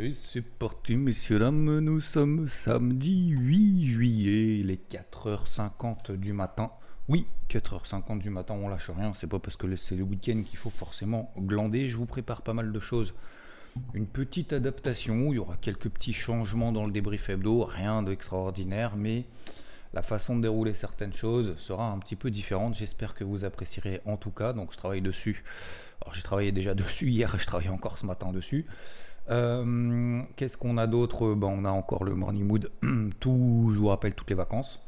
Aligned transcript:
Et 0.00 0.14
c'est 0.14 0.42
parti, 0.42 0.94
messieurs, 0.94 1.40
dames, 1.40 1.80
nous 1.80 2.00
sommes 2.00 2.46
samedi 2.46 3.30
8 3.30 3.84
juillet, 3.84 4.60
il 4.60 4.70
est 4.70 4.92
4h50 4.92 6.12
du 6.12 6.32
matin. 6.32 6.70
Oui, 7.08 7.26
4h50 7.50 8.20
du 8.20 8.30
matin, 8.30 8.54
on 8.54 8.68
lâche 8.68 8.90
rien, 8.90 9.12
c'est 9.14 9.26
pas 9.26 9.40
parce 9.40 9.56
que 9.56 9.74
c'est 9.74 9.96
le 9.96 10.04
week-end 10.04 10.44
qu'il 10.46 10.56
faut 10.56 10.70
forcément 10.70 11.32
glander, 11.36 11.88
je 11.88 11.96
vous 11.96 12.06
prépare 12.06 12.42
pas 12.42 12.54
mal 12.54 12.70
de 12.70 12.78
choses. 12.78 13.12
Une 13.92 14.06
petite 14.06 14.52
adaptation, 14.52 15.32
il 15.32 15.34
y 15.34 15.38
aura 15.40 15.56
quelques 15.56 15.88
petits 15.88 16.12
changements 16.12 16.70
dans 16.70 16.86
le 16.86 16.92
débrief 16.92 17.28
hebdo, 17.28 17.64
rien 17.64 18.04
d'extraordinaire, 18.04 18.94
mais 18.94 19.24
la 19.94 20.02
façon 20.02 20.36
de 20.36 20.42
dérouler 20.42 20.74
certaines 20.74 21.12
choses 21.12 21.56
sera 21.58 21.90
un 21.90 21.98
petit 21.98 22.14
peu 22.14 22.30
différente. 22.30 22.76
J'espère 22.76 23.14
que 23.14 23.24
vous 23.24 23.44
apprécierez 23.44 24.00
en 24.04 24.16
tout 24.16 24.30
cas. 24.30 24.52
Donc 24.52 24.72
je 24.72 24.76
travaille 24.76 25.00
dessus. 25.00 25.42
Alors 26.02 26.14
j'ai 26.14 26.22
travaillé 26.22 26.52
déjà 26.52 26.74
dessus 26.76 27.08
hier 27.08 27.34
je 27.38 27.46
travaille 27.46 27.70
encore 27.70 27.98
ce 27.98 28.06
matin 28.06 28.30
dessus. 28.30 28.66
Euh, 29.30 30.22
qu'est-ce 30.36 30.56
qu'on 30.56 30.78
a 30.78 30.86
d'autre? 30.86 31.34
Ben, 31.34 31.48
On 31.48 31.64
a 31.64 31.70
encore 31.70 32.04
le 32.04 32.14
morning 32.14 32.44
mood. 32.44 32.70
Tout, 33.20 33.70
je 33.74 33.78
vous 33.78 33.88
rappelle 33.88 34.14
toutes 34.14 34.30
les 34.30 34.36
vacances. 34.36 34.80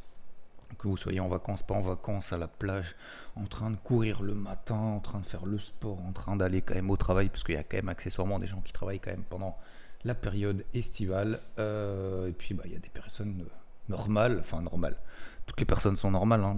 Que 0.78 0.88
vous 0.88 0.96
soyez 0.96 1.20
en 1.20 1.28
vacances, 1.28 1.62
pas 1.62 1.74
en 1.74 1.82
vacances, 1.82 2.32
à 2.32 2.38
la 2.38 2.48
plage, 2.48 2.96
en 3.36 3.44
train 3.44 3.70
de 3.70 3.76
courir 3.76 4.22
le 4.22 4.34
matin, 4.34 4.76
en 4.76 5.00
train 5.00 5.20
de 5.20 5.26
faire 5.26 5.44
le 5.44 5.58
sport, 5.58 5.98
en 6.06 6.12
train 6.12 6.36
d'aller 6.36 6.62
quand 6.62 6.74
même 6.74 6.88
au 6.88 6.96
travail, 6.96 7.28
parce 7.28 7.44
qu'il 7.44 7.54
y 7.54 7.58
a 7.58 7.62
quand 7.62 7.76
même 7.76 7.90
accessoirement 7.90 8.38
des 8.38 8.46
gens 8.46 8.62
qui 8.62 8.72
travaillent 8.72 9.00
quand 9.00 9.10
même 9.10 9.24
pendant 9.28 9.58
la 10.04 10.14
période 10.14 10.64
estivale. 10.72 11.38
Euh, 11.58 12.28
et 12.28 12.32
puis 12.32 12.54
bah, 12.54 12.62
il 12.64 12.72
y 12.72 12.76
a 12.76 12.78
des 12.78 12.88
personnes 12.88 13.44
normales, 13.90 14.38
enfin 14.40 14.62
normales. 14.62 14.96
Toutes 15.44 15.60
les 15.60 15.66
personnes 15.66 15.98
sont 15.98 16.12
normales, 16.12 16.42
hein, 16.44 16.56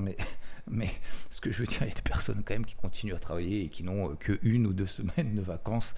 mais, 0.68 0.90
ce 1.30 1.40
que 1.40 1.50
je 1.50 1.58
veux 1.58 1.66
dire, 1.66 1.78
il 1.82 1.88
y 1.88 1.92
a 1.92 1.94
des 1.94 2.02
personnes 2.02 2.44
quand 2.46 2.54
même 2.54 2.66
qui 2.66 2.76
continuent 2.76 3.14
à 3.14 3.18
travailler 3.18 3.64
et 3.64 3.68
qui 3.70 3.82
n'ont 3.82 4.14
que 4.14 4.38
une 4.42 4.68
ou 4.68 4.72
deux 4.72 4.86
semaines 4.86 5.34
de 5.34 5.42
vacances 5.42 5.96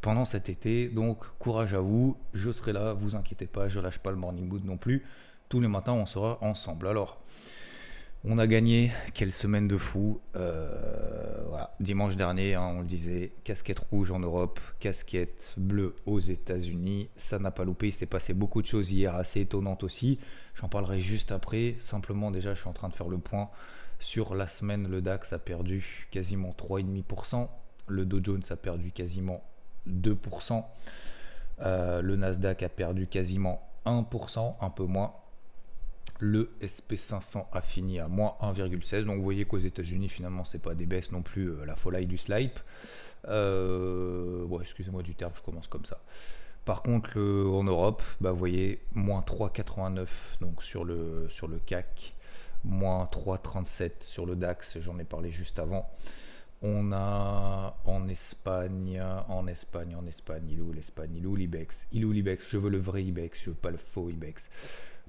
pendant 0.00 0.24
cet 0.24 0.48
été. 0.48 0.88
Donc 0.88 1.24
courage 1.38 1.74
à 1.74 1.80
vous, 1.80 2.16
je 2.34 2.50
serai 2.50 2.72
là, 2.72 2.92
vous 2.92 3.16
inquiétez 3.16 3.46
pas, 3.46 3.68
je 3.68 3.80
lâche 3.80 3.98
pas 3.98 4.10
le 4.10 4.16
morning 4.16 4.48
mood 4.48 4.64
non 4.64 4.76
plus. 4.76 5.04
Tous 5.48 5.60
les 5.60 5.68
matins, 5.68 5.92
on 5.92 6.06
sera 6.06 6.38
ensemble. 6.40 6.88
Alors, 6.88 7.20
on 8.24 8.38
a 8.38 8.48
gagné, 8.48 8.92
quelle 9.14 9.32
semaine 9.32 9.68
de 9.68 9.78
fou. 9.78 10.20
Euh. 10.34 11.36
Dimanche 11.78 12.16
dernier, 12.16 12.54
hein, 12.54 12.72
on 12.76 12.80
le 12.80 12.86
disait, 12.86 13.32
casquette 13.44 13.78
rouge 13.78 14.10
en 14.10 14.18
Europe, 14.18 14.58
casquette 14.80 15.52
bleue 15.56 15.94
aux 16.06 16.18
États-Unis. 16.18 17.10
Ça 17.16 17.38
n'a 17.38 17.50
pas 17.50 17.64
loupé, 17.64 17.88
il 17.88 17.92
s'est 17.92 18.06
passé 18.06 18.32
beaucoup 18.34 18.62
de 18.62 18.66
choses 18.66 18.90
hier, 18.90 19.14
assez 19.14 19.42
étonnantes 19.42 19.84
aussi. 19.84 20.18
J'en 20.54 20.68
parlerai 20.68 21.00
juste 21.00 21.32
après. 21.32 21.76
Simplement, 21.80 22.30
déjà, 22.30 22.54
je 22.54 22.60
suis 22.60 22.68
en 22.68 22.72
train 22.72 22.88
de 22.88 22.94
faire 22.94 23.08
le 23.08 23.18
point. 23.18 23.50
Sur 23.98 24.34
la 24.34 24.48
semaine, 24.48 24.88
le 24.88 25.02
DAX 25.02 25.32
a 25.32 25.38
perdu 25.38 26.08
quasiment 26.10 26.54
3,5%. 26.58 27.48
Le 27.88 28.04
Dow 28.06 28.20
Jones 28.22 28.42
a 28.50 28.56
perdu 28.56 28.90
quasiment 28.90 29.44
2%. 29.88 30.64
Euh, 31.60 32.02
le 32.02 32.16
Nasdaq 32.16 32.62
a 32.62 32.68
perdu 32.68 33.06
quasiment 33.06 33.66
1%, 33.84 34.56
un 34.60 34.70
peu 34.70 34.84
moins. 34.84 35.14
Le 36.18 36.56
SP500 36.62 37.46
a 37.52 37.60
fini 37.60 38.00
à 38.00 38.08
moins 38.08 38.36
1,16. 38.40 39.04
Donc 39.04 39.16
vous 39.16 39.22
voyez 39.22 39.44
qu'aux 39.44 39.58
États-Unis, 39.58 40.08
finalement, 40.08 40.44
c'est 40.44 40.58
pas 40.58 40.74
des 40.74 40.86
baisses 40.86 41.12
non 41.12 41.22
plus 41.22 41.50
euh, 41.50 41.64
la 41.66 41.76
folie 41.76 42.06
du 42.06 42.18
slipe. 42.18 42.58
Euh, 43.28 44.46
excusez-moi 44.60 45.02
du 45.02 45.14
terme, 45.14 45.32
je 45.36 45.42
commence 45.42 45.68
comme 45.68 45.84
ça. 45.84 46.00
Par 46.64 46.82
contre, 46.82 47.18
en 47.18 47.62
Europe, 47.62 48.02
bah, 48.20 48.32
vous 48.32 48.38
voyez, 48.38 48.82
moins 48.92 49.20
3,89 49.20 50.08
donc 50.40 50.64
sur 50.64 50.84
le, 50.84 51.28
sur 51.30 51.46
le 51.46 51.58
CAC, 51.58 52.14
moins 52.64 53.04
3,37 53.04 53.90
sur 54.00 54.26
le 54.26 54.34
DAX, 54.34 54.78
j'en 54.80 54.98
ai 54.98 55.04
parlé 55.04 55.30
juste 55.30 55.60
avant. 55.60 55.88
On 56.62 56.92
a 56.92 57.76
en 57.84 58.08
Espagne, 58.08 59.02
en 59.28 59.46
Espagne, 59.46 59.94
en 59.94 60.06
Espagne, 60.06 60.48
il 60.48 60.58
est 60.58 60.62
où 60.62 60.72
l'Espagne? 60.72 61.10
Il 61.16 61.24
est 61.24 61.36
l'Ibex? 61.36 61.86
Il 61.92 62.02
est 62.02 62.12
l'Ibex? 62.12 62.46
Je 62.48 62.58
veux 62.58 62.70
le 62.70 62.78
vrai 62.78 63.04
Ibex, 63.04 63.42
je 63.44 63.50
veux 63.50 63.56
pas 63.56 63.70
le 63.70 63.76
faux 63.76 64.08
Ibex. 64.08 64.48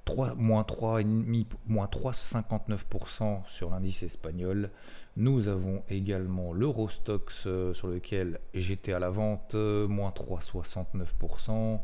3, 0.07 0.35
moins 0.35 0.61
3,5, 0.61 1.45
moins 1.67 1.85
3,59% 1.85 3.41
sur 3.47 3.69
l'indice 3.69 4.03
espagnol. 4.03 4.71
Nous 5.17 5.47
avons 5.47 5.83
également 5.89 6.53
l'Eurostox 6.53 7.43
euh, 7.45 7.73
sur 7.73 7.87
lequel 7.87 8.39
j'étais 8.53 8.93
à 8.93 8.99
la 8.99 9.09
vente, 9.09 9.55
euh, 9.55 9.87
moins 9.87 10.11
3,69%. 10.11 11.81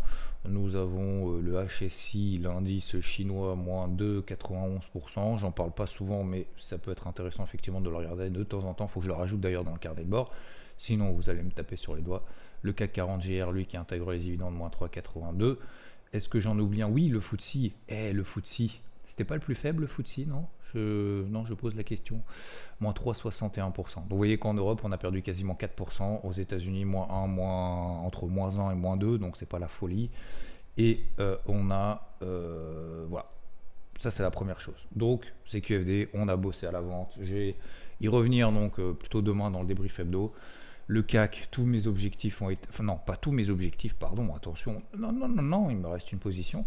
Nous 0.48 0.76
avons 0.76 1.38
euh, 1.38 1.42
le 1.42 1.66
HSI, 1.66 2.40
l'indice 2.40 3.00
chinois, 3.00 3.56
moins 3.56 3.88
2,91%. 3.88 5.40
J'en 5.40 5.52
parle 5.52 5.72
pas 5.72 5.88
souvent, 5.88 6.24
mais 6.24 6.48
ça 6.58 6.78
peut 6.78 6.92
être 6.92 7.08
intéressant 7.08 7.46
effectivement 7.46 7.80
de 7.80 7.90
le 7.90 7.96
regarder 7.96 8.30
de 8.30 8.44
temps 8.44 8.66
en 8.66 8.74
temps. 8.74 8.86
Il 8.86 8.92
faut 8.92 9.00
que 9.00 9.06
je 9.06 9.12
le 9.12 9.16
rajoute 9.16 9.40
d'ailleurs 9.40 9.64
dans 9.64 9.72
le 9.72 9.80
carnet 9.80 10.04
de 10.04 10.10
bord. 10.10 10.32
Sinon, 10.78 11.12
vous 11.14 11.30
allez 11.30 11.44
me 11.44 11.52
taper 11.52 11.78
sur 11.78 11.96
les 11.96 12.02
doigts. 12.02 12.26
Le 12.62 12.74
CAC 12.74 12.92
40 12.92 13.26
GR, 13.26 13.52
lui, 13.52 13.66
qui 13.66 13.78
intègre 13.78 14.12
les 14.12 14.20
dividendes, 14.20 14.56
moins 14.56 14.70
3,82. 14.70 15.58
Est-ce 16.12 16.28
que 16.28 16.40
j'en 16.40 16.60
oublie 16.60 16.82
un? 16.82 16.90
Oui, 16.90 17.08
le 17.08 17.22
FTSE. 17.22 17.72
Eh, 17.88 18.12
le 18.12 18.24
FTSE. 18.24 18.80
C'était 19.06 19.26
pas 19.26 19.36
le 19.36 19.42
plus 19.42 19.56
faible, 19.56 19.84
le 19.84 20.26
non? 20.26 20.48
Non, 20.76 21.46
je 21.46 21.54
pose 21.54 21.76
la 21.76 21.84
question. 21.84 22.22
Moins 22.80 22.94
3,61%. 22.94 23.74
Donc 23.74 24.06
vous 24.10 24.18
voyez 24.18 24.38
qu'en 24.38 24.54
Europe, 24.54 24.82
on 24.84 24.92
a 24.92 24.98
perdu 24.98 25.22
quasiment 25.22 25.54
4%. 25.54 26.22
Aux 26.24 26.32
États-Unis, 26.32 26.86
moins 26.86 27.08
1, 27.10 27.28
moins, 27.28 28.00
entre 28.00 28.28
moins 28.28 28.58
1 28.60 28.72
et 28.72 28.76
moins 28.76 28.98
2. 28.98 29.18
Donc 29.18 29.38
c'est 29.38 29.46
pas 29.48 29.60
la 29.60 29.68
folie. 29.68 30.10
Et 30.78 31.02
euh, 31.20 31.38
on 31.48 31.72
a. 31.72 32.16
Euh, 32.24 33.06
voilà. 33.10 33.28
Ça, 34.00 34.12
c'est 34.12 34.24
la 34.24 34.32
première 34.32 34.60
chose. 34.60 34.88
Donc, 34.96 35.32
c'est 35.46 35.62
QFD, 35.62 36.10
on 36.14 36.28
a 36.28 36.36
bossé 36.36 36.66
à 36.66 36.72
la 36.72 36.82
vente. 36.82 37.14
Je 37.22 37.36
vais 37.36 37.56
y 38.02 38.08
revenir 38.08 38.52
donc 38.52 38.80
euh, 38.80 38.94
plutôt 38.94 39.22
demain 39.22 39.52
dans 39.52 39.62
le 39.62 39.68
débrief 39.68 40.00
hebdo. 40.00 40.34
Le 40.88 41.02
CAC, 41.02 41.48
tous 41.52 41.64
mes 41.64 41.88
objectifs 41.88 42.42
ont 42.42 42.50
été. 42.50 42.68
Non, 42.82 42.98
pas 42.98 43.16
tous 43.16 43.32
mes 43.32 43.50
objectifs, 43.50 43.94
pardon, 43.94 44.36
attention. 44.36 44.82
Non, 44.98 45.14
non, 45.14 45.30
non, 45.30 45.42
non, 45.42 45.70
il 45.70 45.78
me 45.78 45.88
reste 45.88 46.12
une 46.12 46.20
position. 46.20 46.66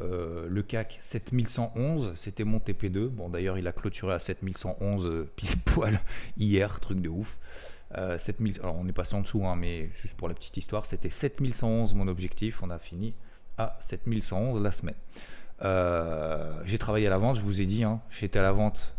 Euh, 0.00 0.46
le 0.48 0.62
CAC 0.62 0.98
7111, 1.02 2.14
c'était 2.16 2.44
mon 2.44 2.58
TP2. 2.58 3.08
Bon, 3.08 3.28
d'ailleurs, 3.28 3.58
il 3.58 3.66
a 3.66 3.72
clôturé 3.72 4.14
à 4.14 4.18
7111 4.18 5.06
euh, 5.06 5.30
pile 5.36 5.58
poil 5.60 6.00
hier, 6.36 6.80
truc 6.80 7.00
de 7.00 7.08
ouf. 7.08 7.38
7000, 8.16 8.60
alors 8.60 8.76
on 8.78 8.88
est 8.88 8.92
passé 8.92 9.14
en 9.14 9.20
dessous, 9.20 9.44
hein, 9.44 9.54
mais 9.54 9.90
juste 10.00 10.16
pour 10.16 10.26
la 10.26 10.32
petite 10.32 10.56
histoire, 10.56 10.86
c'était 10.86 11.10
7111 11.10 11.92
mon 11.92 12.08
objectif. 12.08 12.62
On 12.62 12.70
a 12.70 12.78
fini 12.78 13.14
à 13.58 13.76
7111 13.82 14.62
la 14.62 14.72
semaine. 14.72 14.94
Euh, 15.62 16.58
j'ai 16.64 16.78
travaillé 16.78 17.06
à 17.06 17.10
la 17.10 17.18
vente, 17.18 17.36
je 17.36 17.42
vous 17.42 17.60
ai 17.60 17.66
dit, 17.66 17.84
hein, 17.84 18.00
j'étais 18.08 18.38
à 18.38 18.42
la 18.42 18.52
vente 18.52 18.96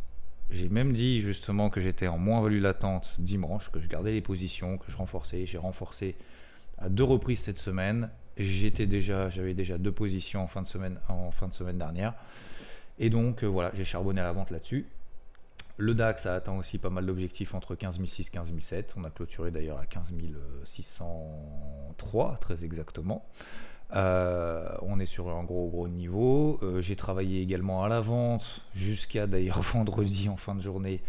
j'ai 0.54 0.70
même 0.70 0.94
dit 0.94 1.22
justement 1.22 1.70
que 1.70 1.82
j'étais 1.82 2.08
en 2.08 2.18
moins-value 2.20 2.62
latente 2.62 3.16
dimanche, 3.18 3.72
que 3.72 3.80
je 3.80 3.88
gardais 3.88 4.12
les 4.12 4.22
positions, 4.22 4.78
que 4.78 4.92
je 4.92 4.98
renforçais. 4.98 5.46
J'ai 5.46 5.58
renforcé 5.58 6.16
à 6.78 6.90
deux 6.90 7.04
reprises 7.04 7.40
cette 7.40 7.60
semaine. 7.60 8.10
J'étais 8.38 8.86
déjà, 8.86 9.30
j'avais 9.30 9.54
déjà 9.54 9.78
deux 9.78 9.92
positions 9.92 10.42
en 10.42 10.48
fin 10.48 10.62
de 10.62 10.68
semaine, 10.68 11.00
en 11.08 11.32
fin 11.32 11.48
de 11.48 11.54
semaine 11.54 11.78
dernière. 11.78 12.14
Et 13.00 13.10
donc 13.10 13.44
euh, 13.44 13.48
voilà, 13.48 13.72
j'ai 13.76 13.86
charbonné 13.86 14.22
à 14.22 14.24
la 14.24 14.32
vente 14.32 14.52
là-dessus. 14.52 14.88
Le 15.78 15.96
DAX 15.96 16.28
a 16.28 16.36
atteint 16.36 16.56
aussi 16.56 16.78
pas 16.78 16.92
mal 16.92 17.06
d'objectifs 17.06 17.56
entre 17.56 17.74
15 17.76 18.00
006 18.06 18.28
et 18.28 18.32
15 18.32 18.54
007. 18.60 18.94
On 18.96 19.04
a 19.04 19.10
clôturé 19.10 19.50
d'ailleurs 19.50 19.80
à 19.80 19.86
15 19.86 20.14
603 20.64 22.38
très 22.38 22.64
exactement. 22.64 23.26
Euh, 23.96 24.68
on 24.82 25.00
est 25.00 25.06
sur 25.06 25.30
un 25.30 25.44
gros 25.44 25.68
gros 25.70 25.88
niveau. 25.88 26.60
Euh, 26.62 26.82
j'ai 26.82 26.96
travaillé 26.96 27.42
également 27.42 27.84
à 27.84 27.90
la 27.90 28.02
vente 28.02 28.62
jusqu'à 28.76 29.28
d'ailleurs 29.28 29.62
vendredi 29.74 30.30
en 30.30 30.38
fin 30.38 30.56
de 30.56 30.62
journée 30.62 31.02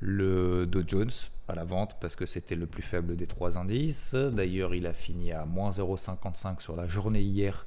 le 0.00 0.66
Dow 0.66 0.82
Jones 0.86 1.10
à 1.48 1.54
la 1.54 1.64
vente 1.64 1.96
parce 2.00 2.14
que 2.14 2.26
c'était 2.26 2.54
le 2.54 2.66
plus 2.66 2.82
faible 2.82 3.16
des 3.16 3.26
trois 3.26 3.56
indices. 3.58 4.14
D'ailleurs, 4.14 4.74
il 4.74 4.86
a 4.86 4.92
fini 4.92 5.32
à 5.32 5.44
moins 5.44 5.70
0,55 5.70 6.60
sur 6.60 6.76
la 6.76 6.86
journée 6.86 7.22
hier, 7.22 7.66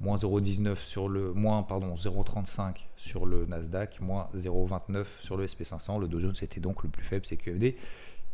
moins 0.00 0.16
0,19 0.16 0.76
sur 0.76 1.08
le 1.08 1.32
moins 1.32 1.62
pardon 1.62 1.94
0,35 1.94 2.86
sur 2.96 3.26
le 3.26 3.46
Nasdaq, 3.46 4.00
moins 4.00 4.28
0,29 4.34 5.04
sur 5.20 5.36
le 5.36 5.46
SP500. 5.46 6.00
Le 6.00 6.08
Dow 6.08 6.20
Jones 6.20 6.36
était 6.40 6.60
donc 6.60 6.82
le 6.82 6.88
plus 6.88 7.04
faible 7.04 7.26
CQFD. 7.26 7.76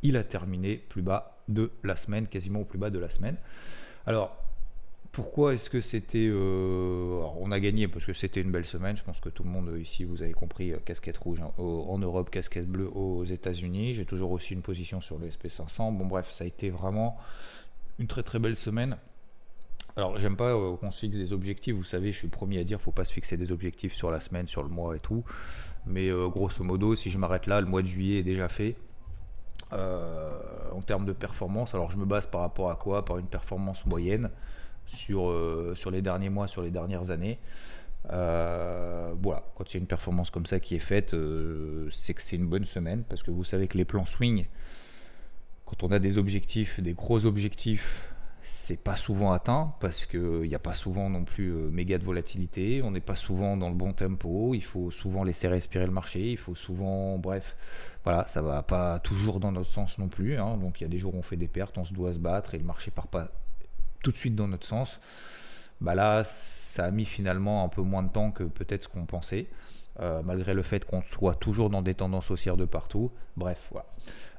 Il 0.02 0.16
a 0.16 0.22
terminé 0.22 0.76
plus 0.76 1.02
bas 1.02 1.38
de 1.48 1.70
la 1.82 1.96
semaine, 1.96 2.26
quasiment 2.26 2.60
au 2.60 2.64
plus 2.64 2.78
bas 2.78 2.90
de 2.90 2.98
la 2.98 3.08
semaine. 3.08 3.36
Alors, 4.06 4.43
pourquoi 5.14 5.54
est-ce 5.54 5.70
que 5.70 5.80
c'était. 5.80 6.28
Euh, 6.28 7.22
on 7.38 7.52
a 7.52 7.60
gagné 7.60 7.86
parce 7.86 8.04
que 8.04 8.12
c'était 8.12 8.40
une 8.40 8.50
belle 8.50 8.66
semaine. 8.66 8.96
Je 8.96 9.04
pense 9.04 9.20
que 9.20 9.28
tout 9.28 9.44
le 9.44 9.48
monde 9.48 9.72
ici, 9.80 10.02
vous 10.02 10.22
avez 10.22 10.32
compris, 10.32 10.72
euh, 10.72 10.78
casquette 10.84 11.16
rouge 11.18 11.38
en, 11.56 11.98
Europe, 11.98 12.30
casquette 12.30 12.66
bleue 12.66 12.90
aux 12.92 13.24
États-Unis. 13.24 13.94
J'ai 13.94 14.06
toujours 14.06 14.32
aussi 14.32 14.54
une 14.54 14.62
position 14.62 15.00
sur 15.00 15.18
le 15.18 15.28
SP500. 15.28 15.96
Bon, 15.96 16.04
bref, 16.04 16.30
ça 16.30 16.42
a 16.42 16.46
été 16.48 16.68
vraiment 16.68 17.16
une 18.00 18.08
très 18.08 18.24
très 18.24 18.40
belle 18.40 18.56
semaine. 18.56 18.98
Alors, 19.96 20.18
j'aime 20.18 20.36
pas 20.36 20.50
euh, 20.50 20.76
qu'on 20.76 20.90
se 20.90 20.98
fixe 20.98 21.16
des 21.16 21.32
objectifs. 21.32 21.76
Vous 21.76 21.84
savez, 21.84 22.10
je 22.10 22.18
suis 22.18 22.28
premier 22.28 22.58
à 22.58 22.64
dire 22.64 22.80
faut 22.80 22.90
pas 22.90 23.04
se 23.04 23.12
fixer 23.12 23.36
des 23.36 23.52
objectifs 23.52 23.94
sur 23.94 24.10
la 24.10 24.18
semaine, 24.18 24.48
sur 24.48 24.64
le 24.64 24.68
mois 24.68 24.96
et 24.96 25.00
tout. 25.00 25.22
Mais 25.86 26.10
grosso 26.10 26.64
modo, 26.64 26.96
si 26.96 27.10
je 27.10 27.18
m'arrête 27.18 27.46
là, 27.46 27.60
le 27.60 27.66
mois 27.68 27.82
de 27.82 27.86
juillet 27.86 28.18
est 28.18 28.24
déjà 28.24 28.48
fait. 28.48 28.74
en 29.70 30.82
termes 30.84 31.04
de 31.04 31.12
performance, 31.12 31.74
alors 31.74 31.92
je 31.92 31.98
me 31.98 32.04
base 32.04 32.26
par 32.26 32.40
rapport 32.40 32.70
à 32.70 32.76
quoi? 32.76 33.04
Par 33.04 33.18
une 33.18 33.26
performance 33.26 33.86
moyenne 33.86 34.30
sur, 34.86 35.28
euh, 35.28 35.74
sur 35.76 35.90
les 35.90 36.02
derniers 36.02 36.30
mois, 36.30 36.48
sur 36.48 36.62
les 36.62 36.70
dernières 36.70 37.10
années. 37.10 37.38
Euh, 38.12 39.14
voilà, 39.22 39.44
quand 39.54 39.72
il 39.72 39.74
y 39.74 39.76
a 39.78 39.80
une 39.80 39.86
performance 39.86 40.30
comme 40.30 40.46
ça 40.46 40.60
qui 40.60 40.74
est 40.74 40.80
faite, 40.80 41.14
euh, 41.14 41.88
c'est 41.90 42.14
que 42.14 42.22
c'est 42.22 42.36
une 42.36 42.46
bonne 42.46 42.66
semaine 42.66 43.02
parce 43.08 43.22
que 43.22 43.30
vous 43.30 43.44
savez 43.44 43.66
que 43.66 43.78
les 43.78 43.86
plans 43.86 44.04
swing, 44.04 44.46
quand 45.64 45.82
on 45.82 45.90
a 45.90 45.98
des 45.98 46.18
objectifs, 46.18 46.80
des 46.80 46.92
gros 46.92 47.24
objectifs, 47.24 48.10
c'est 48.42 48.78
pas 48.78 48.96
souvent 48.96 49.32
atteint 49.32 49.74
parce 49.80 50.04
qu'il 50.04 50.42
n'y 50.42 50.54
a 50.54 50.58
pas 50.58 50.74
souvent 50.74 51.08
non 51.08 51.24
plus 51.24 51.50
méga 51.50 51.96
de 51.96 52.04
volatilité, 52.04 52.82
on 52.82 52.90
n'est 52.90 53.00
pas 53.00 53.16
souvent 53.16 53.56
dans 53.56 53.70
le 53.70 53.74
bon 53.74 53.94
tempo, 53.94 54.52
il 54.52 54.62
faut 54.62 54.90
souvent 54.90 55.24
laisser 55.24 55.48
respirer 55.48 55.86
le 55.86 55.92
marché, 55.92 56.32
il 56.32 56.36
faut 56.36 56.54
souvent, 56.54 57.16
bref, 57.16 57.56
voilà, 58.04 58.26
ça 58.26 58.42
va 58.42 58.62
pas 58.62 58.98
toujours 58.98 59.40
dans 59.40 59.50
notre 59.50 59.70
sens 59.70 59.96
non 59.96 60.08
plus. 60.08 60.36
Hein. 60.36 60.58
donc 60.58 60.80
il 60.80 60.84
y 60.84 60.86
a 60.86 60.90
des 60.90 60.98
jours 60.98 61.14
où 61.14 61.18
on 61.18 61.22
fait 61.22 61.38
des 61.38 61.48
pertes, 61.48 61.78
on 61.78 61.86
se 61.86 61.94
doit 61.94 62.12
se 62.12 62.18
battre 62.18 62.54
et 62.54 62.58
le 62.58 62.64
marché 62.64 62.90
part 62.90 63.08
pas 63.08 63.30
tout 64.04 64.12
de 64.12 64.16
suite 64.16 64.36
dans 64.36 64.46
notre 64.46 64.66
sens. 64.66 65.00
Bah 65.80 65.96
là, 65.96 66.22
ça 66.24 66.84
a 66.84 66.90
mis 66.92 67.04
finalement 67.04 67.64
un 67.64 67.68
peu 67.68 67.82
moins 67.82 68.04
de 68.04 68.10
temps 68.10 68.30
que 68.30 68.44
peut-être 68.44 68.84
ce 68.84 68.88
qu'on 68.88 69.06
pensait. 69.06 69.48
Euh, 70.00 70.22
malgré 70.24 70.54
le 70.54 70.64
fait 70.64 70.84
qu'on 70.84 71.02
soit 71.02 71.36
toujours 71.36 71.70
dans 71.70 71.80
des 71.80 71.94
tendances 71.94 72.28
haussières 72.30 72.56
de 72.56 72.64
partout. 72.64 73.12
Bref, 73.36 73.68
voilà. 73.70 73.86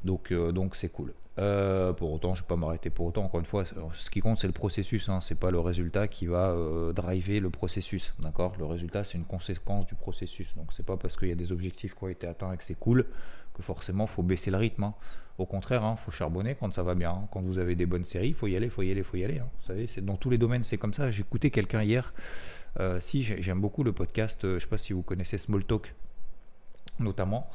Donc, 0.03 0.33
euh, 0.33 0.51
donc 0.51 0.75
c'est 0.75 0.89
cool. 0.89 1.13
Euh, 1.39 1.93
pour 1.93 2.11
autant, 2.11 2.35
je 2.35 2.41
ne 2.41 2.43
vais 2.43 2.47
pas 2.47 2.57
m'arrêter 2.57 2.89
pour 2.89 3.05
autant. 3.05 3.23
Encore 3.23 3.39
une 3.39 3.45
fois, 3.45 3.63
ce 3.93 4.09
qui 4.09 4.19
compte, 4.19 4.37
c'est 4.37 4.47
le 4.47 4.53
processus. 4.53 5.07
Hein. 5.07 5.21
C'est 5.21 5.39
pas 5.39 5.51
le 5.51 5.59
résultat 5.61 6.09
qui 6.09 6.27
va 6.27 6.53
driver 6.93 7.39
le 7.39 7.49
processus. 7.49 8.13
D'accord? 8.19 8.53
Le 8.59 8.65
résultat, 8.65 9.05
c'est 9.05 9.17
une 9.17 9.25
conséquence 9.25 9.85
du 9.85 9.95
processus. 9.95 10.53
Donc, 10.57 10.73
c'est 10.73 10.85
pas 10.85 10.97
parce 10.97 11.15
qu'il 11.15 11.29
y 11.29 11.33
a 11.33 11.35
des 11.35 11.53
objectifs 11.53 11.95
qui 11.95 12.03
ont 12.03 12.09
été 12.09 12.27
atteints 12.27 12.51
et 12.51 12.57
que 12.57 12.63
c'est 12.63 12.77
cool 12.77 13.05
que 13.53 13.63
forcément, 13.63 14.07
faut 14.07 14.23
baisser 14.23 14.51
le 14.51 14.57
rythme. 14.57 14.83
Hein. 14.83 14.93
Au 15.37 15.45
contraire, 15.45 15.81
il 15.81 15.85
hein, 15.85 15.95
faut 15.97 16.11
charbonner 16.11 16.55
quand 16.55 16.73
ça 16.73 16.83
va 16.83 16.95
bien. 16.95 17.27
Quand 17.31 17.41
vous 17.41 17.57
avez 17.57 17.75
des 17.75 17.85
bonnes 17.85 18.05
séries, 18.05 18.29
il 18.29 18.33
faut 18.33 18.47
y 18.47 18.55
aller, 18.55 18.67
il 18.67 18.71
faut 18.71 18.83
y 18.83 18.91
aller, 18.91 19.01
il 19.01 19.03
faut 19.03 19.17
y 19.17 19.23
aller. 19.25 19.39
Vous 19.39 19.67
savez, 19.67 19.87
dans 20.01 20.15
tous 20.15 20.29
les 20.29 20.37
domaines, 20.37 20.63
c'est 20.63 20.77
comme 20.77 20.93
ça. 20.93 21.09
Écouté 21.09 21.51
quelqu'un 21.51 21.83
hier 21.83 22.13
euh, 22.79 22.99
si, 23.01 23.23
j'aime 23.23 23.61
beaucoup 23.61 23.83
le 23.83 23.93
podcast, 23.93 24.43
euh, 24.43 24.51
je 24.51 24.55
ne 24.55 24.59
sais 24.59 24.67
pas 24.67 24.77
si 24.77 24.93
vous 24.93 25.01
connaissez 25.01 25.37
Small 25.37 25.63
Talk 25.63 25.93
notamment. 26.99 27.49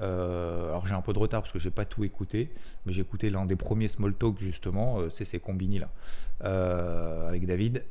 Euh, 0.00 0.68
alors 0.68 0.86
j'ai 0.86 0.94
un 0.94 1.02
peu 1.02 1.12
de 1.12 1.18
retard 1.18 1.42
parce 1.42 1.52
que 1.52 1.58
j'ai 1.58 1.70
pas 1.70 1.84
tout 1.84 2.04
écouté, 2.04 2.50
mais 2.84 2.92
j'ai 2.94 3.02
écouté 3.02 3.28
l'un 3.28 3.44
des 3.44 3.56
premiers 3.56 3.88
small 3.88 4.14
talk 4.14 4.38
justement, 4.38 5.00
c'est 5.12 5.26
ces 5.26 5.38
combini 5.38 5.80
là, 5.80 5.90
avec 7.28 7.46
David, 7.46 7.84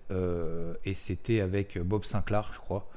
et 0.83 0.95
c'était 0.95 1.41
avec 1.41 1.79
Bob 1.79 2.05
Sinclair, 2.05 2.49
je 2.53 2.57
crois, 2.57 2.89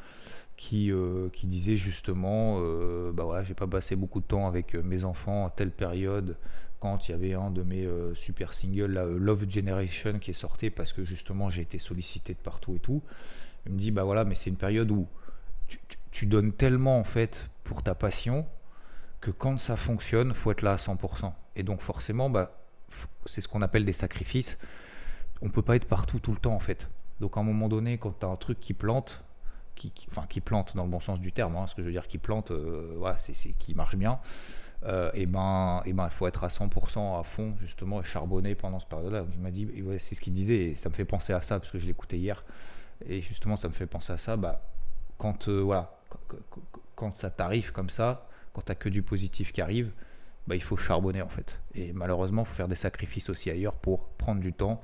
qui, 0.58 0.92
qui 1.32 1.46
disait 1.46 1.78
justement, 1.78 2.60
bah 3.12 3.22
voilà, 3.24 3.44
j'ai 3.44 3.54
pas 3.54 3.66
passé 3.66 3.96
beaucoup 3.96 4.20
de 4.20 4.26
temps 4.26 4.46
avec 4.46 4.74
mes 4.74 5.04
enfants 5.04 5.46
à 5.46 5.50
telle 5.50 5.70
période 5.70 6.36
quand 6.80 7.08
il 7.08 7.12
y 7.12 7.14
avait 7.14 7.34
un 7.34 7.50
de 7.50 7.62
mes 7.62 7.88
super 8.14 8.52
singles, 8.52 8.92
Love 9.18 9.48
Generation, 9.48 10.18
qui 10.18 10.32
est 10.32 10.34
sorti 10.34 10.70
parce 10.70 10.92
que 10.92 11.04
justement 11.04 11.48
j'ai 11.48 11.62
été 11.62 11.78
sollicité 11.78 12.34
de 12.34 12.38
partout 12.38 12.74
et 12.74 12.80
tout. 12.80 13.02
Il 13.66 13.72
me 13.72 13.78
dit, 13.78 13.90
bah 13.90 14.04
voilà, 14.04 14.24
mais 14.24 14.34
c'est 14.34 14.50
une 14.50 14.56
période 14.56 14.90
où 14.90 15.06
tu, 16.10 16.26
donnes 16.26 16.52
tellement 16.52 16.98
en 16.98 17.04
fait 17.04 17.48
pour 17.64 17.82
ta 17.82 17.94
passion 17.94 18.46
que 19.20 19.30
quand 19.30 19.58
ça 19.58 19.76
fonctionne, 19.76 20.34
faut 20.34 20.50
être 20.50 20.62
là 20.62 20.72
à 20.72 20.76
100%. 20.76 21.32
Et 21.56 21.62
donc 21.62 21.80
forcément, 21.82 22.30
bah, 22.30 22.64
c'est 23.26 23.40
ce 23.40 23.48
qu'on 23.48 23.62
appelle 23.62 23.84
des 23.84 23.92
sacrifices. 23.92 24.58
On 25.42 25.50
peut 25.50 25.62
pas 25.62 25.76
être 25.76 25.86
partout 25.86 26.18
tout 26.18 26.32
le 26.32 26.38
temps 26.38 26.54
en 26.54 26.60
fait. 26.60 26.88
Donc 27.20 27.36
à 27.36 27.40
un 27.40 27.42
moment 27.42 27.68
donné, 27.68 27.98
quand 27.98 28.18
tu 28.18 28.26
as 28.26 28.28
un 28.28 28.36
truc 28.36 28.58
qui 28.60 28.74
plante, 28.74 29.22
qui, 29.78 30.06
enfin 30.10 30.26
qui 30.28 30.40
plante 30.40 30.76
dans 30.76 30.84
le 30.84 30.90
bon 30.90 31.00
sens 31.00 31.20
du 31.20 31.32
terme, 31.32 31.56
hein, 31.56 31.66
ce 31.66 31.74
que 31.74 31.82
je 31.82 31.86
veux 31.86 31.92
dire 31.92 32.06
qui 32.06 32.18
plante, 32.18 32.50
euh, 32.50 32.94
voilà, 32.96 33.16
c'est, 33.18 33.52
qui 33.52 33.74
marche 33.74 33.96
bien, 33.96 34.20
euh, 34.84 35.10
et 35.14 35.26
ben 35.26 35.82
et 35.86 35.92
ben 35.92 36.06
il 36.06 36.10
faut 36.10 36.26
être 36.26 36.44
à 36.44 36.48
100% 36.48 37.18
à 37.18 37.22
fond 37.24 37.56
justement 37.60 38.02
charbonner 38.02 38.54
pendant 38.54 38.78
ce 38.78 38.86
période-là. 38.86 39.24
Il 39.32 39.40
m'a 39.40 39.50
dit, 39.50 39.68
c'est 39.98 40.14
ce 40.14 40.20
qu'il 40.20 40.34
disait 40.34 40.70
et 40.70 40.74
ça 40.74 40.88
me 40.88 40.94
fait 40.94 41.04
penser 41.04 41.32
à 41.32 41.40
ça 41.40 41.58
parce 41.58 41.72
que 41.72 41.78
je 41.78 41.86
l'écoutais 41.86 42.18
hier. 42.18 42.44
Et 43.06 43.20
justement, 43.20 43.56
ça 43.56 43.68
me 43.68 43.74
fait 43.74 43.86
penser 43.86 44.12
à 44.12 44.18
ça. 44.18 44.36
Bah, 44.36 44.60
quand, 45.18 45.48
euh, 45.48 45.60
voilà, 45.60 45.98
quand, 46.94 47.14
ça 47.16 47.30
t'arrive 47.30 47.72
comme 47.72 47.90
ça, 47.90 48.28
quand 48.52 48.62
tu 48.64 48.74
que 48.74 48.88
du 48.88 49.02
positif 49.02 49.52
qui 49.52 49.60
arrive, 49.60 49.90
bah, 50.46 50.54
il 50.54 50.62
faut 50.62 50.76
charbonner 50.76 51.22
en 51.22 51.28
fait. 51.28 51.60
Et 51.74 51.92
malheureusement, 51.92 52.42
il 52.42 52.46
faut 52.46 52.54
faire 52.54 52.68
des 52.68 52.76
sacrifices 52.76 53.28
aussi 53.30 53.50
ailleurs 53.50 53.74
pour 53.74 54.08
prendre 54.10 54.40
du 54.40 54.52
temps 54.52 54.80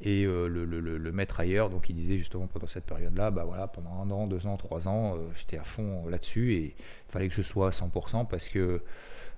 et 0.00 0.24
euh, 0.24 0.48
le, 0.48 0.64
le, 0.64 0.80
le, 0.80 1.12
mettre 1.12 1.40
ailleurs. 1.40 1.70
Donc 1.70 1.88
il 1.88 1.96
disait 1.96 2.18
justement 2.18 2.46
pendant 2.46 2.66
cette 2.66 2.84
période-là, 2.84 3.30
bah 3.30 3.44
voilà, 3.44 3.68
pendant 3.68 4.00
un 4.02 4.10
an, 4.10 4.26
deux 4.26 4.46
ans, 4.46 4.56
trois 4.56 4.88
ans, 4.88 5.16
euh, 5.16 5.20
j'étais 5.36 5.58
à 5.58 5.64
fond 5.64 6.06
là-dessus 6.08 6.54
et 6.54 6.64
il 6.64 7.12
fallait 7.12 7.28
que 7.28 7.34
je 7.34 7.42
sois 7.42 7.68
à 7.68 7.70
100% 7.70 8.26
parce 8.26 8.48
que 8.48 8.82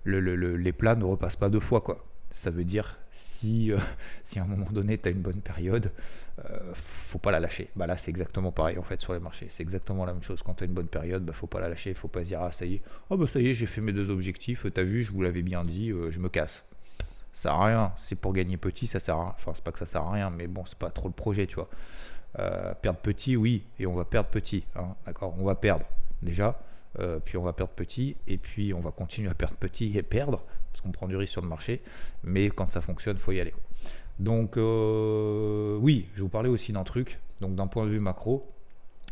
les 0.05 0.73
plats 0.73 0.97
ne 0.97 1.05
repassent 1.05 1.37
pas 1.37 1.49
deux 1.49 1.61
fois 1.61 1.81
quoi. 1.81 2.05
Ça 2.33 2.51
veut 2.51 2.65
dire 2.65 2.99
si, 3.13 3.73
euh, 3.73 3.79
si 4.25 4.39
à 4.39 4.43
un 4.43 4.47
moment 4.47 4.71
donné 4.71 4.99
tu 4.99 5.09
as 5.09 5.13
une 5.13 5.23
bonne 5.23 5.41
période, 5.41 5.93
faut 6.75 7.19
pas 7.19 7.31
la 7.31 7.41
lâcher. 7.41 7.71
Bah 7.77 7.87
là 7.87 7.97
c'est 7.97 8.11
exactement 8.11 8.53
pareil 8.53 8.79
en 8.79 8.83
fait 8.83 9.01
sur 9.01 9.15
les 9.15 9.21
marchés. 9.21 9.49
C'est 9.51 9.63
exactement 9.63 10.05
la 10.05 10.13
même 10.13 10.23
chose. 10.23 10.43
Quand 10.43 10.55
tu 10.55 10.65
as 10.65 10.67
une 10.67 10.75
bonne 10.75 10.89
période, 10.89 11.25
bah 11.25 11.33
faut 11.33 11.47
pas 11.47 11.61
la 11.61 11.69
lâcher, 11.69 11.95
faut 11.95 12.09
pas 12.09 12.21
se 12.21 12.29
dire 12.29 12.41
ah 12.43 12.53
ça 12.53 12.67
y 12.67 12.75
est, 12.75 12.83
oh 13.11 13.17
bah 13.17 13.27
ça 13.27 13.41
y 13.41 13.49
est 13.49 13.55
j'ai 13.55 13.67
fait 13.67 13.81
mes 13.81 13.93
deux 13.93 14.11
objectifs, 14.11 14.67
t'as 14.73 14.83
vu, 14.83 15.03
je 15.05 15.13
vous 15.13 15.23
l'avais 15.23 15.43
bien 15.43 15.65
dit, 15.65 15.93
je 16.11 16.19
me 16.19 16.29
casse. 16.29 16.65
Ça 17.37 17.51
sert 17.51 17.53
à 17.53 17.67
rien. 17.67 17.93
C'est 17.99 18.17
pour 18.17 18.33
gagner 18.33 18.57
petit, 18.57 18.87
ça 18.87 18.99
sert 18.99 19.17
à 19.17 19.21
rien. 19.25 19.35
Enfin 19.37 19.53
c'est 19.55 19.63
pas 19.63 19.71
que 19.71 19.79
ça 19.79 19.85
sert 19.85 20.03
à 20.03 20.11
rien, 20.11 20.31
mais 20.31 20.47
bon 20.47 20.65
c'est 20.65 20.79
pas 20.79 20.91
trop 20.91 21.09
le 21.09 21.15
projet 21.15 21.47
tu 21.47 21.57
vois. 21.57 21.69
perdre 22.83 22.99
petit, 23.01 23.37
oui, 23.37 23.63
et 23.79 23.87
on 23.87 23.95
va 23.95 24.07
perdre 24.07 24.31
petit, 24.31 24.65
hein, 24.75 24.95
d'accord 25.05 25.35
On 25.39 25.45
va 25.45 25.55
perdre 25.55 25.87
déjà, 26.23 26.59
puis 27.25 27.37
on 27.37 27.43
va 27.43 27.53
perdre 27.53 27.73
petit, 27.75 28.17
et 28.27 28.39
puis 28.39 28.73
on 28.73 28.81
va 28.81 28.91
continuer 28.91 29.29
à 29.29 29.35
perdre 29.35 29.57
petit 29.57 29.97
et 29.99 30.03
perdre, 30.03 30.43
parce 30.73 30.81
qu'on 30.81 30.93
prend 30.93 31.09
du 31.09 31.17
risque 31.17 31.33
sur 31.33 31.43
le 31.43 31.49
marché, 31.49 31.83
mais 32.25 32.49
quand 32.49 32.73
ça 32.73 32.81
fonctionne, 32.81 33.19
faut 33.19 33.33
y 33.33 33.41
aller. 33.41 33.55
Donc 34.19 34.57
euh, 34.57 35.77
oui, 35.77 36.09
je 36.17 36.23
vous 36.23 36.29
parlais 36.29 36.49
aussi 36.49 36.73
d'un 36.73 36.85
truc, 36.85 37.19
donc 37.41 37.55
d'un 37.55 37.67
point 37.67 37.85
de 37.85 37.91
vue 37.91 38.01
macro, 38.01 38.51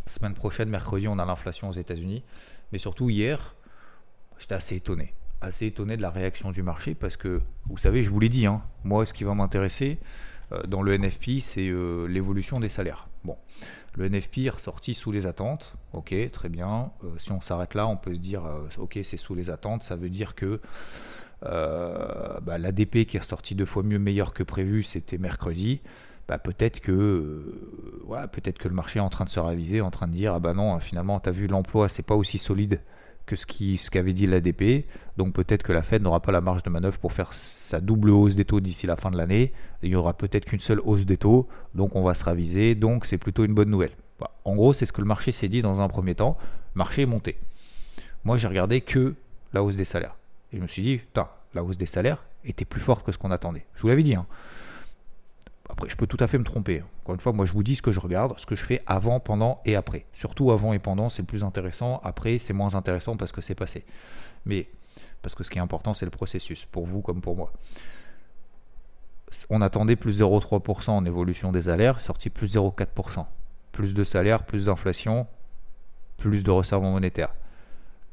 semaine 0.06 0.34
prochaine, 0.34 0.70
mercredi, 0.70 1.08
on 1.08 1.18
a 1.18 1.26
l'inflation 1.26 1.68
aux 1.68 1.74
États-Unis, 1.74 2.24
mais 2.72 2.78
surtout 2.78 3.10
hier, 3.10 3.54
j'étais 4.38 4.54
assez 4.54 4.76
étonné, 4.76 5.14
assez 5.44 5.66
étonné 5.66 5.96
de 5.96 6.02
la 6.02 6.10
réaction 6.10 6.50
du 6.50 6.62
marché, 6.62 6.94
parce 6.94 7.16
que, 7.16 7.40
vous 7.66 7.78
savez, 7.78 8.02
je 8.02 8.10
vous 8.10 8.20
l'ai 8.20 8.28
dit, 8.28 8.46
hein, 8.46 8.62
moi, 8.84 9.06
ce 9.06 9.12
qui 9.14 9.24
va 9.24 9.34
m'intéresser 9.34 9.98
euh, 10.52 10.62
dans 10.64 10.82
le 10.82 10.96
NFP, 10.96 11.40
c'est 11.40 11.68
euh, 11.68 12.06
l'évolution 12.06 12.60
des 12.60 12.68
salaires. 12.68 13.08
Bon, 13.24 13.36
le 13.96 14.08
NFP 14.08 14.38
est 14.38 14.50
ressorti 14.50 14.94
sous 14.94 15.12
les 15.12 15.26
attentes, 15.26 15.74
ok, 15.92 16.14
très 16.32 16.48
bien. 16.48 16.90
si 17.18 17.32
on 17.32 17.40
s'arrête 17.40 17.74
là, 17.74 17.86
on 17.86 17.96
peut 17.96 18.14
se 18.14 18.20
dire, 18.20 18.42
ok, 18.78 18.98
c'est 19.04 19.16
sous 19.16 19.34
les 19.34 19.50
attentes, 19.50 19.84
ça 19.84 19.96
veut 19.96 20.10
dire 20.10 20.34
que 20.34 20.60
euh, 21.46 22.40
bah, 22.40 22.58
L'ADP 22.58 23.04
qui 23.06 23.16
est 23.16 23.20
ressorti 23.20 23.54
deux 23.54 23.66
fois 23.66 23.82
mieux 23.82 23.98
meilleur 23.98 24.32
que 24.32 24.42
prévu, 24.42 24.82
c'était 24.82 25.18
mercredi. 25.18 25.80
Bah, 26.26 26.38
peut-être 26.38 26.80
que 26.80 26.92
euh, 26.92 28.26
peut-être 28.28 28.58
que 28.58 28.68
le 28.68 28.74
marché 28.74 28.98
est 28.98 29.02
en 29.02 29.10
train 29.10 29.24
de 29.24 29.30
se 29.30 29.40
raviser, 29.40 29.80
en 29.82 29.90
train 29.90 30.06
de 30.06 30.12
dire 30.12 30.34
ah 30.34 30.40
bah 30.40 30.54
non 30.54 30.78
finalement 30.80 31.20
tu 31.20 31.28
as 31.28 31.32
vu 31.32 31.48
l'emploi 31.48 31.90
c'est 31.90 32.02
pas 32.02 32.14
aussi 32.14 32.38
solide 32.38 32.80
que 33.26 33.36
ce 33.36 33.46
qui 33.46 33.78
ce 33.78 33.90
qu'avait 33.90 34.12
dit 34.12 34.26
l'ADP 34.26 34.86
donc 35.16 35.32
peut-être 35.32 35.62
que 35.62 35.72
la 35.72 35.82
Fed 35.82 36.02
n'aura 36.02 36.20
pas 36.20 36.32
la 36.32 36.40
marge 36.40 36.62
de 36.62 36.70
manœuvre 36.70 36.98
pour 36.98 37.12
faire 37.12 37.32
sa 37.32 37.80
double 37.80 38.10
hausse 38.10 38.34
des 38.34 38.44
taux 38.44 38.60
d'ici 38.60 38.86
la 38.86 38.96
fin 38.96 39.10
de 39.10 39.16
l'année. 39.16 39.52
Il 39.82 39.90
y 39.90 39.96
aura 39.96 40.14
peut-être 40.14 40.44
qu'une 40.44 40.60
seule 40.60 40.80
hausse 40.84 41.06
des 41.06 41.16
taux. 41.16 41.46
Donc 41.74 41.94
on 41.94 42.02
va 42.02 42.14
se 42.14 42.24
raviser. 42.24 42.74
Donc 42.74 43.06
c'est 43.06 43.18
plutôt 43.18 43.44
une 43.44 43.54
bonne 43.54 43.70
nouvelle. 43.70 43.92
En 44.44 44.54
gros 44.56 44.74
c'est 44.74 44.86
ce 44.86 44.92
que 44.92 45.00
le 45.00 45.06
marché 45.06 45.30
s'est 45.32 45.48
dit 45.48 45.62
dans 45.62 45.80
un 45.80 45.88
premier 45.88 46.14
temps. 46.14 46.36
Le 46.74 46.78
marché 46.78 47.02
est 47.02 47.06
monté. 47.06 47.38
Moi 48.24 48.38
j'ai 48.38 48.48
regardé 48.48 48.80
que 48.80 49.14
la 49.52 49.62
hausse 49.62 49.76
des 49.76 49.84
salaires. 49.84 50.16
Et 50.52 50.56
je 50.56 50.62
me 50.62 50.66
suis 50.66 50.82
dit, 50.82 50.98
putain, 50.98 51.28
la 51.54 51.62
hausse 51.62 51.78
des 51.78 51.86
salaires 51.86 52.24
était 52.44 52.64
plus 52.64 52.80
forte 52.80 53.06
que 53.06 53.12
ce 53.12 53.18
qu'on 53.18 53.30
attendait. 53.30 53.64
Je 53.76 53.82
vous 53.82 53.88
l'avais 53.88 54.02
dit. 54.02 54.14
Hein. 54.14 54.26
Après, 55.74 55.88
je 55.88 55.96
peux 55.96 56.06
tout 56.06 56.18
à 56.20 56.28
fait 56.28 56.38
me 56.38 56.44
tromper. 56.44 56.84
Encore 57.02 57.16
une 57.16 57.20
fois, 57.20 57.32
moi, 57.32 57.46
je 57.46 57.52
vous 57.52 57.64
dis 57.64 57.74
ce 57.74 57.82
que 57.82 57.90
je 57.90 57.98
regarde, 57.98 58.38
ce 58.38 58.46
que 58.46 58.54
je 58.54 58.64
fais 58.64 58.80
avant, 58.86 59.18
pendant 59.18 59.60
et 59.64 59.74
après. 59.74 60.06
Surtout 60.12 60.52
avant 60.52 60.72
et 60.72 60.78
pendant, 60.78 61.08
c'est 61.08 61.24
plus 61.24 61.42
intéressant. 61.42 62.00
Après, 62.04 62.38
c'est 62.38 62.52
moins 62.52 62.76
intéressant 62.76 63.16
parce 63.16 63.32
que 63.32 63.40
c'est 63.40 63.56
passé. 63.56 63.84
Mais 64.46 64.68
parce 65.20 65.34
que 65.34 65.42
ce 65.42 65.50
qui 65.50 65.58
est 65.58 65.60
important, 65.60 65.92
c'est 65.92 66.04
le 66.04 66.12
processus, 66.12 66.64
pour 66.66 66.86
vous 66.86 67.02
comme 67.02 67.20
pour 67.20 67.34
moi. 67.34 67.52
On 69.50 69.60
attendait 69.62 69.96
plus 69.96 70.20
0,3% 70.20 70.90
en 70.90 71.04
évolution 71.04 71.50
des 71.50 71.62
salaires, 71.62 72.00
sorti 72.00 72.30
plus 72.30 72.54
0,4%. 72.54 73.26
Plus 73.72 73.94
de 73.94 74.04
salaires, 74.04 74.46
plus 74.46 74.66
d'inflation, 74.66 75.26
plus 76.18 76.44
de 76.44 76.52
resserrement 76.52 76.92
monétaire 76.92 77.34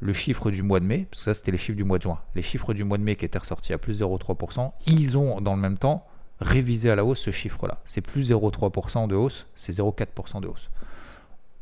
le 0.02 0.14
chiffre 0.14 0.50
du 0.50 0.64
mois 0.64 0.80
de 0.80 0.86
mai, 0.86 1.08
parce 1.12 1.22
que 1.22 1.26
ça 1.26 1.34
c'était 1.36 1.52
les 1.52 1.60
chiffres 1.60 1.78
du 1.78 1.84
mois 1.84 2.00
de 2.00 2.04
juin, 2.04 2.20
les 2.34 2.42
chiffres 2.42 2.74
du 2.74 2.84
mois 2.84 2.98
de 2.98 3.04
mai 3.04 3.16
qui 3.16 3.24
étaient 3.24 3.38
ressortis 3.38 3.72
à 3.72 3.78
plus 3.78 4.02
0,3%, 4.02 4.72
ils 4.88 5.16
ont 5.16 5.40
dans 5.42 5.54
le 5.54 5.62
même 5.62 5.78
temps 5.78 6.08
révisé 6.42 6.90
à 6.90 6.96
la 6.96 7.06
hausse 7.06 7.20
ce 7.20 7.32
chiffre-là. 7.32 7.82
C'est 7.86 8.02
plus 8.02 8.32
0,3% 8.32 9.08
de 9.08 9.16
hausse, 9.16 9.46
c'est 9.56 9.74
0,4% 9.74 10.42
de 10.42 10.48
hausse. 10.48 10.70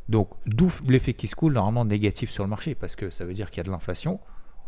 Donc 0.08 0.30
d'où 0.46 0.72
l'effet 0.88 1.14
qui 1.14 1.28
se 1.28 1.36
coule 1.36 1.54
normalement 1.54 1.86
négatif 1.86 2.32
sur 2.32 2.44
le 2.44 2.50
marché, 2.50 2.74
parce 2.74 2.96
que 2.96 3.12
ça 3.12 3.26
veut 3.26 3.34
dire 3.34 3.52
qu'il 3.52 3.58
y 3.58 3.62
a 3.62 3.66
de 3.66 3.72
l'inflation, 3.72 4.20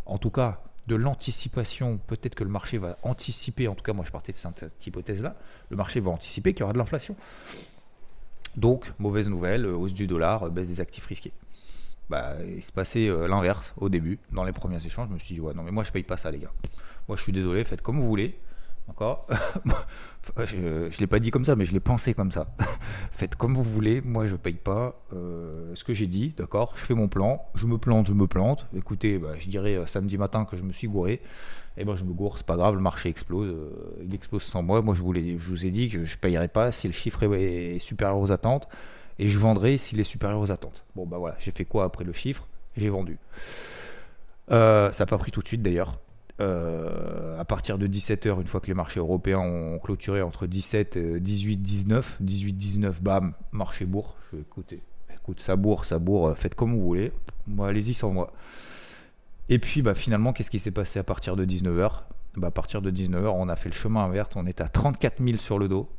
en 0.06 0.18
tout 0.18 0.30
cas 0.30 0.62
de 0.88 0.96
l'anticipation, 0.96 2.00
peut-être 2.08 2.36
que 2.36 2.44
le 2.44 2.50
marché 2.50 2.78
va 2.78 2.98
anticiper, 3.04 3.68
en 3.68 3.76
tout 3.76 3.84
cas 3.84 3.94
moi 3.94 4.06
je 4.06 4.12
partais 4.12 4.32
de 4.32 4.38
cette 4.38 4.86
hypothèse-là, 4.86 5.36
le 5.70 5.78
marché 5.78 6.00
va 6.00 6.12
anticiper 6.12 6.54
qu'il 6.54 6.62
y 6.62 6.64
aura 6.64 6.74
de 6.74 6.78
l'inflation. 6.78 7.16
Donc, 8.58 8.92
mauvaise 9.00 9.30
nouvelle, 9.30 9.66
hausse 9.66 9.94
du 9.94 10.08
dollar, 10.08 10.50
baisse 10.50 10.68
des 10.68 10.82
actifs 10.82 11.06
risqués 11.06 11.32
bah, 12.12 12.36
il 12.46 12.62
se 12.62 12.74
passait 12.74 13.08
euh, 13.08 13.28
l'inverse 13.28 13.74
au 13.78 13.88
début. 13.88 14.20
Dans 14.34 14.44
les 14.44 14.52
premiers 14.52 14.86
échanges, 14.86 15.08
je 15.08 15.14
me 15.14 15.20
suis 15.20 15.34
dit, 15.34 15.40
ouais, 15.40 15.54
non, 15.54 15.64
mais 15.64 15.72
moi 15.72 15.86
je 15.86 15.92
paye 15.92 16.04
pas 16.04 16.18
ça, 16.18 16.30
les 16.30 16.40
gars. 16.40 16.52
Moi 17.08 17.16
je 17.16 17.24
suis 17.24 17.32
désolé, 17.32 17.64
faites 17.64 17.82
comme 17.82 17.98
vous 17.98 18.08
voulez. 18.08 18.38
D'accord 18.88 19.28
Je 20.46 20.56
ne 20.56 21.00
l'ai 21.00 21.08
pas 21.08 21.20
dit 21.20 21.32
comme 21.32 21.46
ça, 21.46 21.56
mais 21.56 21.66
je 21.66 21.74
l'ai 21.74 21.80
pensé 21.80 22.14
comme 22.14 22.32
ça. 22.32 22.48
Faites 23.12 23.36
comme 23.36 23.56
vous 23.56 23.64
voulez, 23.64 24.02
moi 24.02 24.28
je 24.28 24.36
paye 24.36 24.54
pas 24.54 25.02
euh, 25.14 25.74
ce 25.76 25.84
que 25.84 25.94
j'ai 25.94 26.08
dit, 26.08 26.34
d'accord? 26.38 26.74
Je 26.76 26.86
fais 26.86 26.94
mon 26.94 27.08
plan, 27.08 27.46
je 27.56 27.66
me 27.66 27.78
plante, 27.78 28.08
je 28.08 28.14
me 28.14 28.28
plante. 28.28 28.68
Écoutez, 28.76 29.18
bah, 29.18 29.34
je 29.40 29.50
dirais 29.50 29.76
euh, 29.76 29.86
samedi 29.88 30.18
matin 30.18 30.46
que 30.46 30.58
je 30.58 30.64
me 30.64 30.72
suis 30.72 30.88
gouré. 30.88 31.14
Et 31.78 31.82
eh 31.82 31.86
ben 31.86 31.96
je 31.96 32.04
me 32.04 32.12
gourre, 32.12 32.38
c'est 32.38 32.46
pas 32.46 32.58
grave, 32.58 32.76
le 32.76 32.82
marché 32.82 33.08
explose, 33.08 33.48
euh, 33.48 34.04
il 34.06 34.14
explose 34.14 34.44
sans 34.44 34.62
moi. 34.62 34.82
Moi 34.82 34.94
je 34.94 35.02
vous, 35.02 35.14
je 35.14 35.50
vous 35.50 35.66
ai 35.66 35.72
dit 35.72 35.90
que 35.90 36.04
je 36.04 36.18
payerai 36.18 36.50
pas 36.50 36.72
si 36.74 36.88
le 36.88 36.94
chiffre 36.94 37.24
est, 37.24 37.80
supérieur 37.80 38.20
aux 38.20 38.32
attentes 38.32 38.68
et 39.20 39.30
je 39.30 39.40
vendrai 39.40 39.78
s'il 39.78 40.00
est 40.00 40.06
supérieur 40.06 40.40
aux 40.40 40.52
attentes. 40.52 40.84
Bon 40.96 41.08
bah 41.08 41.18
voilà, 41.18 41.38
j'ai 41.40 41.52
fait 41.52 41.66
quoi 41.66 41.86
après 41.86 42.04
le 42.04 42.12
chiffre? 42.12 42.46
J'ai 42.76 42.90
vendu. 42.90 43.18
ça 44.50 44.92
n'a 45.00 45.06
pas 45.06 45.18
pris 45.18 45.32
tout 45.32 45.42
de 45.42 45.48
suite 45.48 45.62
d'ailleurs. 45.62 45.98
Euh, 46.42 47.40
à 47.40 47.46
partir 47.46 47.78
de 47.78 47.88
17h, 47.88 48.42
une 48.42 48.48
fois 48.48 48.62
que 48.62 48.68
les 48.68 48.74
marchés 48.74 49.00
européens 49.00 49.40
ont 49.40 49.78
clôturé 49.78 50.24
entre 50.24 50.48
17, 50.48 50.98
18, 50.98 51.58
19, 51.58 52.18
18, 52.20 52.54
19, 52.54 53.02
bam, 53.02 53.34
marché 53.52 53.86
bourre. 53.86 54.16
Je 54.34 54.40
écoutez, 54.40 54.82
écoute, 55.14 55.40
ça 55.40 55.56
bourre, 55.56 55.86
ça 55.86 56.00
bourre, 56.00 56.30
euh, 56.30 56.36
faites 56.36 56.56
comme 56.56 56.74
vous 56.74 56.82
voulez. 56.82 57.12
Moi, 57.46 57.68
allez-y 57.68 57.94
sans 57.94 58.12
moi. 58.12 58.34
Et 59.50 59.60
puis, 59.60 59.84
bah, 59.84 59.94
finalement, 59.94 60.34
qu'est-ce 60.34 60.50
qui 60.50 60.60
s'est 60.60 60.72
passé 60.72 60.98
à 60.98 61.04
partir 61.04 61.36
de 61.36 61.46
19h 61.46 62.04
bah, 62.38 62.48
À 62.48 62.52
partir 62.52 62.82
de 62.82 62.90
19h, 62.90 63.28
on 63.36 63.48
a 63.48 63.56
fait 63.56 63.70
le 63.70 63.76
chemin 63.76 64.06
inverse. 64.06 64.30
On 64.36 64.48
est 64.48 64.62
à 64.62 64.68
34 64.68 65.24
000 65.24 65.38
sur 65.38 65.60
le 65.60 65.68
dos. 65.68 65.90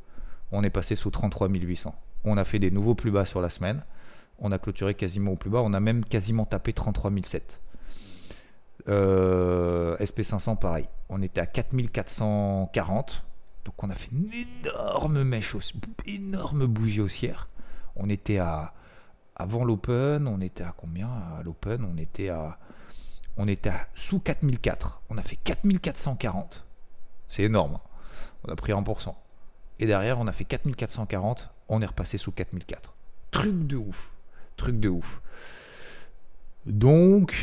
On 0.50 0.64
est 0.64 0.70
passé 0.70 0.96
sous 0.96 1.10
33 1.10 1.48
800. 1.48 1.94
On 2.24 2.36
a 2.36 2.44
fait 2.44 2.58
des 2.58 2.70
nouveaux 2.72 2.94
plus 2.94 3.12
bas 3.12 3.26
sur 3.26 3.40
la 3.40 3.50
semaine. 3.50 3.84
On 4.40 4.50
a 4.50 4.58
clôturé 4.58 4.94
quasiment 4.94 5.32
au 5.32 5.36
plus 5.36 5.50
bas. 5.50 5.60
On 5.62 5.72
a 5.72 5.80
même 5.80 6.04
quasiment 6.04 6.46
tapé 6.46 6.72
33 6.72 7.12
700. 7.22 7.58
Euh, 8.88 9.96
SP500, 9.98 10.58
pareil. 10.58 10.88
On 11.08 11.22
était 11.22 11.40
à 11.40 11.46
4440. 11.46 13.24
Donc 13.64 13.82
on 13.82 13.90
a 13.90 13.94
fait 13.94 14.10
une 14.10 14.30
énorme 14.32 15.22
mèche, 15.22 15.56
énorme 16.06 16.66
bougie 16.66 17.00
haussière. 17.00 17.48
On 17.94 18.08
était 18.08 18.38
à 18.38 18.74
avant 19.36 19.64
l'open, 19.64 20.28
on 20.28 20.40
était 20.40 20.64
à 20.64 20.74
combien 20.76 21.08
à 21.08 21.42
l'open? 21.42 21.84
On 21.84 21.96
était 21.96 22.28
à 22.28 22.58
on 23.36 23.48
était 23.48 23.70
à 23.70 23.86
sous 23.94 24.20
4004. 24.20 25.02
On 25.10 25.16
a 25.16 25.22
fait 25.22 25.36
4440. 25.36 26.64
C'est 27.28 27.44
énorme. 27.44 27.78
On 28.44 28.52
a 28.52 28.56
pris 28.56 28.72
1%. 28.72 29.14
Et 29.78 29.86
derrière, 29.86 30.18
on 30.18 30.26
a 30.26 30.32
fait 30.32 30.44
4440. 30.44 31.50
On 31.68 31.80
est 31.80 31.86
repassé 31.86 32.18
sous 32.18 32.32
4004. 32.32 32.94
Truc 33.30 33.66
de 33.66 33.76
ouf. 33.76 34.10
Truc 34.56 34.78
de 34.78 34.88
ouf. 34.90 35.22
Donc, 36.66 37.34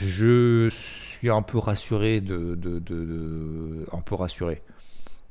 je 0.00 0.68
suis 0.70 1.30
un 1.30 1.42
peu 1.42 1.58
rassuré 1.58 2.20
de, 2.20 3.86
un 3.92 4.00
peu 4.00 4.14
rassuré. 4.14 4.62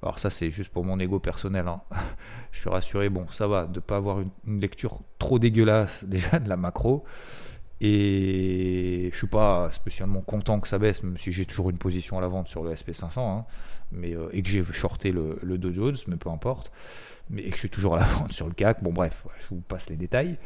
Alors 0.02 0.20
ça 0.20 0.30
c'est 0.30 0.52
juste 0.52 0.72
pour 0.72 0.86
mon 0.86 1.00
ego 1.00 1.20
personnel. 1.20 1.68
Hein. 1.68 1.82
je 2.52 2.60
suis 2.60 2.70
rassuré, 2.70 3.10
bon 3.10 3.28
ça 3.32 3.48
va, 3.48 3.66
de 3.66 3.76
ne 3.76 3.80
pas 3.80 3.98
avoir 3.98 4.20
une, 4.22 4.62
lecture 4.62 5.00
trop 5.18 5.40
dégueulasse 5.40 6.04
déjà 6.08 6.40
de 6.40 6.48
la 6.48 6.58
macro. 6.58 7.04
Et 7.82 9.10
je 9.14 9.18
suis 9.18 9.28
pas 9.28 9.70
spécialement 9.72 10.20
content 10.22 10.60
que 10.60 10.68
ça 10.68 10.78
baisse, 10.78 11.02
même 11.02 11.18
si 11.18 11.32
j'ai 11.32 11.46
toujours 11.46 11.70
une 11.70 11.78
position 11.78 12.18
à 12.18 12.22
la 12.22 12.28
vente 12.28 12.50
sur 12.50 12.62
le 12.62 12.74
SP500, 12.74 13.20
hein. 13.20 13.46
mais, 13.94 14.14
euh, 14.16 14.28
et 14.34 14.44
que 14.44 14.50
j'ai 14.50 14.66
shorté 14.66 15.14
le, 15.14 15.40
le 15.42 15.58
Dow 15.58 15.72
Jones, 15.72 15.96
mais 16.08 16.18
peu 16.18 16.30
importe 16.30 16.74
mais 17.30 17.44
que 17.44 17.52
je 17.52 17.60
suis 17.60 17.70
toujours 17.70 17.96
à 17.96 18.00
la 18.00 18.06
vente 18.06 18.34
sur 18.34 18.48
le 18.48 18.54
CAC. 18.54 18.84
Bon, 18.84 18.92
bref, 18.92 19.24
je 19.42 19.56
vous 19.56 19.62
passe 19.62 19.90
les 19.90 19.96
détails. 19.96 20.38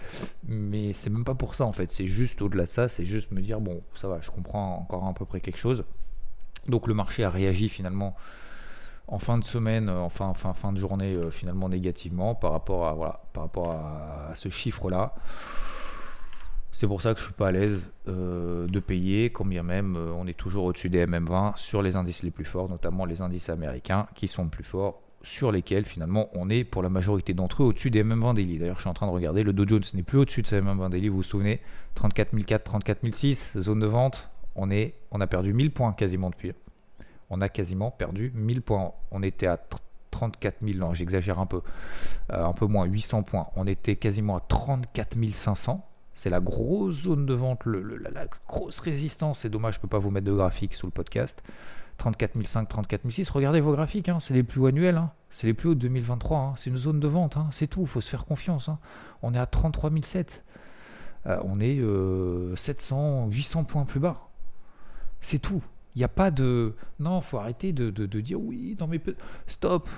Mais 0.48 0.94
c'est 0.94 1.10
même 1.10 1.24
pas 1.24 1.36
pour 1.36 1.56
ça 1.56 1.66
en 1.66 1.72
fait. 1.72 1.92
C'est 1.92 2.08
juste 2.08 2.42
au-delà 2.42 2.66
de 2.66 2.70
ça, 2.70 2.90
c'est 2.90 3.06
juste 3.06 3.32
me 3.32 3.42
dire 3.42 3.60
bon, 3.62 3.82
ça 3.96 4.08
va, 4.08 4.20
je 4.22 4.32
comprends 4.32 4.78
encore 4.78 5.08
à 5.08 5.14
peu 5.14 5.26
près 5.26 5.40
quelque 5.40 5.60
chose. 5.60 5.86
Donc 6.68 6.88
le 6.88 6.94
marché 6.94 7.24
a 7.24 7.30
réagi 7.30 7.70
finalement 7.70 8.16
en 9.08 9.20
fin 9.20 9.38
de 9.38 9.44
semaine, 9.44 9.90
enfin 9.90 10.34
fin, 10.34 10.54
fin 10.54 10.72
de 10.72 10.78
journée 10.78 11.16
euh, 11.16 11.30
finalement 11.30 11.70
négativement 11.70 12.36
par 12.36 12.52
rapport 12.52 12.88
à 12.88 12.94
voilà, 12.94 13.22
par 13.34 13.44
rapport 13.44 13.72
à, 13.72 14.32
ce 14.36 14.50
chiffre-là. 14.50 15.14
C'est 16.72 16.88
pour 16.88 17.02
ça 17.02 17.14
que 17.14 17.20
je 17.20 17.26
suis 17.26 17.34
pas 17.34 17.50
à 17.50 17.52
l'aise 17.52 17.82
euh, 18.08 18.66
de 18.66 18.80
payer, 18.80 19.30
quand 19.30 19.46
bien 19.46 19.62
même 19.62 19.96
euh, 19.96 20.12
on 20.16 20.26
est 20.26 20.34
toujours 20.34 20.66
au-dessus 20.66 20.90
des 20.90 21.06
MM20 21.06 21.58
sur 21.58 21.82
les 21.82 21.96
indices 21.96 22.24
les 22.24 22.32
plus 22.32 22.46
forts, 22.46 22.70
notamment 22.70 23.06
les 23.06 23.22
indices 23.22 23.50
américains 23.50 24.08
qui 24.16 24.28
sont 24.28 24.48
plus 24.48 24.64
forts 24.64 25.03
sur 25.24 25.52
lesquels 25.52 25.86
finalement 25.86 26.30
on 26.34 26.50
est 26.50 26.64
pour 26.64 26.84
la 26.84 26.90
majorité 26.90 27.34
d'entre 27.34 27.64
eux 27.64 27.68
au-dessus 27.68 27.90
des 27.90 28.04
MM20 28.04 28.36
daily. 28.36 28.60
D'ailleurs, 28.60 28.76
je 28.76 28.82
suis 28.82 28.90
en 28.90 28.94
train 28.94 29.08
de 29.08 29.12
regarder, 29.12 29.44
le 29.44 29.54
Dow 29.54 29.68
Jones 29.68 29.84
n'est 29.94 30.04
plus 30.04 30.20
au-dessus 30.20 30.42
de 30.42 30.48
ces 30.48 30.62
MM20 30.62 30.90
daily, 30.90 31.08
vous 31.08 31.18
vous 31.18 31.24
souvenez? 31.24 31.62
34 31.96 32.36
004, 32.46 32.64
34 32.64 33.00
006, 33.14 33.58
zone 33.60 33.80
de 33.80 33.88
vente, 33.88 34.30
on, 34.56 34.70
est, 34.70 34.96
on 35.12 35.22
a 35.22 35.28
perdu 35.28 35.54
1000 35.54 35.72
points 35.72 35.94
quasiment 35.94 36.30
depuis. 36.30 36.52
On 37.30 37.42
a 37.42 37.50
quasiment 37.50 37.90
perdu 37.90 38.32
1000 38.36 38.62
points. 38.62 38.92
On 39.12 39.24
était 39.24 39.48
à 39.48 39.58
34 40.12 40.58
000, 40.62 40.78
non, 40.78 40.94
j'exagère 40.94 41.40
un 41.40 41.46
peu, 41.46 41.62
euh, 42.32 42.46
un 42.46 42.54
peu 42.54 42.68
moins, 42.68 42.86
800 42.86 43.24
points. 43.24 43.48
On 43.56 43.66
était 43.66 43.96
quasiment 43.96 44.38
à 44.38 44.42
34 44.42 45.18
500. 45.34 45.86
C'est 46.16 46.30
la 46.30 46.40
grosse 46.40 47.04
zone 47.04 47.26
de 47.26 47.34
vente, 47.34 47.66
la, 47.66 48.28
grosse 48.48 48.80
résistance. 48.80 49.40
C'est 49.40 49.50
dommage, 49.50 49.76
je 49.76 49.80
ne 49.80 49.82
peux 49.82 49.88
pas 49.88 49.98
vous 49.98 50.12
mettre 50.12 50.28
de 50.28 50.34
graphique 50.34 50.76
sous 50.76 50.86
le 50.86 50.92
podcast. 50.92 51.42
34 51.98 52.34
500, 52.46 52.66
34 52.66 53.10
600. 53.10 53.34
Regardez 53.34 53.62
vos 53.62 53.72
graphiques, 53.72 54.10
hein, 54.10 54.20
c'est 54.20 54.34
les 54.34 54.44
plus 54.44 54.66
annuels, 54.66 54.98
hein. 54.98 55.12
c'est 55.32 55.48
les 55.48 55.54
plus 55.54 55.70
hauts 55.70 55.76
de 55.76 55.80
2023. 55.80 56.38
Hein. 56.38 56.54
c'est 56.58 56.70
une 56.70 56.78
zone 56.78 57.00
de 57.00 57.08
vente, 57.08 57.38
c'est 57.52 57.68
tout, 57.68 57.82
il 57.82 57.88
faut 57.88 58.02
se 58.02 58.10
faire 58.10 58.26
confiance. 58.26 58.70
On 59.22 59.34
est 59.34 59.40
à 59.40 59.46
33 59.46 59.92
700. 60.02 60.42
Euh, 61.26 61.40
on 61.46 61.60
est 61.60 61.80
700, 62.58 63.28
euh, 63.28 63.32
800 63.32 63.64
points 63.64 63.86
plus 63.86 64.00
bas. 64.00 64.30
C'est 65.22 65.40
tout. 65.40 65.62
Il 65.96 66.00
n'y 66.00 66.04
a 66.04 66.10
pas 66.10 66.32
de. 66.32 66.76
Non, 67.00 67.22
faut 67.22 67.38
arrêter 67.38 67.72
de, 67.72 67.90
dire 68.20 68.42
oui, 68.42 68.76
dans 68.76 68.88
mes. 68.88 69.02
Stop 69.48 69.90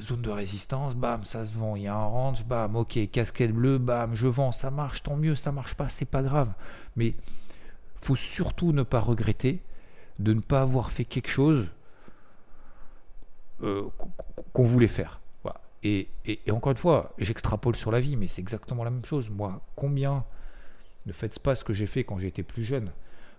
Zone 0.00 0.22
de 0.22 0.30
résistance, 0.30 0.94
bam, 0.94 1.22
ça 1.24 1.44
se 1.44 1.54
vend. 1.54 1.76
Il 1.76 1.82
y 1.82 1.86
a 1.86 1.94
un 1.94 2.06
range, 2.06 2.46
bam, 2.46 2.76
ok, 2.76 2.98
casquette 3.10 3.52
bleue, 3.52 3.76
bam, 3.76 4.14
je 4.14 4.26
vends, 4.26 4.50
ça 4.50 4.70
marche, 4.70 5.02
tant 5.02 5.16
mieux, 5.16 5.36
ça 5.36 5.52
marche 5.52 5.74
pas, 5.74 5.90
c'est 5.90 6.06
pas 6.06 6.22
grave. 6.22 6.54
Mais 6.96 7.14
faut 8.00 8.16
surtout 8.16 8.72
ne 8.72 8.84
pas 8.84 9.00
regretter 9.00 9.62
de 10.18 10.32
ne 10.32 10.40
pas 10.40 10.62
avoir 10.62 10.92
fait 10.92 11.04
quelque 11.04 11.28
chose 11.28 11.68
euh, 13.62 13.88
qu'on 14.52 14.64
voulait 14.64 14.88
faire. 14.88 15.20
Et, 15.84 16.08
encore 16.48 16.70
une 16.70 16.78
fois, 16.78 17.12
j'extrapole 17.18 17.74
sur 17.74 17.90
la 17.90 17.98
vie, 17.98 18.16
mais 18.16 18.28
c'est 18.28 18.40
exactement 18.40 18.84
la 18.84 18.90
même 18.90 19.04
chose. 19.04 19.30
Moi, 19.30 19.60
combien, 19.74 20.24
ne 21.06 21.12
faites 21.12 21.40
pas 21.40 21.56
ce 21.56 21.64
que 21.64 21.72
j'ai 21.72 21.88
fait 21.88 22.04
quand 22.04 22.18
j'étais 22.18 22.44
plus 22.44 22.62
jeune, 22.62 22.92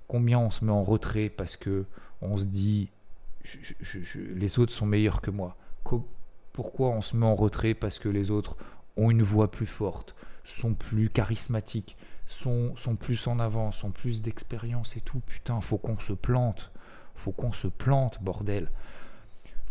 combien 0.10 0.40
on 0.40 0.52
se 0.52 0.66
met 0.66 0.72
en 0.72 0.84
retrait 0.84 1.30
parce 1.30 1.56
que 1.56 1.86
on 2.22 2.36
se 2.36 2.44
dit 2.44 2.90
les 4.16 4.60
autres 4.60 4.74
sont 4.74 4.86
meilleurs 4.86 5.22
que 5.22 5.32
moi. 5.32 5.56
pourquoi 6.52 6.90
on 6.90 7.02
se 7.02 7.16
met 7.16 7.26
en 7.26 7.36
retrait 7.36 7.74
parce 7.74 8.00
que 8.00 8.10
les 8.10 8.30
autres 8.30 8.58
ont 8.98 9.10
une 9.10 9.24
voix 9.24 9.50
plus 9.50 9.66
forte, 9.66 10.16
sont 10.44 10.74
plus 10.74 11.10
charismatiques, 11.10 11.98
sont, 12.26 12.74
plus 13.00 13.28
en 13.28 13.40
avant, 13.40 13.72
sont 13.72 13.92
plus 13.92 14.22
d'expérience 14.22 14.96
et 14.98 15.02
tout. 15.02 15.22
Putain, 15.26 15.60
faut 15.62 15.78
qu'on 15.78 16.00
se 16.00 16.14
plante. 16.14 16.72
Faut 17.16 17.32
qu'on 17.32 17.54
se 17.54 17.68
plante, 17.68 18.22
bordel. 18.22 18.70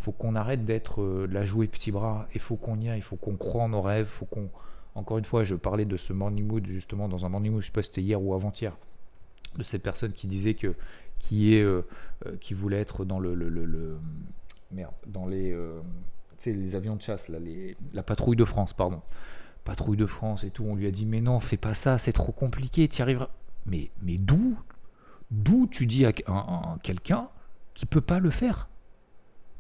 Faut 0.01 0.13
qu'on 0.13 0.35
arrête 0.35 0.65
d'être 0.65 1.03
euh, 1.03 1.29
la 1.31 1.45
jouée 1.45 1.69
petit 1.69 1.93
bras. 1.93 2.27
Il 2.35 2.41
faut 2.41 2.57
qu'on 2.57 2.81
y 2.81 2.89
aille. 2.89 2.99
Il 2.99 3.03
faut 3.03 3.17
qu'on 3.17 3.37
croit 3.37 3.65
en 3.65 3.69
nos 3.71 3.83
rêves. 3.83 4.07
Faut 4.07 4.27
qu'on. 4.27 4.51
Encore 4.95 5.19
une 5.19 5.25
fois, 5.25 5.45
je 5.45 5.55
parlais 5.55 5.85
de 5.85 5.97
ce 5.97 6.13
morning 6.13 6.47
mood 6.47 6.67
justement 6.67 7.09
dans 7.09 7.25
un 7.25 7.29
morning 7.29 7.53
mood. 7.53 7.63
Je 7.63 7.67
sais 7.67 7.73
pas 7.73 7.83
si 7.83 7.89
c'était 7.89 8.03
hier 8.03 8.23
ou 8.23 8.35
avant-hier. 8.35 8.77
De 9.57 9.63
cette 9.65 9.83
personne 9.83 10.13
qui 10.13 10.27
disait 10.27 10.55
que 10.55 10.75
qui 11.19 11.55
est 11.55 11.63
euh, 11.63 11.87
euh, 12.27 12.37
qui 12.41 12.55
voulait 12.55 12.81
être 12.81 13.05
dans 13.05 13.21
le, 13.21 13.35
le, 13.35 13.99
merde 14.73 14.95
dans 15.07 15.27
les 15.27 15.55
les 16.47 16.75
avions 16.75 16.97
de 16.97 17.03
chasse 17.03 17.29
là, 17.29 17.39
les, 17.39 17.77
la 17.93 18.03
patrouille 18.03 18.35
de 18.35 18.45
France 18.45 18.73
pardon 18.73 19.03
patrouille 19.65 19.97
de 19.97 20.07
France 20.07 20.45
et 20.45 20.51
tout, 20.51 20.65
on 20.65 20.75
lui 20.75 20.87
a 20.87 20.91
dit 20.91 21.07
mais 21.07 21.21
non, 21.21 21.41
fais 21.41 21.57
pas 21.57 21.75
ça, 21.75 21.99
c'est 21.99 22.13
trop 22.13 22.33
compliqué, 22.33 22.89
tu 22.89 23.03
arriveras. 23.03 23.31
Mais, 23.67 23.91
mais 24.03 24.19
d'où 24.19 24.59
D'où 25.33 25.67
tu 25.67 25.87
dis 25.87 26.05
à, 26.05 26.13
quelqu'un 26.83 27.31
qui 27.73 27.87
peut 27.87 28.03
pas 28.03 28.21
le 28.21 28.29
faire? 28.29 28.69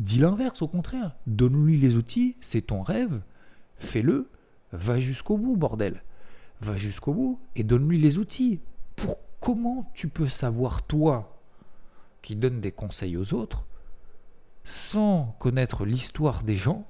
Dis 0.00 0.18
l'inverse 0.18 0.61
au 0.61 0.68
contraire. 0.68 1.16
Donne-lui 1.26 1.78
les 1.78 1.97
outils, 1.97 2.37
c'est 2.42 2.61
ton 2.61 2.82
rêve, 2.82 3.23
fais-le, 3.76 4.28
va 4.73 5.00
jusqu'au 5.00 5.38
bout, 5.38 5.56
bordel. 5.56 6.02
Va 6.61 6.76
jusqu'au 6.76 7.14
bout 7.14 7.40
et 7.56 7.64
donne-lui 7.64 7.99
les 7.99 8.18
outils. 8.18 8.61
Pour 8.97 9.16
comment 9.40 9.90
tu 9.94 10.09
peux 10.09 10.28
savoir 10.28 10.82
toi 10.82 11.40
qui 12.21 12.37
donne 12.37 12.61
des 12.61 12.71
conseils 12.71 13.16
aux 13.16 13.32
autres 13.32 13.64
sans 14.64 15.35
connaître 15.38 15.87
l'histoire 15.87 16.42
des 16.42 16.56
gens, 16.56 16.87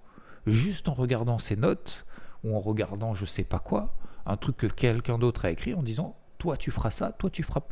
juste 0.47 0.89
en 0.89 0.95
regardant 0.95 1.39
ses 1.39 1.57
notes, 1.57 2.05
ou 2.45 2.57
en 2.57 2.61
regardant 2.61 3.15
je 3.15 3.25
sais 3.25 3.45
pas 3.45 3.59
quoi, 3.59 3.95
un 4.27 4.37
truc 4.37 4.57
que 4.57 4.67
quelqu'un 4.67 5.19
d'autre 5.19 5.45
a 5.45 5.51
écrit 5.51 5.75
en 5.75 5.83
disant 5.83 6.17
toi 6.39 6.57
tu 6.57 6.71
feras 6.71 6.91
ça, 6.91 7.13
toi 7.13 7.31
tu 7.31 7.43
feras. 7.43 7.63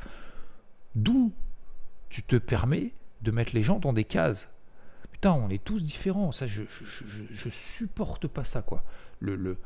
D'où 0.95 1.33
tu 2.09 2.23
te 2.23 2.37
permets 2.37 2.95
de 3.23 3.31
mettre 3.31 3.55
les 3.55 3.63
gens 3.63 3.79
dans 3.79 3.93
des 3.93 4.05
cases? 4.05 4.49
Putain, 5.13 5.33
on 5.33 5.51
est 5.51 5.63
tous 5.63 5.83
différents. 5.83 6.33
Ça, 6.33 6.47
je, 6.47 6.63
je, 7.31 7.49
supporte 7.51 8.27
pas 8.27 8.45
ça, 8.45 8.63
quoi. 8.63 8.83
Le, 9.19 9.37
le, 9.37 9.59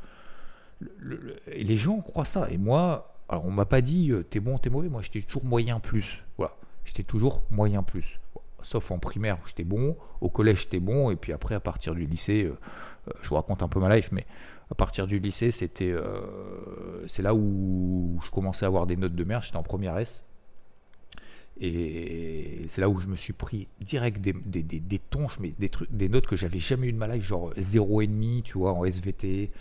les 1.47 1.77
gens 1.77 2.01
croient 2.01 2.25
ça. 2.25 2.49
Et 2.49 2.57
moi, 2.57 3.15
alors 3.29 3.45
on 3.45 3.51
m'a 3.51 3.65
pas 3.65 3.81
dit 3.81 4.11
euh, 4.11 4.23
t'es 4.23 4.39
bon, 4.39 4.57
t'es 4.57 4.69
mauvais. 4.69 4.89
Moi, 4.89 5.01
j'étais 5.01 5.21
toujours 5.21 5.45
moyen 5.45 5.79
plus. 5.79 6.21
Voilà, 6.37 6.55
j'étais 6.83 7.03
toujours 7.03 7.43
moyen 7.51 7.83
plus. 7.83 8.19
sauf 8.63 8.91
en 8.91 8.99
primaire 8.99 9.37
où 9.43 9.47
j'étais 9.47 9.63
bon, 9.63 9.95
au 10.21 10.29
collège 10.29 10.63
j'étais 10.63 10.79
bon, 10.79 11.11
et 11.11 11.15
puis 11.15 11.31
après 11.31 11.55
à 11.55 11.59
partir 11.59 11.95
du 11.95 12.05
lycée, 12.05 12.51
je 13.21 13.29
vous 13.29 13.35
raconte 13.35 13.63
un 13.63 13.67
peu 13.67 13.79
ma 13.79 13.95
life, 13.95 14.11
mais 14.11 14.25
à 14.71 14.75
partir 14.75 15.07
du 15.07 15.19
lycée, 15.19 15.51
c'était, 15.51 15.93
c'est 17.07 17.21
là 17.21 17.35
où 17.35 18.19
je 18.23 18.31
commençais 18.31 18.65
à 18.65 18.67
avoir 18.67 18.87
des 18.87 18.95
notes 18.95 19.15
de 19.15 19.23
merde, 19.23 19.43
j'étais 19.43 19.57
en 19.57 19.63
première 19.63 19.97
S. 19.97 20.23
Et 21.59 22.65
c'est 22.69 22.81
là 22.81 22.89
où 22.89 22.99
je 22.99 23.07
me 23.07 23.15
suis 23.15 23.33
pris 23.33 23.67
direct 23.79 24.19
des, 24.19 24.33
des, 24.33 24.61
des, 24.61 24.99
tonches, 24.99 25.39
mais 25.39 25.51
des, 25.57 25.69
trucs, 25.69 25.91
des 25.91 26.09
notes 26.09 26.27
que 26.27 26.35
j'avais 26.35 26.59
jamais 26.59 26.87
eu 26.87 26.93
de 26.93 26.97
ma 26.97 27.07
life, 27.07 27.23
genre 27.23 27.53
0,5, 27.53 28.41
tu 28.43 28.57
vois, 28.57 28.73
en 28.73 28.83
SVT, 28.83 29.51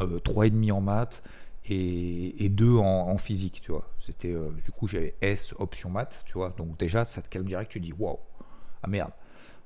euh, 0.00 0.18
3,5 0.18 0.72
en 0.72 0.80
maths 0.80 1.22
et, 1.66 2.44
et 2.44 2.48
2 2.48 2.76
en, 2.76 3.16
physique, 3.18 3.60
tu 3.62 3.70
vois. 3.70 3.88
C'était, 4.00 4.32
euh, 4.32 4.50
du 4.64 4.72
coup, 4.72 4.88
j'avais 4.88 5.14
S 5.20 5.54
option 5.58 5.90
maths, 5.90 6.24
tu 6.26 6.32
vois. 6.32 6.52
Donc 6.56 6.76
déjà, 6.76 7.06
ça 7.06 7.22
te 7.22 7.28
calme 7.28 7.46
direct, 7.46 7.70
tu 7.70 7.78
dis, 7.78 7.92
waouh, 7.92 8.18
ah 8.82 8.88
merde. 8.88 9.12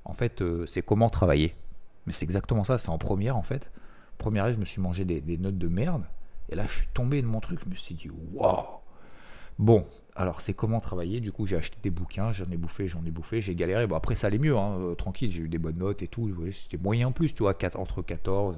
En 0.05 0.13
fait, 0.13 0.43
euh, 0.43 0.67
c'est 0.67 0.83
comment 0.83 1.09
travailler. 1.09 1.55
Mais 2.07 2.13
c'est 2.13 2.25
exactement 2.25 2.65
ça, 2.65 2.77
c'est 2.77 2.91
en 2.91 2.99
première, 2.99 3.37
en 3.39 3.43
fait. 3.43 3.71
Première, 4.19 4.53
je 4.53 4.59
me 4.59 4.65
suis 4.65 4.81
mangé 4.81 5.05
des, 5.05 5.21
des 5.21 5.39
notes 5.39 5.59
de 5.59 5.69
merde. 5.69 6.05
Et 6.51 6.57
là, 6.57 6.67
je 6.67 6.79
suis 6.79 6.89
tombé 6.95 7.23
de 7.23 7.27
mon 7.27 7.41
truc, 7.41 7.61
je 7.65 7.71
me 7.71 7.75
suis 7.75 7.95
dit, 7.95 8.11
waouh. 8.33 8.65
Bon, 9.59 9.87
alors, 10.15 10.41
c'est 10.41 10.55
comment 10.55 10.81
travailler? 10.81 11.21
Du 11.21 11.31
coup, 11.31 11.47
j'ai 11.47 11.57
acheté 11.57 11.77
des 11.83 11.91
bouquins, 11.91 12.33
j'en 12.33 12.51
ai 12.51 12.57
bouffé, 12.57 12.89
j'en 12.89 13.05
ai 13.05 13.11
bouffé, 13.11 13.41
j'ai 13.41 13.55
galéré. 13.55 13.87
Bon, 13.87 13.97
après, 13.97 14.15
ça 14.15 14.29
allait 14.29 14.39
mieux, 14.39 14.57
hein, 14.57 14.77
euh, 14.81 14.95
tranquille, 14.95 15.31
j'ai 15.31 15.43
eu 15.43 15.49
des 15.49 15.59
bonnes 15.59 15.79
notes 15.79 16.03
et 16.03 16.09
tout. 16.09 16.33
C'était 16.53 16.83
moyen 16.83 17.13
plus, 17.13 17.35
tu 17.35 17.43
vois, 17.43 17.57
entre 17.75 18.03
14, 18.03 18.57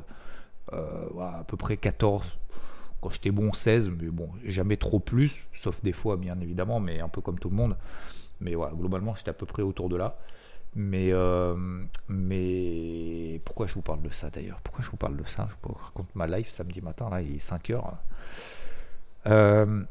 euh, 0.72 1.20
à 1.20 1.44
peu 1.46 1.56
près 1.56 1.76
14. 1.76 2.24
Quand 3.00 3.10
j'étais 3.10 3.30
bon, 3.30 3.52
16, 3.52 3.90
mais 3.90 4.08
bon, 4.08 4.30
jamais 4.44 4.76
trop 4.76 5.00
plus, 5.00 5.42
sauf 5.54 5.82
des 5.82 5.92
fois, 5.92 6.16
bien 6.16 6.38
évidemment, 6.40 6.80
mais 6.80 7.00
un 7.00 7.08
peu 7.08 7.20
comme 7.20 7.38
tout 7.38 7.50
le 7.50 7.56
monde. 7.56 7.76
Mais 8.40 8.54
voilà, 8.54 8.74
globalement, 8.74 9.14
j'étais 9.14 9.30
à 9.30 9.34
peu 9.34 9.46
près 9.46 9.62
autour 9.62 9.88
de 9.88 9.96
là. 9.96 10.16
Mais, 10.76 11.08
euh, 11.12 11.56
mais 12.08 13.40
pourquoi 13.44 13.66
je 13.66 13.74
vous 13.74 13.82
parle 13.82 14.02
de 14.02 14.10
ça 14.10 14.30
d'ailleurs? 14.30 14.60
Pourquoi 14.62 14.84
je 14.84 14.90
vous 14.90 14.96
parle 14.96 15.16
de 15.16 15.28
ça? 15.28 15.48
Je 15.50 15.68
vous 15.68 15.74
raconte 15.74 16.14
ma 16.14 16.26
life 16.26 16.48
samedi 16.50 16.80
matin, 16.80 17.10
là, 17.10 17.22
il 17.22 17.36
est 17.36 17.40
5 17.40 17.70
heures. 17.70 17.96
Euh, 19.26 19.82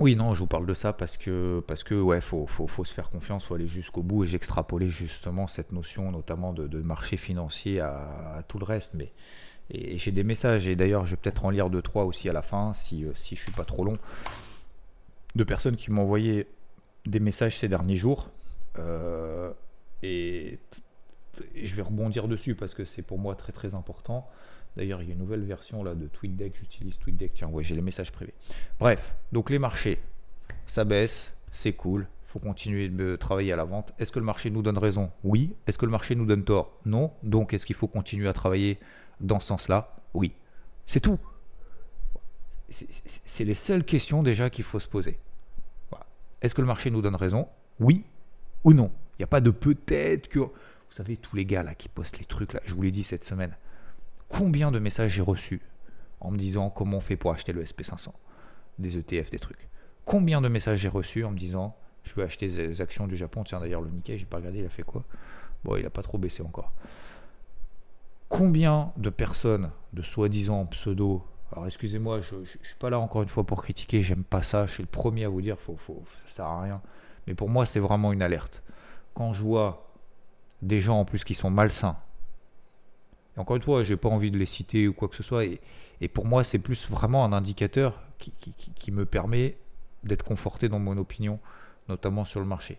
oui, 0.00 0.14
non, 0.16 0.34
je 0.34 0.40
vous 0.40 0.46
parle 0.46 0.66
de 0.66 0.74
ça 0.74 0.92
parce 0.92 1.16
que, 1.16 1.62
parce 1.66 1.84
que 1.84 1.94
ouais, 1.94 2.20
faut, 2.20 2.46
faut, 2.46 2.66
faut 2.66 2.84
se 2.84 2.92
faire 2.92 3.08
confiance, 3.08 3.44
faut 3.46 3.54
aller 3.54 3.68
jusqu'au 3.68 4.02
bout. 4.02 4.24
Et 4.24 4.26
j'extrapolais 4.26 4.90
justement 4.90 5.46
cette 5.46 5.72
notion, 5.72 6.10
notamment 6.10 6.52
de, 6.52 6.82
marché 6.82 7.16
financier 7.16 7.80
à, 7.80 8.42
tout 8.46 8.58
le 8.58 8.64
reste. 8.64 8.92
Mais 8.94 9.12
et, 9.70 9.96
j'ai 9.96 10.12
des 10.12 10.24
messages, 10.24 10.66
et 10.66 10.76
d'ailleurs, 10.76 11.06
je 11.06 11.12
vais 11.12 11.16
peut-être 11.16 11.46
en 11.46 11.50
lire 11.50 11.70
deux, 11.70 11.82
trois 11.82 12.04
aussi 12.04 12.28
à 12.28 12.34
la 12.34 12.42
fin, 12.42 12.74
si, 12.74 13.04
euh, 13.04 13.12
si 13.14 13.36
je 13.36 13.42
suis 13.42 13.52
pas 13.52 13.64
trop 13.64 13.84
long, 13.84 13.96
de 15.34 15.44
personnes 15.44 15.76
qui 15.76 15.90
m'ont 15.90 16.02
envoyé 16.02 16.46
des 17.06 17.20
messages 17.20 17.58
ces 17.58 17.68
derniers 17.68 17.96
jours. 17.96 18.28
Et, 20.04 20.58
je 21.56 21.74
vais 21.74 21.82
rebondir 21.82 22.28
dessus 22.28 22.54
parce 22.54 22.74
que 22.74 22.84
c'est 22.84 23.02
pour 23.02 23.18
moi 23.18 23.34
très 23.34 23.52
très 23.52 23.74
important. 23.74 24.28
D'ailleurs, 24.76 25.02
il 25.02 25.08
y 25.08 25.10
a 25.10 25.14
une 25.14 25.20
nouvelle 25.20 25.44
version 25.44 25.82
là 25.84 25.94
de 25.94 26.06
TweetDeck. 26.06 26.56
J'utilise 26.56 26.98
TweetDeck. 26.98 27.34
Tiens, 27.34 27.48
ouais, 27.48 27.64
j'ai 27.64 27.74
les 27.74 27.82
messages 27.82 28.12
privés. 28.12 28.34
Bref, 28.78 29.14
donc 29.32 29.50
les 29.50 29.58
marchés, 29.58 29.98
ça 30.66 30.84
baisse, 30.84 31.32
c'est 31.52 31.72
cool. 31.72 32.06
Il 32.26 32.30
faut 32.34 32.38
continuer 32.40 32.88
de 32.88 33.14
travailler 33.14 33.52
à 33.52 33.56
la 33.56 33.64
vente. 33.64 33.92
Est-ce 33.98 34.10
que 34.10 34.18
le 34.18 34.24
marché 34.24 34.50
nous 34.50 34.62
donne 34.62 34.78
raison? 34.78 35.12
Oui. 35.22 35.54
Est-ce 35.66 35.78
que 35.78 35.86
le 35.86 35.92
marché 35.92 36.16
nous 36.16 36.26
donne 36.26 36.44
tort? 36.44 36.80
Non. 36.84 37.12
Donc, 37.22 37.54
est-ce 37.54 37.64
qu'il 37.64 37.76
faut 37.76 37.86
continuer 37.86 38.28
à 38.28 38.32
travailler 38.32 38.78
dans 39.20 39.38
ce 39.38 39.46
sens-là? 39.46 39.96
Oui. 40.14 40.32
C'est 40.88 40.98
tout. 40.98 41.18
C'est 42.68 43.44
les 43.44 43.54
seules 43.54 43.84
questions 43.84 44.24
déjà 44.24 44.50
qu'il 44.50 44.64
faut 44.64 44.80
se 44.80 44.88
poser. 44.88 45.18
Est-ce 46.42 46.54
que 46.54 46.60
le 46.60 46.66
marché 46.66 46.90
nous 46.90 47.02
donne 47.02 47.14
raison? 47.14 47.48
Oui 47.78 48.04
ou 48.64 48.72
non? 48.72 48.90
Il 49.14 49.20
n'y 49.20 49.24
a 49.24 49.28
pas 49.28 49.40
de 49.40 49.50
peut-être 49.50 50.28
que. 50.28 50.40
Vous 50.40 50.98
savez, 50.98 51.16
tous 51.16 51.34
les 51.34 51.44
gars 51.44 51.64
là 51.64 51.74
qui 51.74 51.88
postent 51.88 52.18
les 52.18 52.24
trucs 52.24 52.52
là, 52.52 52.60
je 52.66 52.74
vous 52.74 52.82
l'ai 52.82 52.92
dit 52.92 53.02
cette 53.02 53.24
semaine 53.24 53.56
combien 54.28 54.72
de 54.72 54.78
messages 54.78 55.12
j'ai 55.12 55.22
reçus 55.22 55.60
en 56.20 56.30
me 56.30 56.38
disant 56.38 56.70
comment 56.70 56.98
on 56.98 57.00
fait 57.00 57.16
pour 57.16 57.32
acheter 57.32 57.52
le 57.52 57.62
SP500, 57.62 58.08
des 58.78 58.96
ETF, 58.96 59.30
des 59.30 59.38
trucs. 59.38 59.68
Combien 60.04 60.40
de 60.40 60.48
messages 60.48 60.80
j'ai 60.80 60.88
reçus 60.88 61.24
en 61.24 61.30
me 61.30 61.38
disant 61.38 61.76
je 62.02 62.14
veux 62.14 62.22
acheter 62.22 62.48
des 62.48 62.80
actions 62.80 63.06
du 63.06 63.16
Japon. 63.16 63.44
Tiens, 63.44 63.60
d'ailleurs, 63.60 63.80
le 63.80 63.90
Nikkei, 63.90 64.18
j'ai 64.18 64.26
pas 64.26 64.36
regardé, 64.36 64.58
il 64.58 64.66
a 64.66 64.70
fait 64.70 64.82
quoi? 64.82 65.04
Bon, 65.64 65.76
il 65.76 65.86
a 65.86 65.90
pas 65.90 66.02
trop 66.02 66.18
baissé 66.18 66.42
encore. 66.42 66.72
Combien 68.28 68.92
de 68.96 69.08
personnes 69.08 69.70
de 69.92 70.02
soi-disant 70.02 70.66
pseudo 70.66 71.24
alors 71.52 71.68
excusez-moi, 71.68 72.20
je, 72.20 72.34
ne 72.34 72.44
suis 72.44 72.74
pas 72.80 72.90
là 72.90 72.98
encore 72.98 73.22
une 73.22 73.28
fois 73.28 73.44
pour 73.44 73.62
critiquer, 73.62 74.02
j'aime 74.02 74.24
pas 74.24 74.42
ça, 74.42 74.66
je 74.66 74.72
suis 74.72 74.82
le 74.82 74.88
premier 74.88 75.24
à 75.24 75.28
vous 75.28 75.40
dire, 75.40 75.60
faut, 75.60 75.76
faut, 75.76 76.02
ça 76.26 76.36
sert 76.36 76.46
à 76.46 76.62
rien. 76.62 76.82
Mais 77.28 77.34
pour 77.34 77.48
moi, 77.48 77.64
c'est 77.64 77.78
vraiment 77.78 78.12
une 78.12 78.22
alerte. 78.22 78.63
Quand 79.14 79.32
je 79.32 79.42
vois 79.42 79.88
des 80.62 80.80
gens 80.80 81.00
en 81.00 81.04
plus 81.04 81.24
qui 81.24 81.34
sont 81.34 81.50
malsains, 81.50 81.96
et 83.36 83.40
encore 83.40 83.56
une 83.56 83.62
fois, 83.62 83.84
j'ai 83.84 83.96
pas 83.96 84.08
envie 84.08 84.30
de 84.30 84.38
les 84.38 84.46
citer 84.46 84.86
ou 84.88 84.92
quoi 84.92 85.08
que 85.08 85.16
ce 85.16 85.22
soit. 85.22 85.44
Et, 85.44 85.60
pour 86.12 86.26
moi, 86.26 86.44
c'est 86.44 86.58
plus 86.58 86.88
vraiment 86.88 87.24
un 87.24 87.32
indicateur 87.32 88.02
qui, 88.18 88.92
me 88.92 89.04
permet 89.06 89.56
d'être 90.02 90.22
conforté 90.22 90.68
dans 90.68 90.78
mon 90.78 90.96
opinion, 90.98 91.40
notamment 91.88 92.24
sur 92.24 92.40
le 92.40 92.46
marché. 92.46 92.78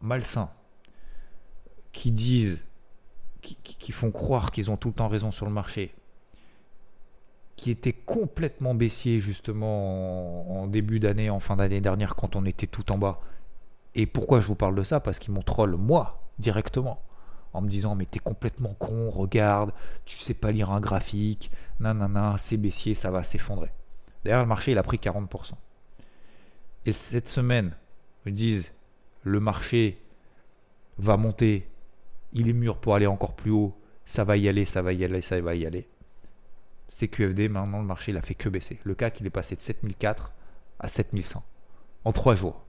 Malsain, 0.00 0.50
qui 1.92 2.12
disent, 2.12 2.58
qui, 3.42 3.92
font 3.92 4.12
croire 4.12 4.52
qu'ils 4.52 4.70
ont 4.70 4.76
tout 4.76 4.88
le 4.88 4.94
temps 4.94 5.08
raison 5.08 5.32
sur 5.32 5.46
le 5.46 5.52
marché, 5.52 5.92
qui 7.56 7.70
étaient 7.72 7.92
complètement 7.92 8.74
baissiers 8.74 9.18
justement 9.18 10.60
en, 10.60 10.62
en 10.62 10.66
début 10.68 11.00
d'année, 11.00 11.30
en 11.30 11.40
fin 11.40 11.56
d'année 11.56 11.80
dernière, 11.80 12.14
quand 12.14 12.36
on 12.36 12.44
était 12.44 12.68
tout 12.68 12.92
en 12.92 12.98
bas. 12.98 13.20
Et 13.98 14.06
pourquoi 14.06 14.40
je 14.40 14.46
vous 14.46 14.54
parle 14.54 14.76
de 14.76 14.84
ça? 14.84 15.00
Parce 15.00 15.18
qu'ils 15.18 15.34
m'ont 15.34 15.42
troll 15.42 15.74
moi 15.74 16.22
directement 16.38 17.02
en 17.52 17.60
me 17.60 17.68
disant 17.68 17.96
mais 17.96 18.06
t'es 18.06 18.20
complètement 18.20 18.72
con, 18.74 19.10
regarde, 19.10 19.72
tu 20.04 20.18
sais 20.18 20.34
pas 20.34 20.52
lire 20.52 20.70
un 20.70 20.78
graphique, 20.78 21.50
nanana, 21.80 22.36
c'est 22.38 22.58
baissier, 22.58 22.94
ça 22.94 23.10
va 23.10 23.24
s'effondrer. 23.24 23.72
D'ailleurs, 24.24 24.42
le 24.42 24.46
marché, 24.46 24.70
il 24.70 24.78
a 24.78 24.84
pris 24.84 24.98
40%. 24.98 25.54
Et 26.86 26.92
cette 26.92 27.28
semaine, 27.28 27.74
ils 28.24 28.30
me 28.30 28.36
disent, 28.36 28.70
le 29.24 29.40
marché 29.40 30.00
va 30.98 31.16
monter, 31.16 31.68
il 32.32 32.48
est 32.48 32.52
mûr 32.52 32.78
pour 32.78 32.94
aller 32.94 33.08
encore 33.08 33.34
plus 33.34 33.50
haut, 33.50 33.76
ça 34.04 34.22
va 34.22 34.36
y 34.36 34.48
aller, 34.48 34.64
ça 34.64 34.80
va 34.80 34.92
y 34.92 35.02
aller, 35.02 35.22
ça 35.22 35.40
va 35.40 35.56
y 35.56 35.66
aller. 35.66 35.88
C'est 36.88 37.08
QFD, 37.08 37.48
maintenant 37.48 37.80
le 37.80 37.84
marché, 37.84 38.12
il 38.12 38.16
a 38.16 38.22
fait 38.22 38.36
que 38.36 38.48
baisser. 38.48 38.78
Le 38.84 38.94
CAC, 38.94 39.18
il 39.18 39.26
est 39.26 39.30
passé 39.30 39.56
de 39.56 39.60
7004 39.60 40.32
à 40.78 40.86
7100 40.86 41.42
en 42.04 42.12
3 42.12 42.36
jours. 42.36 42.64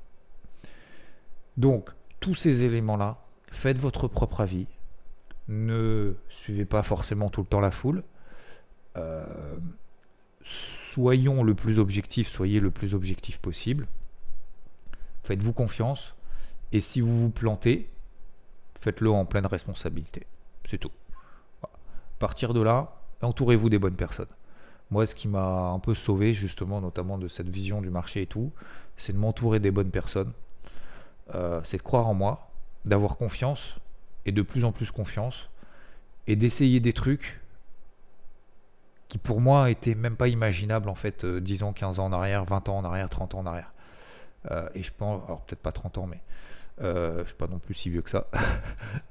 Donc, 1.59 1.89
tous 2.21 2.35
ces 2.35 2.63
éléments-là, 2.63 3.17
faites 3.51 3.77
votre 3.77 4.07
propre 4.07 4.39
avis. 4.39 4.65
Ne 5.49 6.15
suivez 6.29 6.63
pas 6.63 6.83
forcément 6.83 7.29
tout 7.29 7.41
le 7.41 7.47
temps 7.47 7.59
la 7.59 7.69
foule. 7.69 8.03
Euh, 8.95 9.25
soyons 10.41 11.43
le 11.43 11.55
plus 11.55 11.77
objectif, 11.77 12.29
soyez 12.29 12.61
le 12.61 12.71
plus 12.71 12.93
objectif 12.93 13.39
possible. 13.39 13.87
Faites-vous 15.23 15.51
confiance. 15.51 16.15
Et 16.71 16.79
si 16.79 17.01
vous 17.01 17.19
vous 17.19 17.29
plantez, 17.29 17.89
faites-le 18.79 19.11
en 19.11 19.25
pleine 19.25 19.45
responsabilité. 19.45 20.27
C'est 20.69 20.77
tout. 20.77 20.93
Partir 22.19 22.53
de 22.53 22.61
là, 22.61 23.01
entourez-vous 23.21 23.67
des 23.67 23.79
bonnes 23.79 23.97
personnes. 23.97 24.27
Moi, 24.91 25.05
ce 25.05 25.13
qui 25.13 25.27
m'a 25.27 25.71
un 25.71 25.79
peu 25.79 25.93
sauvé, 25.93 26.33
justement, 26.33 26.79
notamment 26.79 27.17
de 27.17 27.27
cette 27.27 27.49
vision 27.49 27.81
du 27.81 27.89
marché 27.89 28.21
et 28.21 28.27
tout, 28.27 28.53
c'est 28.95 29.11
de 29.11 29.17
m'entourer 29.17 29.59
des 29.59 29.71
bonnes 29.71 29.91
personnes. 29.91 30.31
Euh, 31.35 31.61
c'est 31.63 31.77
de 31.77 31.81
croire 31.81 32.07
en 32.07 32.13
moi, 32.13 32.49
d'avoir 32.85 33.17
confiance 33.17 33.75
et 34.25 34.31
de 34.31 34.41
plus 34.41 34.63
en 34.63 34.71
plus 34.71 34.91
confiance 34.91 35.49
et 36.27 36.35
d'essayer 36.35 36.79
des 36.79 36.93
trucs 36.93 37.39
qui 39.09 39.17
pour 39.17 39.41
moi 39.41 39.71
étaient 39.71 39.95
même 39.95 40.15
pas 40.15 40.27
imaginables 40.27 40.87
en 40.87 40.95
fait 40.95 41.25
10 41.25 41.63
euh, 41.63 41.65
ans, 41.65 41.73
15 41.73 41.99
ans 41.99 42.05
en 42.05 42.13
arrière, 42.13 42.45
20 42.45 42.69
ans 42.69 42.77
en 42.77 42.85
arrière, 42.85 43.09
30 43.09 43.35
ans 43.35 43.39
en 43.39 43.45
arrière. 43.47 43.73
Euh, 44.51 44.69
et 44.75 44.83
je 44.83 44.91
pense, 44.95 45.23
alors 45.25 45.41
peut-être 45.41 45.61
pas 45.61 45.71
30 45.71 45.97
ans, 45.97 46.05
mais 46.05 46.21
euh, 46.81 47.23
je 47.23 47.29
suis 47.29 47.35
pas 47.35 47.47
non 47.47 47.59
plus 47.59 47.73
si 47.73 47.89
vieux 47.89 48.03
que 48.03 48.11
ça. 48.11 48.27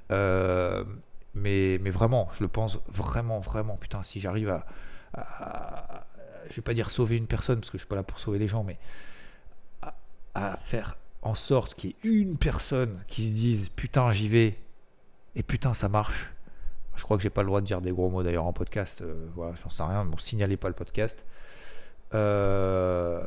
mais, 1.35 1.77
mais 1.81 1.91
vraiment, 1.91 2.29
je 2.37 2.43
le 2.43 2.47
pense 2.47 2.79
vraiment, 2.87 3.39
vraiment. 3.39 3.75
Putain, 3.75 4.01
si 4.03 4.21
j'arrive 4.21 4.49
à, 4.49 4.65
à, 5.13 6.07
je 6.49 6.55
vais 6.55 6.61
pas 6.61 6.73
dire 6.73 6.89
sauver 6.89 7.17
une 7.17 7.27
personne 7.27 7.59
parce 7.59 7.69
que 7.69 7.77
je 7.77 7.83
suis 7.83 7.89
pas 7.89 7.97
là 7.97 8.03
pour 8.03 8.19
sauver 8.19 8.39
les 8.39 8.47
gens, 8.47 8.63
mais 8.63 8.79
à, 9.81 9.93
à 10.33 10.57
faire 10.57 10.95
en 11.21 11.35
sorte 11.35 11.75
qu'il 11.75 11.91
y 11.91 11.93
ait 11.93 12.21
une 12.21 12.37
personne 12.37 12.99
qui 13.07 13.29
se 13.29 13.35
dise 13.35 13.69
putain 13.69 14.11
j'y 14.11 14.27
vais 14.27 14.57
et 15.35 15.43
putain 15.43 15.73
ça 15.73 15.89
marche. 15.89 16.31
Je 16.95 17.03
crois 17.03 17.15
que 17.17 17.23
j'ai 17.23 17.29
pas 17.29 17.43
le 17.43 17.47
droit 17.47 17.61
de 17.61 17.65
dire 17.65 17.81
des 17.81 17.91
gros 17.91 18.09
mots 18.09 18.23
d'ailleurs 18.23 18.45
en 18.45 18.53
podcast. 18.53 19.01
Euh, 19.01 19.27
voilà, 19.33 19.53
j'en 19.63 19.69
sais 19.69 19.83
rien. 19.83 20.03
Bon, 20.03 20.17
signalez 20.17 20.57
pas 20.57 20.67
le 20.67 20.73
podcast. 20.73 21.23
Euh, 22.13 23.23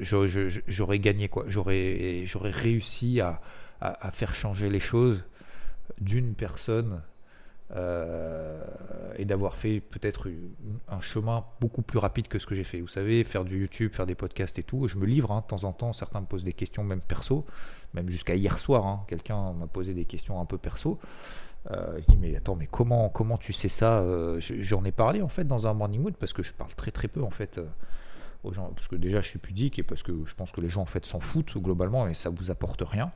j'aurais, 0.00 0.98
gagné 0.98 1.28
quoi. 1.28 1.44
J'aurais, 1.46 2.24
réussi 2.34 3.20
à, 3.20 3.40
faire 4.12 4.34
changer 4.34 4.70
les 4.70 4.80
choses 4.80 5.24
d'une 6.00 6.34
personne 6.34 7.02
et 7.70 9.24
d'avoir 9.24 9.56
fait 9.56 9.80
peut-être 9.80 10.28
un 10.88 11.00
chemin 11.00 11.44
beaucoup 11.60 11.82
plus 11.82 11.98
rapide 11.98 12.28
que 12.28 12.38
ce 12.38 12.46
que 12.46 12.54
j'ai 12.54 12.64
fait. 12.64 12.80
Vous 12.80 12.88
savez, 12.88 13.24
faire 13.24 13.44
du 13.44 13.60
YouTube, 13.60 13.92
faire 13.94 14.06
des 14.06 14.14
podcasts 14.14 14.58
et 14.58 14.62
tout, 14.62 14.86
je 14.86 14.96
me 14.96 15.06
livre 15.06 15.32
hein, 15.32 15.40
de 15.40 15.46
temps 15.46 15.64
en 15.64 15.72
temps, 15.72 15.92
certains 15.92 16.20
me 16.20 16.26
posent 16.26 16.44
des 16.44 16.52
questions 16.52 16.84
même 16.84 17.00
perso, 17.00 17.46
même 17.94 18.10
jusqu'à 18.10 18.34
hier 18.34 18.58
soir, 18.58 18.86
hein, 18.86 19.04
quelqu'un 19.08 19.52
m'a 19.54 19.66
posé 19.66 19.94
des 19.94 20.04
questions 20.04 20.40
un 20.40 20.44
peu 20.44 20.58
perso. 20.58 20.98
Euh, 21.70 21.98
je 21.98 22.12
dis 22.12 22.18
mais 22.18 22.36
attends 22.36 22.56
mais 22.56 22.66
comment 22.66 23.08
comment 23.08 23.38
tu 23.38 23.54
sais 23.54 23.70
ça? 23.70 24.00
Euh, 24.00 24.38
J'en 24.40 24.84
ai 24.84 24.92
parlé 24.92 25.22
en 25.22 25.28
fait 25.28 25.44
dans 25.44 25.66
un 25.66 25.72
morning 25.72 26.02
mood 26.02 26.14
parce 26.14 26.34
que 26.34 26.42
je 26.42 26.52
parle 26.52 26.74
très 26.74 26.90
très 26.90 27.08
peu 27.08 27.22
en 27.22 27.30
fait 27.30 27.58
parce 28.52 28.88
que 28.88 28.96
déjà 28.96 29.20
je 29.20 29.28
suis 29.28 29.38
pudique 29.38 29.78
et 29.78 29.82
parce 29.82 30.02
que 30.02 30.12
je 30.26 30.34
pense 30.34 30.52
que 30.52 30.60
les 30.60 30.68
gens 30.68 30.82
en 30.82 30.86
fait 30.86 31.06
s'en 31.06 31.20
foutent 31.20 31.56
globalement 31.56 32.06
et 32.08 32.14
ça 32.14 32.30
vous 32.30 32.50
apporte 32.50 32.82
rien. 32.82 33.12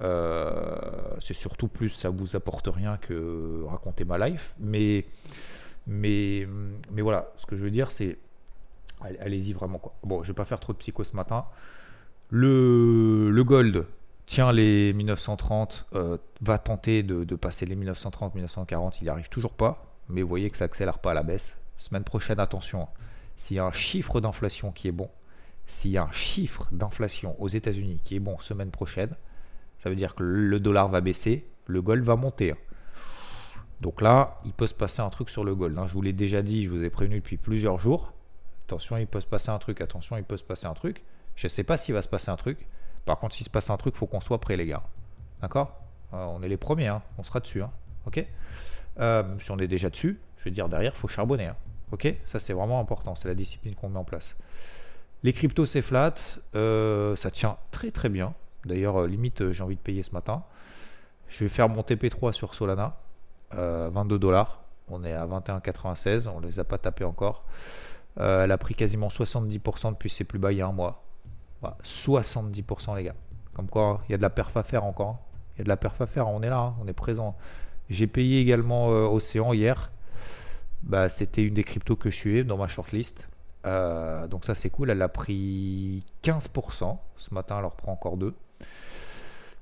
Euh, 0.00 0.76
c'est 1.20 1.34
surtout 1.34 1.68
plus 1.68 1.90
ça 1.90 2.10
vous 2.10 2.36
apporte 2.36 2.68
rien 2.68 2.96
que 2.96 3.64
raconter 3.66 4.04
ma 4.04 4.28
life. 4.28 4.54
Mais, 4.58 5.06
mais, 5.86 6.48
mais 6.90 7.02
voilà, 7.02 7.32
ce 7.36 7.46
que 7.46 7.56
je 7.56 7.62
veux 7.62 7.70
dire, 7.70 7.90
c'est 7.90 8.18
allez-y 9.20 9.52
vraiment 9.52 9.78
quoi. 9.78 9.94
Bon, 10.04 10.22
je 10.22 10.28
vais 10.28 10.34
pas 10.34 10.44
faire 10.44 10.60
trop 10.60 10.72
de 10.72 10.78
psycho 10.78 11.04
ce 11.04 11.16
matin. 11.16 11.46
Le, 12.30 13.30
le 13.30 13.44
gold 13.44 13.86
tient 14.30 14.52
les 14.52 14.92
1930, 14.92 15.86
euh, 15.96 16.16
va 16.40 16.56
tenter 16.58 17.02
de, 17.02 17.34
passer 17.34 17.66
les 17.66 17.74
1930-1940, 17.74 18.98
il 19.00 19.04
n'y 19.04 19.10
arrive 19.10 19.28
toujours 19.28 19.54
pas, 19.54 19.84
mais 20.08 20.22
vous 20.22 20.28
voyez 20.28 20.50
que 20.50 20.56
ça 20.56 20.66
accélère 20.66 21.00
pas 21.00 21.10
à 21.10 21.14
la 21.14 21.24
baisse. 21.24 21.56
Semaine 21.78 22.04
prochaine, 22.04 22.38
attention, 22.38 22.86
s'il 23.40 23.56
y 23.56 23.58
a 23.58 23.64
un 23.64 23.72
chiffre 23.72 24.20
d'inflation 24.20 24.70
qui 24.70 24.86
est 24.86 24.92
bon, 24.92 25.08
s'il 25.66 25.92
y 25.92 25.96
a 25.96 26.04
un 26.04 26.12
chiffre 26.12 26.68
d'inflation 26.72 27.40
aux 27.40 27.48
États-Unis 27.48 27.98
qui 28.04 28.16
est 28.16 28.20
bon 28.20 28.38
semaine 28.38 28.70
prochaine, 28.70 29.16
ça 29.78 29.88
veut 29.88 29.96
dire 29.96 30.14
que 30.14 30.22
le 30.22 30.60
dollar 30.60 30.88
va 30.88 31.00
baisser, 31.00 31.48
le 31.66 31.80
gold 31.80 32.04
va 32.04 32.16
monter. 32.16 32.54
Donc 33.80 34.02
là, 34.02 34.42
il 34.44 34.52
peut 34.52 34.66
se 34.66 34.74
passer 34.74 35.00
un 35.00 35.08
truc 35.08 35.30
sur 35.30 35.42
le 35.42 35.54
gold. 35.54 35.78
Hein. 35.78 35.86
Je 35.86 35.94
vous 35.94 36.02
l'ai 36.02 36.12
déjà 36.12 36.42
dit, 36.42 36.64
je 36.64 36.70
vous 36.70 36.84
ai 36.84 36.90
prévenu 36.90 37.16
depuis 37.16 37.38
plusieurs 37.38 37.78
jours. 37.78 38.12
Attention, 38.66 38.98
il 38.98 39.06
peut 39.06 39.22
se 39.22 39.26
passer 39.26 39.48
un 39.48 39.58
truc, 39.58 39.80
attention, 39.80 40.18
il 40.18 40.24
peut 40.24 40.36
se 40.36 40.44
passer 40.44 40.66
un 40.66 40.74
truc. 40.74 41.02
Je 41.34 41.46
ne 41.46 41.48
sais 41.48 41.64
pas 41.64 41.78
s'il 41.78 41.94
va 41.94 42.02
se 42.02 42.08
passer 42.08 42.30
un 42.30 42.36
truc. 42.36 42.68
Par 43.06 43.18
contre, 43.18 43.34
s'il 43.34 43.46
se 43.46 43.50
passe 43.50 43.70
un 43.70 43.78
truc, 43.78 43.94
il 43.96 43.98
faut 43.98 44.06
qu'on 44.06 44.20
soit 44.20 44.38
prêt, 44.38 44.58
les 44.58 44.66
gars. 44.66 44.82
D'accord? 45.40 45.80
Euh, 46.12 46.26
On 46.26 46.42
est 46.42 46.48
les 46.48 46.58
premiers, 46.58 46.88
hein. 46.88 47.00
on 47.16 47.22
sera 47.22 47.40
dessus. 47.40 47.62
Hein. 47.62 47.70
Ok? 48.04 48.22
Euh, 48.98 49.24
Si 49.38 49.50
on 49.50 49.58
est 49.58 49.68
déjà 49.68 49.88
dessus, 49.88 50.20
je 50.36 50.44
veux 50.44 50.50
dire, 50.50 50.68
derrière, 50.68 50.92
il 50.94 50.98
faut 50.98 51.08
charbonner. 51.08 51.50
Ok 51.92 52.14
Ça, 52.26 52.38
c'est 52.38 52.52
vraiment 52.52 52.80
important. 52.80 53.14
C'est 53.14 53.28
la 53.28 53.34
discipline 53.34 53.74
qu'on 53.74 53.88
met 53.88 53.98
en 53.98 54.04
place. 54.04 54.36
Les 55.22 55.32
cryptos, 55.32 55.66
c'est 55.66 55.82
flat. 55.82 56.14
Euh, 56.54 57.14
ça 57.16 57.30
tient 57.30 57.58
très 57.70 57.90
très 57.90 58.08
bien. 58.08 58.34
D'ailleurs, 58.64 59.02
euh, 59.02 59.06
limite, 59.06 59.42
euh, 59.42 59.52
j'ai 59.52 59.62
envie 59.62 59.76
de 59.76 59.80
payer 59.80 60.02
ce 60.02 60.12
matin. 60.12 60.44
Je 61.28 61.44
vais 61.44 61.50
faire 61.50 61.68
mon 61.68 61.82
TP3 61.82 62.32
sur 62.32 62.54
Solana. 62.54 62.96
22 63.52 64.18
dollars. 64.18 64.62
On 64.88 65.02
est 65.02 65.12
à 65.12 65.26
21,96. 65.26 66.28
On 66.28 66.40
ne 66.40 66.46
les 66.46 66.60
a 66.60 66.64
pas 66.64 66.78
tapés 66.78 67.04
encore. 67.04 67.44
elle 68.16 68.52
a 68.52 68.58
pris 68.58 68.74
quasiment 68.74 69.08
70% 69.08 69.92
depuis 69.92 70.10
ses 70.10 70.22
plus 70.22 70.38
bas 70.38 70.52
il 70.52 70.58
y 70.58 70.62
a 70.62 70.66
un 70.66 70.72
mois. 70.72 71.02
70% 71.82 72.96
les 72.96 73.04
gars. 73.04 73.14
Comme 73.54 73.68
quoi, 73.68 74.02
il 74.08 74.12
y 74.12 74.14
a 74.14 74.18
de 74.18 74.22
la 74.22 74.30
perf 74.30 74.56
à 74.56 74.62
faire 74.62 74.84
encore. 74.84 75.18
Il 75.54 75.58
y 75.58 75.60
a 75.62 75.64
de 75.64 75.68
la 75.68 75.76
perf 75.76 76.00
à 76.00 76.06
faire. 76.06 76.28
On 76.28 76.42
est 76.42 76.48
là, 76.48 76.58
hein. 76.58 76.74
on 76.80 76.86
est 76.86 76.92
présent. 76.92 77.36
J'ai 77.88 78.06
payé 78.06 78.40
également 78.40 78.86
Océan 78.88 79.52
hier. 79.52 79.90
Bah, 80.82 81.08
C'était 81.08 81.44
une 81.44 81.54
des 81.54 81.64
cryptos 81.64 81.96
que 81.96 82.10
je 82.10 82.16
suis 82.16 82.44
dans 82.44 82.56
ma 82.56 82.68
shortlist. 82.68 83.28
Euh, 83.66 84.26
donc 84.26 84.46
ça 84.46 84.54
c'est 84.54 84.70
cool, 84.70 84.90
elle 84.90 85.02
a 85.02 85.08
pris 85.08 86.02
15%. 86.24 86.98
Ce 87.18 87.34
matin 87.34 87.56
elle 87.58 87.64
en 87.64 87.68
reprend 87.68 87.92
encore 87.92 88.16
2. 88.16 88.34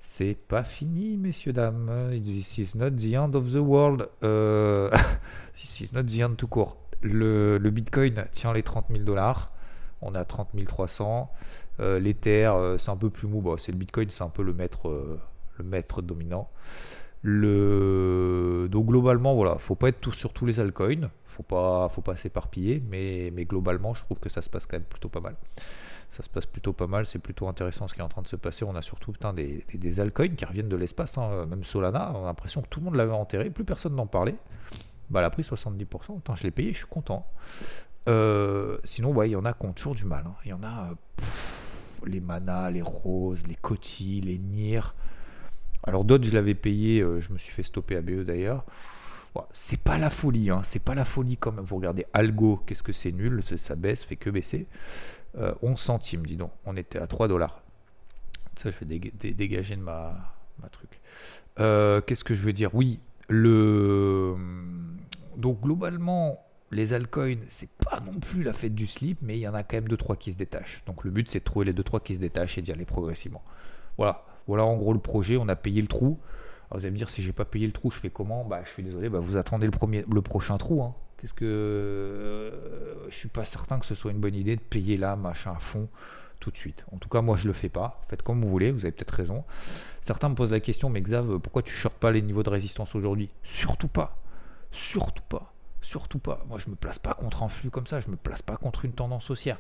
C'est 0.01 0.35
pas 0.35 0.65
fini, 0.65 1.17
messieurs, 1.17 1.53
dames. 1.53 2.11
This 2.25 2.59
is 2.59 2.77
not 2.77 2.91
the 2.93 3.15
end 3.15 3.35
of 3.35 3.53
the 3.53 3.59
world. 3.59 4.09
Euh, 4.23 4.91
this 5.53 5.81
is 5.81 5.91
not 5.93 6.05
the 6.05 6.21
end 6.23 6.35
tout 6.37 6.47
court. 6.47 6.79
Le, 7.03 7.59
Bitcoin 7.71 8.25
tient 8.33 8.53
les 8.53 8.63
30 8.63 8.87
000 8.91 9.05
dollars. 9.05 9.51
On 10.01 10.15
a 10.15 10.25
30 10.25 10.49
300. 10.65 11.31
Euh, 11.81 12.01
euh, 12.27 12.79
c'est 12.79 12.91
un 12.91 12.97
peu 12.97 13.11
plus 13.11 13.29
mou. 13.29 13.57
c'est 13.59 13.71
le 13.71 13.79
Bitcoin, 13.79 14.11
c'est 14.11 14.25
un 14.25 14.29
peu 14.29 14.43
le 14.43 14.55
maître, 14.55 14.91
le 15.59 15.65
maître 15.65 16.01
dominant. 16.01 16.49
Le... 17.23 18.69
Donc 18.71 18.87
globalement, 18.87 19.35
voilà, 19.35 19.59
faut 19.59 19.75
pas 19.75 19.89
être 19.89 20.01
tout, 20.01 20.13
sur 20.13 20.33
tous 20.33 20.47
les 20.47 20.61
altcoins, 20.61 21.11
faut 21.25 21.43
pas, 21.43 21.89
faut 21.89 22.01
pas 22.01 22.17
s'éparpiller, 22.17 22.83
mais, 22.89 23.33
mais 23.35 23.45
globalement, 23.45 23.95
je 23.95 24.03
trouve 24.03 24.19
que 24.19 24.29
ça 24.29 24.43
se 24.43 24.49
passe 24.49 24.67
quand 24.67 24.77
même 24.77 24.87
plutôt 24.87 25.09
pas 25.09 25.21
mal. 25.21 25.35
Ça 26.11 26.23
se 26.23 26.29
passe 26.29 26.47
plutôt 26.47 26.73
pas 26.73 26.87
mal, 26.87 27.07
c'est 27.07 27.19
plutôt 27.19 27.49
intéressant 27.49 27.87
ce 27.87 27.95
qui 27.95 28.01
est 28.01 28.05
en 28.05 28.09
train 28.09 28.23
de 28.23 28.29
se 28.29 28.37
passer. 28.37 28.65
On 28.65 28.75
a 28.77 28.83
surtout 28.83 29.13
putain, 29.13 29.33
des, 29.33 29.65
des, 29.75 30.11
qui 30.37 30.45
reviennent 30.45 30.69
de 30.69 30.77
l'espace, 30.77 31.19
hein. 31.19 31.47
même 31.47 31.65
Solana, 31.65 32.13
on 32.15 32.23
a 32.23 32.27
l'impression 32.27 32.63
que 32.63 32.69
tout 32.69 32.81
le 32.81 32.87
monde 32.87 32.95
l'avait 32.95 33.13
enterré, 33.13 33.51
plus 33.51 33.65
personne 33.65 33.95
n'en 33.95 34.07
parlait. 34.07 34.37
Bah, 35.11 35.21
elle 35.21 35.27
a 35.27 35.31
pris 35.31 35.43
70%, 35.43 36.19
Attends, 36.19 36.37
je 36.37 36.45
l'ai 36.45 36.51
payé, 36.51 36.73
je 36.73 36.79
suis 36.79 36.87
content. 36.87 37.27
Euh, 38.09 38.79
sinon, 38.85 39.13
ouais, 39.13 39.29
il 39.29 39.33
y 39.33 39.37
en 39.37 39.45
a 39.45 39.53
qui 39.53 39.67
ont 39.67 39.73
toujours 39.73 39.95
du 39.95 40.05
mal. 40.05 40.25
Hein. 40.27 40.35
Il 40.45 40.51
y 40.51 40.53
en 40.53 40.63
a 40.63 40.91
les 42.07 42.21
manas, 42.21 42.71
les 42.71 42.83
roses, 42.83 43.47
les 43.47 43.55
cotis, 43.55 44.21
les 44.21 44.39
nirs. 44.39 44.95
Alors 45.85 46.05
d'autres, 46.05 46.25
je 46.25 46.33
l'avais 46.33 46.55
payé, 46.55 47.01
euh, 47.01 47.21
je 47.21 47.33
me 47.33 47.39
suis 47.39 47.53
fait 47.53 47.63
stopper 47.63 47.97
à 47.97 48.03
BE 48.03 48.25
d'ailleurs. 48.25 48.65
c'est 49.53 49.81
pas 49.81 49.99
la 49.99 50.11
folie, 50.11 50.51
hein, 50.51 50.63
c'est 50.65 50.83
pas 50.83 50.95
la 50.95 51.05
folie 51.05 51.37
quand 51.37 51.53
même. 51.53 51.65
Vous 51.65 51.77
regardez 51.77 52.07
Algo, 52.13 52.61
qu'est-ce 52.67 52.83
que 52.83 52.93
c'est 52.93 53.13
nul, 53.13 53.43
ça 53.57 53.77
baisse, 53.77 54.05
fait 54.05 54.17
que 54.17 54.31
baisser. 54.31 54.67
11 55.35 55.45
euh, 55.63 55.77
centimes, 55.77 56.27
dis 56.27 56.37
donc, 56.37 56.53
on 56.65 56.77
était 56.77 56.99
à 56.99 57.07
3 57.07 57.29
dollars. 57.29 57.63
Ça, 58.63 58.71
je 58.71 58.85
vais 58.85 58.99
dégager 59.35 59.77
de 59.77 59.81
ma, 59.81 60.35
truc. 60.73 61.01
Euh, 61.61 62.01
qu'est-ce 62.01 62.25
que 62.25 62.35
je 62.35 62.43
veux 62.43 62.53
dire? 62.53 62.75
Oui, 62.75 62.99
le. 63.29 64.35
Donc 65.37 65.61
globalement, 65.61 66.45
les 66.73 66.93
altcoins, 66.93 67.39
c'est 67.49 67.71
pas 67.71 68.01
non 68.01 68.19
plus 68.19 68.43
la 68.43 68.53
fête 68.53 68.75
du 68.75 68.89
slip, 68.89 69.19
mais 69.23 69.39
il 69.39 69.41
y 69.41 69.49
en 69.49 69.55
a 69.55 69.63
quand 69.63 69.77
même 69.77 69.89
2-3 69.89 70.19
qui 70.19 70.33
se 70.33 70.37
détachent. 70.37 70.83
Donc 70.87 71.05
le 71.05 71.13
but, 71.13 71.31
c'est 71.31 71.39
de 71.39 71.45
trouver 71.45 71.67
les 71.67 71.73
2-3 71.73 72.03
qui 72.03 72.17
se 72.17 72.21
détachent 72.21 72.59
et 72.59 72.63
d'y 72.63 72.73
aller 72.73 72.85
progressivement. 72.85 73.45
Voilà. 73.97 74.25
Voilà 74.49 74.65
en 74.65 74.77
gros 74.77 74.93
le 74.93 74.99
projet, 74.99 75.37
on 75.37 75.49
a 75.49 75.57
payé 75.57 75.81
le 75.81 75.89
trou. 75.89 76.19
vous 76.73 76.79
allez 76.79 76.91
me 76.91 76.97
dire 76.97 77.11
si 77.11 77.23
j'ai 77.23 77.33
pas 77.33 77.45
payé 77.45 77.67
le 77.67 77.73
trou, 77.73 77.91
je 77.91 77.99
fais 78.01 78.11
comment? 78.11 78.45
Bah 78.45 78.63
je 78.65 78.71
suis 78.71 78.83
désolé, 78.83 79.09
bah, 79.09 79.21
vous 79.21 79.37
attendez 79.37 79.67
le, 79.67 79.73
premier, 79.73 80.05
le 80.11 80.23
prochain 80.23 80.59
trou. 80.59 80.83
Hein. 80.83 80.95
Qu'est-ce 81.19 81.35
que. 81.35 81.45
Euh, 81.45 83.09
je 83.09 83.15
suis 83.15 83.29
pas 83.29 83.45
certain 83.45 83.79
que 83.79 83.87
ce 83.87 83.95
soit 83.95 84.11
une 84.11 84.21
bonne 84.21 84.35
idée 84.35 84.57
de 84.57 84.61
payer 84.61 84.97
là, 84.97 85.17
machin, 85.17 85.53
à 85.53 85.61
fond, 85.61 85.89
tout 86.41 86.51
de 86.51 86.57
suite. 86.57 86.87
En 86.93 86.99
tout 86.99 87.09
cas, 87.09 87.21
moi 87.21 87.37
je 87.37 87.47
le 87.47 87.53
fais 87.53 87.69
pas. 87.69 88.01
Faites 88.09 88.23
comme 88.23 88.41
vous 88.41 88.49
voulez, 88.49 88.71
vous 88.73 88.81
avez 88.81 88.93
peut-être 88.93 89.15
raison. 89.15 89.45
Certains 90.01 90.31
me 90.31 90.35
posent 90.35 90.53
la 90.53 90.61
question, 90.61 90.89
mais 90.89 91.03
Xav, 91.03 91.39
pourquoi 91.41 91.63
tu 91.63 91.73
shortes 91.73 91.99
pas 91.99 92.11
les 92.11 92.23
niveaux 92.23 92.43
de 92.43 92.51
résistance 92.51 92.95
aujourd'hui? 92.95 93.31
Surtout 93.43 93.89
pas. 93.89 94.17
Surtout 94.71 95.23
pas. 95.29 95.53
Surtout 95.89 96.19
pas. 96.19 96.45
Moi 96.47 96.59
je 96.59 96.69
me 96.69 96.77
place 96.77 96.99
pas 96.99 97.15
contre 97.15 97.43
un 97.43 97.49
flux 97.49 97.71
comme 97.71 97.87
ça, 97.87 98.03
je 98.03 98.09
me 98.09 98.17
place 98.17 98.43
pas 98.43 98.59
contre 98.59 98.85
une 98.85 98.93
tendance 98.93 99.31
haussière. 99.31 99.59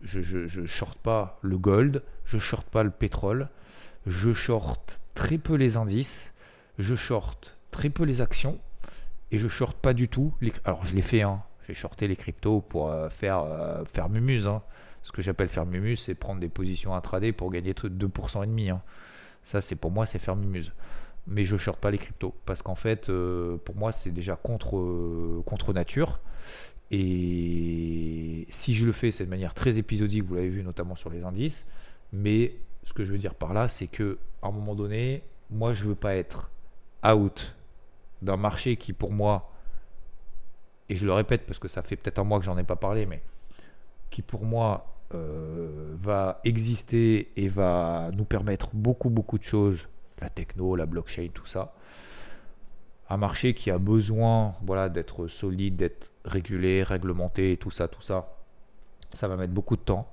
Je, 0.00 0.22
je, 0.22 0.64
shorte 0.64 0.96
pas 0.96 1.38
le 1.42 1.58
gold, 1.58 2.02
je 2.24 2.38
shorte 2.38 2.66
pas 2.70 2.82
le 2.82 2.88
pétrole, 2.88 3.50
je 4.06 4.32
short 4.32 5.02
très 5.12 5.36
peu 5.36 5.56
les 5.56 5.76
indices, 5.76 6.32
je 6.78 6.94
short 6.94 7.58
très 7.72 7.90
peu 7.90 8.04
les 8.04 8.22
actions 8.22 8.58
et 9.32 9.38
je 9.38 9.48
short 9.48 9.76
pas 9.76 9.92
du 9.92 10.08
tout 10.08 10.32
les. 10.40 10.50
Alors 10.64 10.86
je 10.86 10.94
l'ai 10.94 11.02
fait, 11.02 11.20
hein. 11.20 11.42
j'ai 11.68 11.74
shorté 11.74 12.08
les 12.08 12.16
cryptos 12.16 12.62
pour 12.62 12.88
euh, 12.88 13.10
faire, 13.10 13.40
euh, 13.40 13.84
faire 13.84 14.08
mumuse. 14.08 14.46
Hein. 14.46 14.62
Ce 15.02 15.12
que 15.12 15.20
j'appelle 15.20 15.50
faire 15.50 15.66
mumuse, 15.66 16.00
c'est 16.00 16.14
prendre 16.14 16.40
des 16.40 16.48
positions 16.48 16.94
intraday 16.94 17.32
pour 17.32 17.50
gagner 17.50 17.74
2% 17.74 18.44
et 18.44 18.46
demi. 18.46 18.70
Hein. 18.70 18.80
Ça, 19.44 19.60
c'est 19.60 19.76
pour 19.76 19.90
moi, 19.90 20.06
c'est 20.06 20.18
faire 20.18 20.36
mumuse. 20.36 20.72
Mais 21.30 21.44
je 21.46 21.56
short 21.56 21.80
pas 21.80 21.90
les 21.90 21.98
cryptos 21.98 22.34
parce 22.44 22.60
qu'en 22.60 22.74
fait, 22.74 23.08
euh, 23.08 23.56
pour 23.64 23.76
moi, 23.76 23.92
c'est 23.92 24.10
déjà 24.10 24.36
contre, 24.36 25.42
contre 25.46 25.72
nature. 25.72 26.20
Et 26.90 28.46
si 28.50 28.74
je 28.74 28.84
le 28.84 28.92
fais, 28.92 29.12
c'est 29.12 29.24
de 29.24 29.30
manière 29.30 29.54
très 29.54 29.78
épisodique, 29.78 30.24
vous 30.24 30.34
l'avez 30.34 30.48
vu 30.48 30.62
notamment 30.62 30.96
sur 30.96 31.08
les 31.08 31.22
indices. 31.22 31.64
Mais 32.12 32.54
ce 32.82 32.92
que 32.92 33.04
je 33.04 33.12
veux 33.12 33.18
dire 33.18 33.34
par 33.34 33.54
là, 33.54 33.68
c'est 33.68 33.86
que 33.86 34.18
à 34.42 34.48
un 34.48 34.50
moment 34.50 34.74
donné, 34.74 35.22
moi, 35.50 35.72
je 35.72 35.84
veux 35.84 35.94
pas 35.94 36.16
être 36.16 36.50
out 37.06 37.54
d'un 38.22 38.36
marché 38.36 38.76
qui, 38.76 38.92
pour 38.92 39.12
moi, 39.12 39.50
et 40.88 40.96
je 40.96 41.06
le 41.06 41.12
répète 41.12 41.46
parce 41.46 41.58
que 41.58 41.68
ça 41.68 41.82
fait 41.82 41.96
peut-être 41.96 42.18
un 42.18 42.24
mois 42.24 42.40
que 42.40 42.44
j'en 42.44 42.58
ai 42.58 42.64
pas 42.64 42.76
parlé, 42.76 43.06
mais 43.06 43.22
qui 44.10 44.22
pour 44.22 44.44
moi 44.44 44.96
euh, 45.14 45.94
va 46.00 46.40
exister 46.44 47.30
et 47.36 47.48
va 47.48 48.10
nous 48.12 48.24
permettre 48.24 48.70
beaucoup, 48.74 49.08
beaucoup 49.08 49.38
de 49.38 49.44
choses, 49.44 49.88
la 50.20 50.28
techno, 50.28 50.76
la 50.76 50.86
blockchain, 50.86 51.28
tout 51.32 51.46
ça. 51.46 51.74
Un 53.08 53.16
marché 53.16 53.54
qui 53.54 53.70
a 53.70 53.78
besoin 53.78 54.54
voilà, 54.62 54.88
d'être 54.88 55.26
solide, 55.26 55.76
d'être 55.76 56.12
régulé, 56.24 56.82
réglementé, 56.82 57.56
tout 57.56 57.70
ça, 57.70 57.88
tout 57.88 58.02
ça. 58.02 58.36
Ça 59.12 59.26
va 59.26 59.36
mettre 59.36 59.52
beaucoup 59.52 59.76
de 59.76 59.82
temps. 59.82 60.12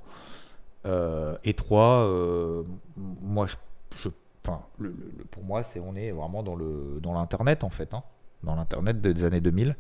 Euh, 0.86 1.38
et 1.44 1.54
trois, 1.54 2.06
euh, 2.06 2.64
moi, 2.96 3.46
je, 3.48 4.10
enfin, 4.44 4.64
pour 5.32 5.44
moi, 5.44 5.64
c'est 5.64 5.80
on 5.80 5.96
est 5.96 6.12
vraiment 6.12 6.44
dans 6.44 6.56
le 6.56 7.00
dans 7.02 7.14
l'internet 7.14 7.64
en 7.64 7.70
fait, 7.70 7.94
hein. 7.94 8.04
dans 8.44 8.56
l'internet 8.56 9.02
des 9.02 9.24
années 9.24 9.42
2000. 9.42 9.76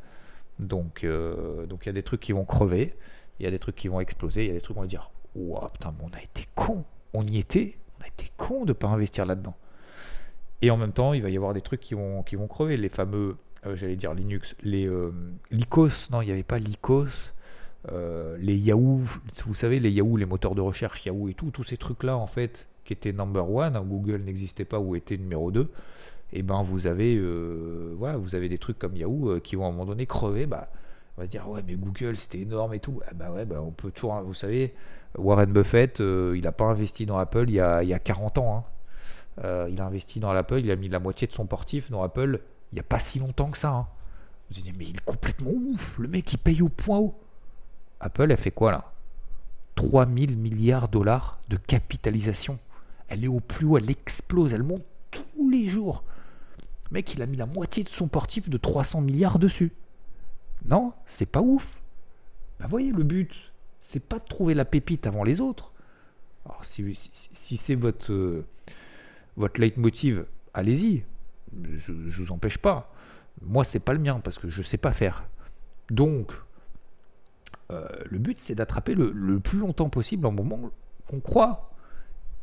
Donc, 0.59 1.03
euh, 1.03 1.65
donc 1.65 1.85
il 1.85 1.87
y 1.87 1.89
a 1.89 1.93
des 1.93 2.03
trucs 2.03 2.19
qui 2.19 2.31
vont 2.33 2.45
crever, 2.45 2.95
il 3.39 3.43
y 3.43 3.47
a 3.47 3.51
des 3.51 3.59
trucs 3.59 3.75
qui 3.75 3.87
vont 3.87 3.99
exploser, 3.99 4.45
il 4.45 4.47
y 4.47 4.51
a 4.51 4.53
des 4.53 4.61
trucs 4.61 4.75
où 4.75 4.79
on 4.79 4.83
va 4.83 4.87
dire, 4.87 5.11
waouh, 5.35 5.69
putain, 5.69 5.93
on 6.01 6.09
a 6.15 6.21
été 6.21 6.45
con, 6.55 6.83
on 7.13 7.25
y 7.25 7.37
était, 7.37 7.77
on 7.99 8.03
a 8.03 8.07
été 8.07 8.31
con 8.37 8.65
de 8.65 8.73
pas 8.73 8.87
investir 8.87 9.25
là-dedans. 9.25 9.55
Et 10.61 10.71
en 10.71 10.77
même 10.77 10.91
temps, 10.91 11.13
il 11.13 11.21
va 11.21 11.29
y 11.29 11.37
avoir 11.37 11.53
des 11.53 11.61
trucs 11.61 11.81
qui 11.81 11.93
vont 11.93 12.23
qui 12.23 12.35
vont 12.35 12.47
crever, 12.47 12.77
les 12.77 12.89
fameux 12.89 13.37
j'allais 13.75 13.95
dire 13.95 14.13
Linux, 14.13 14.55
les 14.63 14.89
Lycos, 15.51 16.09
non, 16.11 16.21
il 16.21 16.25
n'y 16.25 16.31
avait 16.31 16.43
pas 16.43 16.57
Lycos, 16.59 17.07
les 18.39 18.55
Yahoo, 18.55 19.01
vous 19.45 19.55
savez, 19.55 19.79
les 19.79 19.91
Yahoo, 19.91 20.15
les 20.17 20.25
moteurs 20.25 20.55
de 20.55 20.61
recherche 20.61 21.05
Yahoo 21.05 21.27
et 21.27 21.33
tout, 21.33 21.51
tous 21.51 21.63
ces 21.63 21.77
trucs-là, 21.77 22.17
en 22.17 22.27
fait, 22.27 22.69
qui 22.85 22.93
étaient 22.93 23.11
number 23.11 23.49
one, 23.49 23.75
hein, 23.75 23.83
Google 23.85 24.21
n'existait 24.21 24.65
pas 24.65 24.79
ou 24.79 24.95
était 24.95 25.17
numéro 25.17 25.51
2, 25.51 25.69
et 26.33 26.43
ben 26.43 26.63
vous 26.63 26.87
avez, 26.87 27.19
voilà, 27.97 28.17
vous 28.17 28.35
avez 28.35 28.47
des 28.47 28.57
trucs 28.57 28.79
comme 28.79 28.95
Yahoo 28.95 29.39
qui 29.41 29.57
vont 29.57 29.65
à 29.65 29.67
un 29.67 29.71
moment 29.71 29.85
donné 29.85 30.05
crever, 30.05 30.45
bah, 30.45 30.69
on 31.17 31.21
va 31.21 31.27
dire, 31.27 31.49
ouais, 31.49 31.61
mais 31.67 31.75
Google, 31.75 32.15
c'était 32.15 32.39
énorme 32.39 32.73
et 32.73 32.79
tout. 32.79 33.01
Ah 33.07 33.13
bah 33.13 33.31
ouais, 33.31 33.45
bah 33.45 33.61
on 33.61 33.71
peut 33.71 33.91
toujours, 33.91 34.21
vous 34.21 34.33
savez, 34.33 34.73
Warren 35.17 35.51
Buffett, 35.51 35.99
il 35.99 36.41
n'a 36.41 36.51
pas 36.51 36.65
investi 36.65 37.05
dans 37.05 37.17
Apple 37.17 37.45
il 37.49 37.55
y 37.55 37.59
a, 37.59 37.83
il 37.83 37.89
y 37.89 37.93
a 37.93 37.99
40 37.99 38.37
ans. 38.37 38.57
Hein. 38.57 38.63
Euh, 39.43 39.67
il 39.71 39.79
a 39.81 39.85
investi 39.85 40.19
dans 40.19 40.33
l'Apple, 40.33 40.59
il 40.59 40.71
a 40.71 40.75
mis 40.75 40.89
la 40.89 40.99
moitié 40.99 41.27
de 41.27 41.33
son 41.33 41.45
portif 41.45 41.91
dans 41.91 42.01
Apple 42.03 42.41
il 42.71 42.75
n'y 42.75 42.79
a 42.79 42.83
pas 42.83 42.99
si 42.99 43.19
longtemps 43.19 43.49
que 43.49 43.57
ça. 43.57 43.69
Hein. 43.69 43.87
Vous 44.49 44.61
dites, 44.61 44.75
mais 44.77 44.85
il 44.85 44.97
est 44.97 45.05
complètement 45.05 45.51
ouf, 45.51 45.97
le 45.97 46.07
mec 46.07 46.31
il 46.33 46.37
paye 46.37 46.61
au 46.61 46.69
point 46.69 46.97
haut. 46.97 47.19
Apple, 47.99 48.31
elle 48.31 48.37
fait 48.37 48.51
quoi 48.51 48.71
là? 48.71 48.93
3000 49.75 50.37
milliards 50.37 50.87
de 50.87 50.93
dollars 50.93 51.39
de 51.49 51.57
capitalisation. 51.57 52.59
Elle 53.09 53.23
est 53.23 53.29
au 53.29 53.39
plus 53.39 53.65
haut, 53.65 53.77
elle 53.77 53.89
explose, 53.89 54.53
elle 54.53 54.63
monte 54.63 54.83
tous 55.11 55.49
les 55.49 55.67
jours. 55.67 56.03
Le 56.89 56.95
mec, 56.95 57.13
il 57.13 57.21
a 57.21 57.25
mis 57.25 57.37
la 57.37 57.45
moitié 57.45 57.83
de 57.83 57.89
son 57.89 58.07
portif 58.07 58.49
de 58.49 58.57
300 58.57 59.01
milliards 59.01 59.39
dessus. 59.39 59.71
Non, 60.65 60.93
c'est 61.05 61.25
pas 61.25 61.41
ouf. 61.41 61.65
Bah 62.59 62.67
voyez, 62.67 62.91
le 62.91 63.03
but, 63.03 63.33
c'est 63.79 63.99
pas 63.99 64.19
de 64.19 64.25
trouver 64.25 64.53
la 64.53 64.65
pépite 64.65 65.07
avant 65.07 65.23
les 65.23 65.39
autres. 65.39 65.71
Alors 66.45 66.65
si, 66.65 66.93
si 66.93 67.57
c'est 67.57 67.75
votre... 67.75 68.11
Euh, 68.11 68.45
votre 69.37 69.61
leitmotiv, 69.61 70.25
allez-y. 70.53 71.05
Je 71.77 71.91
ne 71.93 72.11
vous 72.11 72.31
empêche 72.31 72.57
pas. 72.57 72.91
Moi, 73.41 73.63
c'est 73.63 73.79
pas 73.79 73.93
le 73.93 73.99
mien 73.99 74.19
parce 74.21 74.39
que 74.39 74.49
je 74.49 74.61
sais 74.61 74.77
pas 74.77 74.91
faire. 74.91 75.23
Donc, 75.89 76.33
euh, 77.71 77.87
le 78.05 78.17
but, 78.17 78.37
c'est 78.39 78.55
d'attraper 78.55 78.95
le, 78.95 79.39
plus 79.39 79.59
longtemps 79.59 79.89
possible 79.89 80.25
un 80.27 80.31
moment 80.31 80.71
qu'on 81.07 81.19
croit 81.19 81.71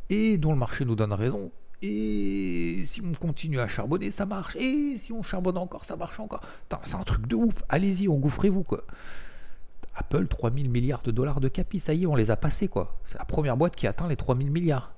et 0.08 0.38
dont 0.38 0.52
le 0.52 0.58
marché 0.58 0.84
nous 0.84 0.94
donne 0.94 1.12
raison. 1.12 1.50
Et 1.82 2.84
si 2.86 3.02
on 3.02 3.12
continue 3.12 3.60
à 3.60 3.68
charbonner, 3.68 4.10
ça 4.10 4.24
marche. 4.24 4.56
Et 4.56 4.96
si 4.96 5.12
on 5.12 5.22
charbonne 5.22 5.58
encore, 5.58 5.84
ça 5.84 5.96
marche 5.96 6.18
encore. 6.20 6.42
C'est 6.84 6.94
un 6.94 7.02
truc 7.02 7.26
de 7.26 7.34
ouf. 7.34 7.62
Allez-y, 7.68 8.08
engouffrez-vous, 8.08 8.62
quoi. 8.62 8.84
Apple, 9.96 10.26
3000 10.26 10.70
milliards 10.70 11.02
de 11.02 11.10
dollars 11.10 11.40
de 11.40 11.48
capi, 11.48 11.78
ça 11.78 11.92
y 11.92 12.04
est, 12.04 12.06
on 12.06 12.16
les 12.16 12.30
a 12.30 12.36
passés, 12.36 12.68
quoi. 12.68 12.98
C'est 13.06 13.18
la 13.18 13.24
première 13.24 13.56
boîte 13.56 13.76
qui 13.76 13.86
atteint 13.86 14.08
les 14.08 14.16
3000 14.16 14.50
milliards. 14.50 14.92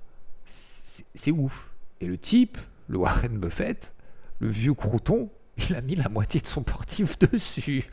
C'est 0.45 1.33
ouf. 1.33 1.71
Et 2.01 2.07
le 2.07 2.19
type, 2.19 2.59
le 2.89 2.99
Warren 2.99 3.39
Buffett, 3.39 3.93
le 4.39 4.49
vieux 4.49 4.75
crouton, 4.75 5.31
il 5.57 5.75
a 5.75 5.81
mis 5.81 5.97
la 5.97 6.09
moitié 6.09 6.41
de 6.41 6.47
son 6.47 6.63
portif 6.63 7.19
dessus. 7.33 7.89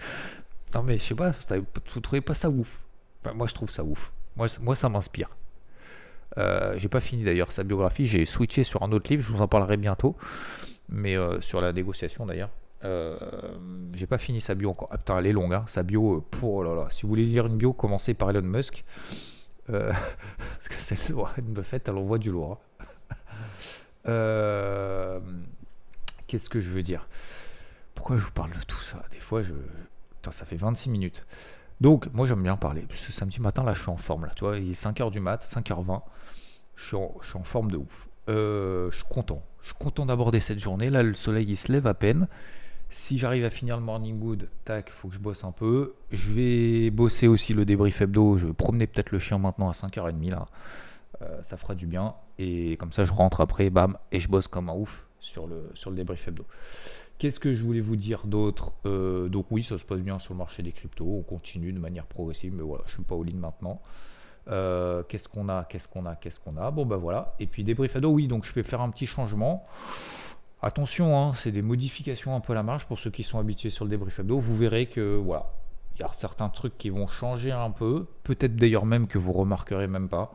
Non 0.74 0.84
mais 0.84 0.98
je 0.98 1.04
sais 1.04 1.16
pas, 1.16 1.34
vous 1.94 2.00
trouvez 2.00 2.22
pas 2.22 2.34
ça 2.34 2.50
ouf? 2.50 2.82
Moi 3.34 3.48
je 3.48 3.54
trouve 3.54 3.70
ça 3.70 3.84
ouf. 3.84 4.12
Moi, 4.36 4.48
moi 4.62 4.76
ça 4.76 4.90
m'inspire. 4.90 5.30
Euh, 6.38 6.74
j'ai 6.78 6.90
pas 6.90 7.00
fini 7.00 7.24
d'ailleurs 7.24 7.52
sa 7.52 7.64
biographie, 7.64 8.08
j'ai 8.08 8.26
switché 8.26 8.64
sur 8.64 8.82
un 8.82 8.92
autre 8.92 9.10
livre, 9.12 9.24
je 9.24 9.32
vous 9.32 9.42
en 9.42 9.48
parlerai 9.48 9.78
bientôt. 9.78 10.16
Mais 10.90 11.16
euh, 11.16 11.40
sur 11.42 11.62
la 11.62 11.72
négociation 11.72 12.26
d'ailleurs. 12.26 12.50
Euh, 12.84 13.16
j'ai 13.94 14.08
pas 14.08 14.18
fini 14.18 14.42
sa 14.42 14.56
bio 14.56 14.72
encore. 14.72 14.90
Ah 14.92 14.98
putain, 14.98 15.18
elle 15.18 15.28
est 15.28 15.32
longue, 15.32 15.54
hein. 15.54 15.64
sa 15.68 15.84
bio. 15.84 16.26
pour, 16.32 16.56
oh 16.56 16.64
là 16.64 16.76
là. 16.76 16.88
Si 16.90 17.04
vous 17.04 17.08
voulez 17.08 17.24
lire 17.24 17.46
une 17.46 17.56
bio, 17.56 17.72
commencez 17.72 18.14
par 18.14 18.30
Elon 18.30 18.42
Musk. 18.42 18.84
parce 19.68 20.68
que 20.70 20.76
celle 20.80 20.98
de 21.08 21.14
Warren 21.14 21.46
Buffett, 21.46 21.88
elle 21.88 21.96
envoie 21.96 22.18
du 22.18 22.30
lourd. 22.30 22.60
Hein. 22.82 22.86
Euh, 24.08 25.20
qu'est-ce 26.28 26.50
que 26.50 26.62
je 26.62 26.70
veux 26.70 26.84
dire? 26.84 27.08
Pourquoi 27.96 28.18
je 28.18 28.22
vous 28.24 28.32
parle 28.32 28.52
de 28.52 28.64
tout 28.66 28.82
ça? 28.82 29.04
Des 29.12 29.20
fois, 29.20 29.44
je. 29.44 29.54
Putain, 30.16 30.32
ça 30.32 30.46
fait 30.46 30.56
26 30.56 30.90
minutes. 30.90 31.26
Donc, 31.82 32.08
moi, 32.14 32.28
j'aime 32.28 32.44
bien 32.44 32.56
parler. 32.56 32.86
Ce 32.94 33.12
samedi 33.12 33.42
matin, 33.42 33.64
là, 33.64 33.74
je 33.74 33.82
suis 33.82 33.90
en 33.90 33.98
forme. 33.98 34.26
Là, 34.26 34.32
tu 34.36 34.46
vois, 34.46 34.58
il 34.58 34.72
est 34.72 34.82
5h 34.82 35.12
du 35.12 35.20
mat, 35.20 35.46
5h20. 35.46 36.02
Je 36.76 36.86
suis 36.86 36.96
en, 36.96 37.14
je 37.22 37.30
suis 37.30 37.38
en 37.38 37.44
forme 37.44 37.72
de 37.72 37.78
ouf. 37.78 38.08
Euh, 38.30 38.90
je 38.92 38.98
suis 38.98 39.06
content. 39.10 39.44
Je 39.62 39.68
suis 39.68 39.78
content 39.78 40.06
d'aborder 40.06 40.40
cette 40.40 40.60
journée. 40.60 40.90
Là, 40.90 41.04
le 41.04 41.14
soleil, 41.14 41.46
il 41.48 41.58
se 41.58 41.72
lève 41.72 41.88
à 41.88 41.94
peine. 41.94 42.28
Si 42.90 43.18
j'arrive 43.18 43.44
à 43.44 43.50
finir 43.50 43.76
le 43.76 43.84
morning 43.84 44.22
wood, 44.22 44.50
tac, 44.66 44.92
faut 44.92 45.08
que 45.08 45.16
je 45.16 45.20
bosse 45.20 45.44
un 45.44 45.52
peu. 45.52 45.96
Je 46.12 46.32
vais 46.32 46.90
bosser 46.92 47.28
aussi 47.28 47.54
le 47.54 47.66
débrief 47.66 48.02
hebdo. 48.02 48.38
Je 48.38 48.46
vais 48.46 48.54
promener 48.54 48.86
peut-être 48.86 49.12
le 49.12 49.20
chien 49.20 49.40
maintenant 49.40 49.68
à 49.70 49.74
5h30 49.74 50.30
là. 50.30 50.48
Euh, 51.22 51.42
ça 51.44 51.58
fera 51.58 51.76
du 51.76 51.88
bien. 51.88 52.16
Et 52.40 52.78
comme 52.78 52.92
ça, 52.92 53.06
je 53.06 53.12
rentre 53.12 53.42
après, 53.42 53.70
bam, 53.70 53.98
et 54.12 54.20
je 54.20 54.28
bosse 54.28 54.48
comme 54.48 54.70
un 54.70 54.76
ouf 54.76 55.06
sur 55.20 55.48
le, 55.48 55.70
sur 55.74 55.90
le 55.90 55.96
débrief 55.96 56.28
hebdo. 56.28 56.46
Qu'est-ce 57.18 57.40
que 57.40 57.54
je 57.54 57.64
voulais 57.64 57.80
vous 57.80 57.96
dire 57.96 58.26
d'autre 58.26 58.74
euh, 58.86 59.30
Donc 59.30 59.46
oui, 59.52 59.64
ça 59.64 59.78
se 59.78 59.86
passe 59.86 60.00
bien 60.00 60.20
sur 60.20 60.34
le 60.34 60.40
marché 60.40 60.64
des 60.64 60.72
cryptos. 60.72 61.06
On 61.06 61.22
continue 61.22 61.72
de 61.72 61.80
manière 61.80 62.06
progressive, 62.06 62.54
mais 62.54 62.64
voilà, 62.64 62.84
je 62.88 62.94
suis 62.94 63.04
pas 63.04 63.16
au 63.16 63.24
line 63.24 63.40
maintenant. 63.40 63.82
Euh, 64.50 65.04
qu'est-ce 65.08 65.30
qu'on 65.30 65.48
a 65.48 65.64
Qu'est-ce 65.64 65.88
qu'on 65.88 66.06
a 66.06 66.16
Qu'est-ce 66.16 66.40
qu'on 66.40 66.58
a? 66.58 66.70
Bon 66.72 66.86
ben 66.86 66.98
voilà. 66.98 67.36
Et 67.40 67.48
puis 67.48 67.64
débrief 67.64 67.96
hebdo, 67.96 68.10
oui. 68.10 68.28
Donc 68.28 68.46
je 68.46 68.54
vais 68.54 68.64
faire 68.64 68.82
un 68.82 68.90
petit 68.90 69.06
changement. 69.06 69.66
Attention, 70.62 71.18
hein, 71.18 71.34
c'est 71.42 71.52
des 71.52 71.62
modifications 71.62 72.36
un 72.36 72.40
peu 72.40 72.54
à 72.54 72.56
la 72.56 72.64
marge 72.64 72.86
pour 72.86 73.00
ceux 73.00 73.12
qui 73.12 73.24
sont 73.24 73.38
habitués 73.38 73.70
sur 73.70 73.86
le 73.86 73.92
débrief 73.92 74.20
hebdo. 74.20 74.40
Vous 74.40 74.56
verrez 74.56 74.88
que 74.88 75.16
voilà, 75.16 75.54
il 75.96 76.02
y 76.02 76.04
a 76.04 76.10
certains 76.10 76.50
trucs 76.50 76.78
qui 76.78 76.90
vont 76.90 77.08
changer 77.08 77.52
un 77.52 77.72
peu. 77.72 78.08
Peut-être 78.24 78.56
d'ailleurs 78.56 78.86
même 78.86 79.08
que 79.08 79.18
vous 79.18 79.34
remarquerez 79.34 79.88
même 79.88 80.10
pas. 80.10 80.34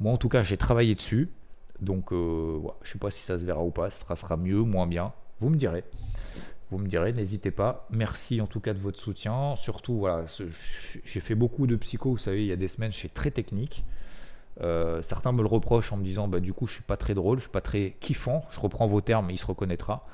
Moi, 0.00 0.12
en 0.12 0.16
tout 0.16 0.28
cas, 0.28 0.42
j'ai 0.42 0.56
travaillé 0.56 0.94
dessus. 0.94 1.30
Donc, 1.80 2.12
euh, 2.12 2.60
je 2.82 2.88
ne 2.88 2.92
sais 2.92 2.98
pas 2.98 3.10
si 3.10 3.22
ça 3.22 3.38
se 3.38 3.44
verra 3.44 3.62
ou 3.62 3.70
pas. 3.70 3.90
Ça 3.90 4.16
sera 4.16 4.36
mieux, 4.36 4.62
moins 4.62 4.86
bien. 4.86 5.12
Vous 5.40 5.48
me 5.48 5.56
direz. 5.56 5.84
Vous 6.70 6.78
me 6.78 6.88
direz, 6.88 7.12
n'hésitez 7.12 7.50
pas. 7.50 7.86
Merci 7.90 8.40
en 8.40 8.46
tout 8.46 8.60
cas 8.60 8.72
de 8.72 8.78
votre 8.78 8.98
soutien. 8.98 9.56
Surtout, 9.56 9.98
voilà, 9.98 10.24
j'ai 11.04 11.20
fait 11.20 11.34
beaucoup 11.34 11.66
de 11.66 11.76
psycho. 11.76 12.12
Vous 12.12 12.18
savez, 12.18 12.42
il 12.42 12.48
y 12.48 12.52
a 12.52 12.56
des 12.56 12.68
semaines, 12.68 12.92
je 12.92 12.96
suis 12.96 13.10
très 13.10 13.30
technique. 13.30 13.84
Euh, 14.60 15.02
certains 15.02 15.32
me 15.32 15.42
le 15.42 15.48
reprochent 15.48 15.92
en 15.92 15.96
me 15.96 16.04
disant, 16.04 16.28
bah, 16.28 16.40
du 16.40 16.52
coup, 16.52 16.66
je 16.66 16.74
suis 16.74 16.82
pas 16.82 16.96
très 16.96 17.14
drôle, 17.14 17.38
je 17.38 17.42
suis 17.42 17.50
pas 17.50 17.60
très 17.60 17.96
kiffant. 18.00 18.46
Je 18.52 18.60
reprends 18.60 18.86
vos 18.86 19.00
termes, 19.00 19.30
il 19.30 19.38
se 19.38 19.44
reconnaîtra. 19.44 20.06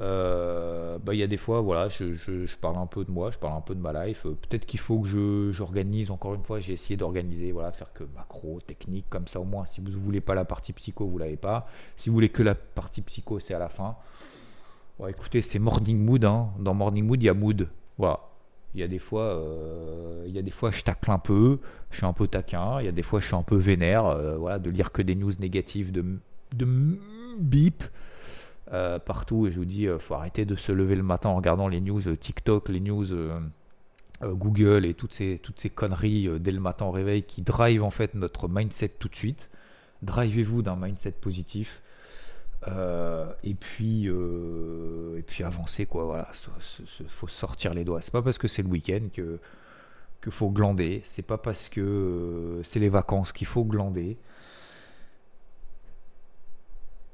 Euh, 0.00 0.98
bah, 0.98 1.14
il 1.14 1.20
y 1.20 1.22
a 1.22 1.26
des 1.26 1.36
fois, 1.36 1.60
voilà, 1.60 1.88
je, 1.88 2.56
parle 2.56 2.76
un 2.76 2.86
peu 2.86 3.04
de 3.04 3.10
moi, 3.10 3.30
je 3.30 3.38
parle 3.38 3.56
un 3.56 3.60
peu 3.60 3.74
de 3.74 3.80
ma 3.80 4.06
life. 4.06 4.26
Euh, 4.26 4.30
peut-être 4.30 4.64
qu'il 4.64 4.78
faut 4.80 5.00
que 5.00 5.50
j'organise 5.52 6.10
encore 6.10 6.34
une 6.34 6.44
fois. 6.44 6.60
J'ai 6.60 6.74
essayé 6.74 6.96
d'organiser, 6.96 7.52
voilà, 7.52 7.72
faire 7.72 7.92
que 7.92 8.04
macro, 8.14 8.60
technique, 8.60 9.06
comme 9.08 9.26
ça 9.26 9.40
au 9.40 9.44
moins. 9.44 9.64
Si 9.64 9.80
vous 9.80 9.88
ne 9.88 9.96
voulez 9.96 10.20
pas 10.20 10.34
la 10.34 10.44
partie 10.44 10.72
psycho, 10.72 11.06
vous 11.06 11.18
l'avez 11.18 11.36
pas. 11.36 11.66
Si 11.96 12.08
vous 12.08 12.14
voulez 12.14 12.28
que 12.28 12.42
la 12.42 12.54
partie 12.54 13.02
psycho, 13.02 13.40
c'est 13.40 13.54
à 13.54 13.58
la 13.58 13.68
fin. 13.68 13.96
écoutez, 15.08 15.42
c'est 15.42 15.58
morning 15.58 15.98
mood. 15.98 16.24
Hein. 16.24 16.50
Dans 16.58 16.74
morning 16.74 17.04
mood, 17.04 17.22
il 17.22 17.26
y 17.26 17.30
a 17.30 17.34
mood. 17.34 17.68
Voilà. 17.98 18.20
Il 18.74 18.80
y 18.80 18.84
a 18.84 18.88
des 18.88 18.98
fois, 18.98 19.22
euh, 19.22 20.24
il 20.26 20.32
y 20.32 20.38
a 20.38 20.42
des 20.42 20.50
fois, 20.50 20.70
je 20.70 20.82
tacle 20.82 21.10
un 21.10 21.18
peu, 21.18 21.58
je 21.90 21.96
suis 21.96 22.06
un 22.06 22.12
peu 22.12 22.28
taquin. 22.28 22.80
Il 22.80 22.84
y 22.84 22.88
a 22.88 22.92
des 22.92 23.02
fois, 23.02 23.18
je 23.18 23.26
suis 23.26 23.34
un 23.34 23.42
peu 23.42 23.56
vénère. 23.56 24.16
voilà, 24.38 24.58
de 24.60 24.70
lire 24.70 24.92
que 24.92 25.02
des 25.02 25.16
news 25.16 25.32
négatives, 25.40 25.90
de, 25.90 26.04
de 26.54 26.66
bip. 27.40 27.82
Euh, 28.72 28.98
partout. 28.98 29.46
Et 29.46 29.52
je 29.52 29.58
vous 29.58 29.64
dis, 29.64 29.82
il 29.82 29.88
euh, 29.88 29.98
faut 29.98 30.14
arrêter 30.14 30.44
de 30.44 30.54
se 30.54 30.72
lever 30.72 30.94
le 30.94 31.02
matin 31.02 31.30
en 31.30 31.36
regardant 31.36 31.68
les 31.68 31.80
news 31.80 32.06
euh, 32.06 32.16
TikTok, 32.16 32.68
les 32.68 32.80
news 32.80 33.06
Google 34.20 34.84
et 34.84 34.94
toutes 34.94 35.14
ces, 35.14 35.40
conneries 35.72 36.28
dès 36.40 36.50
le 36.50 36.58
matin 36.58 36.86
au 36.86 36.90
réveil 36.90 37.22
qui 37.22 37.40
drive 37.42 37.84
en 37.84 37.92
fait 37.92 38.14
notre 38.14 38.48
mindset 38.48 38.88
tout 38.98 39.08
de 39.08 39.14
suite. 39.14 39.48
Drivez-vous 40.02 40.62
d'un 40.62 40.74
mindset 40.74 41.12
positif. 41.12 41.80
et 42.66 43.54
puis 43.54 44.06
et 44.06 45.22
puis 45.22 45.44
avancer 45.44 45.86
quoi 45.86 46.04
voilà 46.04 46.28
faut 47.06 47.28
sortir 47.28 47.72
les 47.74 47.84
doigts 47.84 48.02
c'est 48.02 48.10
pas 48.12 48.20
parce 48.20 48.38
que 48.38 48.48
c'est 48.48 48.62
le 48.62 48.68
week-end 48.68 49.06
que 49.12 49.38
faut 50.30 50.50
glander 50.50 51.02
c'est 51.04 51.24
pas 51.24 51.38
parce 51.38 51.68
que 51.68 52.60
c'est 52.64 52.80
les 52.80 52.88
vacances 52.88 53.30
qu'il 53.30 53.46
faut 53.46 53.64
glander 53.64 54.18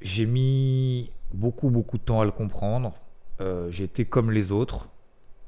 j'ai 0.00 0.26
mis 0.26 1.10
beaucoup, 1.32 1.70
beaucoup 1.70 1.98
de 1.98 2.02
temps 2.02 2.20
à 2.20 2.24
le 2.24 2.30
comprendre. 2.30 2.94
Euh, 3.40 3.70
J'étais 3.70 4.04
comme 4.04 4.30
les 4.30 4.52
autres 4.52 4.88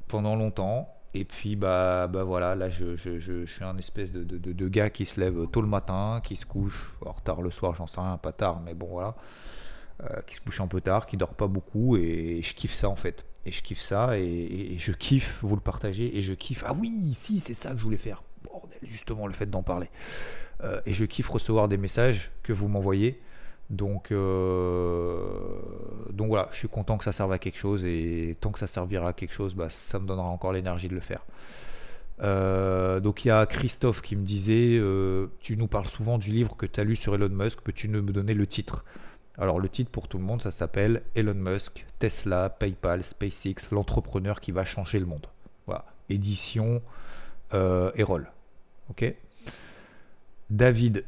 pendant 0.08 0.36
longtemps. 0.36 0.92
Et 1.14 1.24
puis, 1.24 1.56
bah, 1.56 2.08
bah 2.08 2.24
voilà, 2.24 2.54
là, 2.54 2.68
je, 2.68 2.94
je, 2.94 3.18
je, 3.18 3.46
suis 3.46 3.64
un 3.64 3.78
espèce 3.78 4.12
de, 4.12 4.22
de, 4.22 4.36
de, 4.36 4.68
gars 4.68 4.90
qui 4.90 5.06
se 5.06 5.18
lève 5.18 5.46
tôt 5.46 5.62
le 5.62 5.68
matin, 5.68 6.20
qui 6.22 6.36
se 6.36 6.44
couche, 6.44 6.92
en 7.00 7.14
tard 7.14 7.40
le 7.40 7.50
soir, 7.50 7.74
j'en 7.74 7.86
sais 7.86 8.00
rien, 8.00 8.18
pas 8.18 8.32
tard, 8.32 8.60
mais 8.60 8.74
bon, 8.74 8.88
voilà. 8.88 9.14
Euh, 10.02 10.20
qui 10.26 10.34
se 10.34 10.42
couche 10.42 10.60
un 10.60 10.66
peu 10.66 10.82
tard, 10.82 11.06
qui 11.06 11.16
dort 11.16 11.32
pas 11.32 11.46
beaucoup, 11.46 11.96
et, 11.96 12.42
je 12.42 12.54
kiffe 12.54 12.74
ça 12.74 12.90
en 12.90 12.96
fait. 12.96 13.24
Et 13.46 13.52
je 13.52 13.62
kiffe 13.62 13.80
ça, 13.80 14.18
et, 14.18 14.76
je 14.76 14.92
kiffe 14.92 15.38
vous 15.42 15.54
le 15.54 15.62
partager, 15.62 16.18
et 16.18 16.20
je 16.20 16.34
kiffe. 16.34 16.64
Ah 16.66 16.74
oui, 16.78 17.14
si, 17.14 17.38
c'est 17.38 17.54
ça 17.54 17.70
que 17.70 17.78
je 17.78 17.84
voulais 17.84 17.96
faire. 17.96 18.22
Bordel, 18.42 18.78
justement, 18.82 19.26
le 19.26 19.32
fait 19.32 19.46
d'en 19.46 19.62
parler. 19.62 19.88
Euh, 20.64 20.82
et 20.84 20.92
je 20.92 21.06
kiffe 21.06 21.28
recevoir 21.30 21.68
des 21.68 21.78
messages 21.78 22.30
que 22.42 22.52
vous 22.52 22.68
m'envoyez. 22.68 23.22
Donc, 23.70 24.12
euh, 24.12 25.58
donc 26.12 26.28
voilà, 26.28 26.48
je 26.52 26.58
suis 26.58 26.68
content 26.68 26.98
que 26.98 27.04
ça 27.04 27.12
serve 27.12 27.32
à 27.32 27.38
quelque 27.38 27.58
chose 27.58 27.84
et 27.84 28.36
tant 28.40 28.52
que 28.52 28.58
ça 28.58 28.68
servira 28.68 29.08
à 29.08 29.12
quelque 29.12 29.32
chose, 29.32 29.54
bah, 29.54 29.70
ça 29.70 29.98
me 29.98 30.06
donnera 30.06 30.28
encore 30.28 30.52
l'énergie 30.52 30.88
de 30.88 30.94
le 30.94 31.00
faire. 31.00 31.24
Euh, 32.22 33.00
donc 33.00 33.24
il 33.24 33.28
y 33.28 33.30
a 33.30 33.44
Christophe 33.44 34.02
qui 34.02 34.14
me 34.16 34.24
disait, 34.24 34.78
euh, 34.78 35.26
tu 35.40 35.56
nous 35.56 35.66
parles 35.66 35.88
souvent 35.88 36.16
du 36.16 36.30
livre 36.30 36.56
que 36.56 36.64
tu 36.64 36.80
as 36.80 36.84
lu 36.84 36.96
sur 36.96 37.14
Elon 37.14 37.28
Musk, 37.28 37.60
peux-tu 37.60 37.88
me 37.88 38.00
donner 38.00 38.34
le 38.34 38.46
titre? 38.46 38.84
Alors 39.36 39.58
le 39.58 39.68
titre 39.68 39.90
pour 39.90 40.08
tout 40.08 40.16
le 40.16 40.24
monde, 40.24 40.42
ça 40.42 40.52
s'appelle 40.52 41.02
Elon 41.14 41.34
Musk, 41.34 41.84
Tesla, 41.98 42.48
PayPal, 42.48 43.04
SpaceX, 43.04 43.70
l'entrepreneur 43.72 44.40
qui 44.40 44.52
va 44.52 44.64
changer 44.64 45.00
le 45.00 45.06
monde. 45.06 45.26
Voilà, 45.66 45.84
édition 46.08 46.80
Erol. 47.52 48.30
Ok? 48.90 49.12
David. 50.50 51.04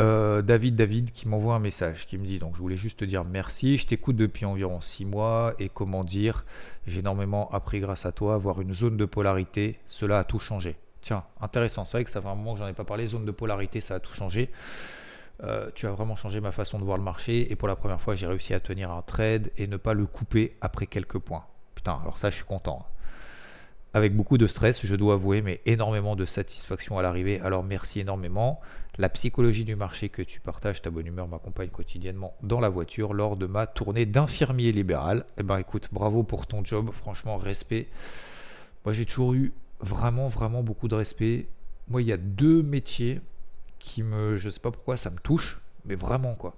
Euh, 0.00 0.40
David, 0.40 0.74
David 0.74 1.12
qui 1.12 1.28
m'envoie 1.28 1.54
un 1.54 1.58
message 1.58 2.06
qui 2.06 2.16
me 2.16 2.24
dit 2.24 2.38
donc 2.38 2.54
je 2.54 2.60
voulais 2.60 2.76
juste 2.76 3.00
te 3.00 3.04
dire 3.04 3.24
merci, 3.24 3.76
je 3.76 3.86
t'écoute 3.86 4.16
depuis 4.16 4.46
environ 4.46 4.80
6 4.80 5.04
mois 5.04 5.54
et 5.58 5.68
comment 5.68 6.02
dire, 6.02 6.44
j'ai 6.86 7.00
énormément 7.00 7.50
appris 7.50 7.80
grâce 7.80 8.06
à 8.06 8.12
toi, 8.12 8.34
avoir 8.34 8.62
une 8.62 8.72
zone 8.72 8.96
de 8.96 9.04
polarité, 9.04 9.78
cela 9.88 10.20
a 10.20 10.24
tout 10.24 10.38
changé. 10.38 10.76
Tiens, 11.02 11.24
intéressant, 11.40 11.84
c'est 11.84 11.98
vrai 11.98 12.04
que 12.04 12.10
ça 12.10 12.22
fait 12.22 12.28
un 12.28 12.34
moment 12.34 12.54
que 12.54 12.60
j'en 12.60 12.68
ai 12.68 12.72
pas 12.72 12.84
parlé, 12.84 13.06
zone 13.06 13.26
de 13.26 13.32
polarité, 13.32 13.80
ça 13.80 13.96
a 13.96 14.00
tout 14.00 14.14
changé. 14.14 14.50
Euh, 15.42 15.70
tu 15.74 15.86
as 15.86 15.90
vraiment 15.90 16.16
changé 16.16 16.40
ma 16.40 16.52
façon 16.52 16.78
de 16.78 16.84
voir 16.84 16.96
le 16.96 17.04
marché 17.04 17.50
et 17.50 17.56
pour 17.56 17.68
la 17.68 17.76
première 17.76 18.00
fois 18.00 18.14
j'ai 18.14 18.26
réussi 18.26 18.54
à 18.54 18.60
tenir 18.60 18.90
un 18.92 19.02
trade 19.02 19.50
et 19.56 19.66
ne 19.66 19.76
pas 19.76 19.92
le 19.92 20.06
couper 20.06 20.56
après 20.62 20.86
quelques 20.86 21.18
points. 21.18 21.44
Putain, 21.74 21.98
alors 22.00 22.18
ça 22.18 22.30
je 22.30 22.36
suis 22.36 22.44
content. 22.44 22.86
Avec 23.94 24.16
beaucoup 24.16 24.38
de 24.38 24.46
stress, 24.46 24.86
je 24.86 24.96
dois 24.96 25.14
avouer, 25.14 25.42
mais 25.42 25.60
énormément 25.66 26.16
de 26.16 26.24
satisfaction 26.24 26.96
à 26.96 27.02
l'arrivée. 27.02 27.40
Alors 27.40 27.62
merci 27.62 28.00
énormément. 28.00 28.58
La 28.96 29.10
psychologie 29.10 29.64
du 29.64 29.76
marché 29.76 30.08
que 30.08 30.22
tu 30.22 30.40
partages, 30.40 30.80
ta 30.80 30.88
bonne 30.88 31.06
humeur 31.06 31.28
m'accompagne 31.28 31.68
quotidiennement 31.68 32.34
dans 32.42 32.58
la 32.58 32.70
voiture 32.70 33.12
lors 33.12 33.36
de 33.36 33.46
ma 33.46 33.66
tournée 33.66 34.06
d'infirmier 34.06 34.72
libéral. 34.72 35.26
Eh 35.36 35.42
ben 35.42 35.58
écoute, 35.58 35.88
bravo 35.92 36.22
pour 36.22 36.46
ton 36.46 36.64
job, 36.64 36.90
franchement 36.90 37.36
respect. 37.36 37.88
Moi 38.86 38.94
j'ai 38.94 39.04
toujours 39.04 39.34
eu 39.34 39.52
vraiment 39.80 40.30
vraiment 40.30 40.62
beaucoup 40.62 40.88
de 40.88 40.94
respect. 40.94 41.48
Moi 41.88 42.00
il 42.00 42.08
y 42.08 42.12
a 42.12 42.16
deux 42.16 42.62
métiers 42.62 43.20
qui 43.78 44.02
me, 44.02 44.38
je 44.38 44.48
sais 44.48 44.60
pas 44.60 44.70
pourquoi, 44.70 44.96
ça 44.96 45.10
me 45.10 45.18
touche, 45.18 45.60
mais 45.84 45.96
vraiment 45.96 46.34
quoi. 46.34 46.56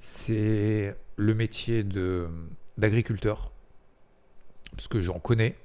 C'est 0.00 0.96
le 1.16 1.34
métier 1.34 1.82
de 1.82 2.28
d'agriculteur, 2.78 3.50
parce 4.72 4.86
que 4.86 5.00
j'en 5.00 5.18
connais, 5.18 5.56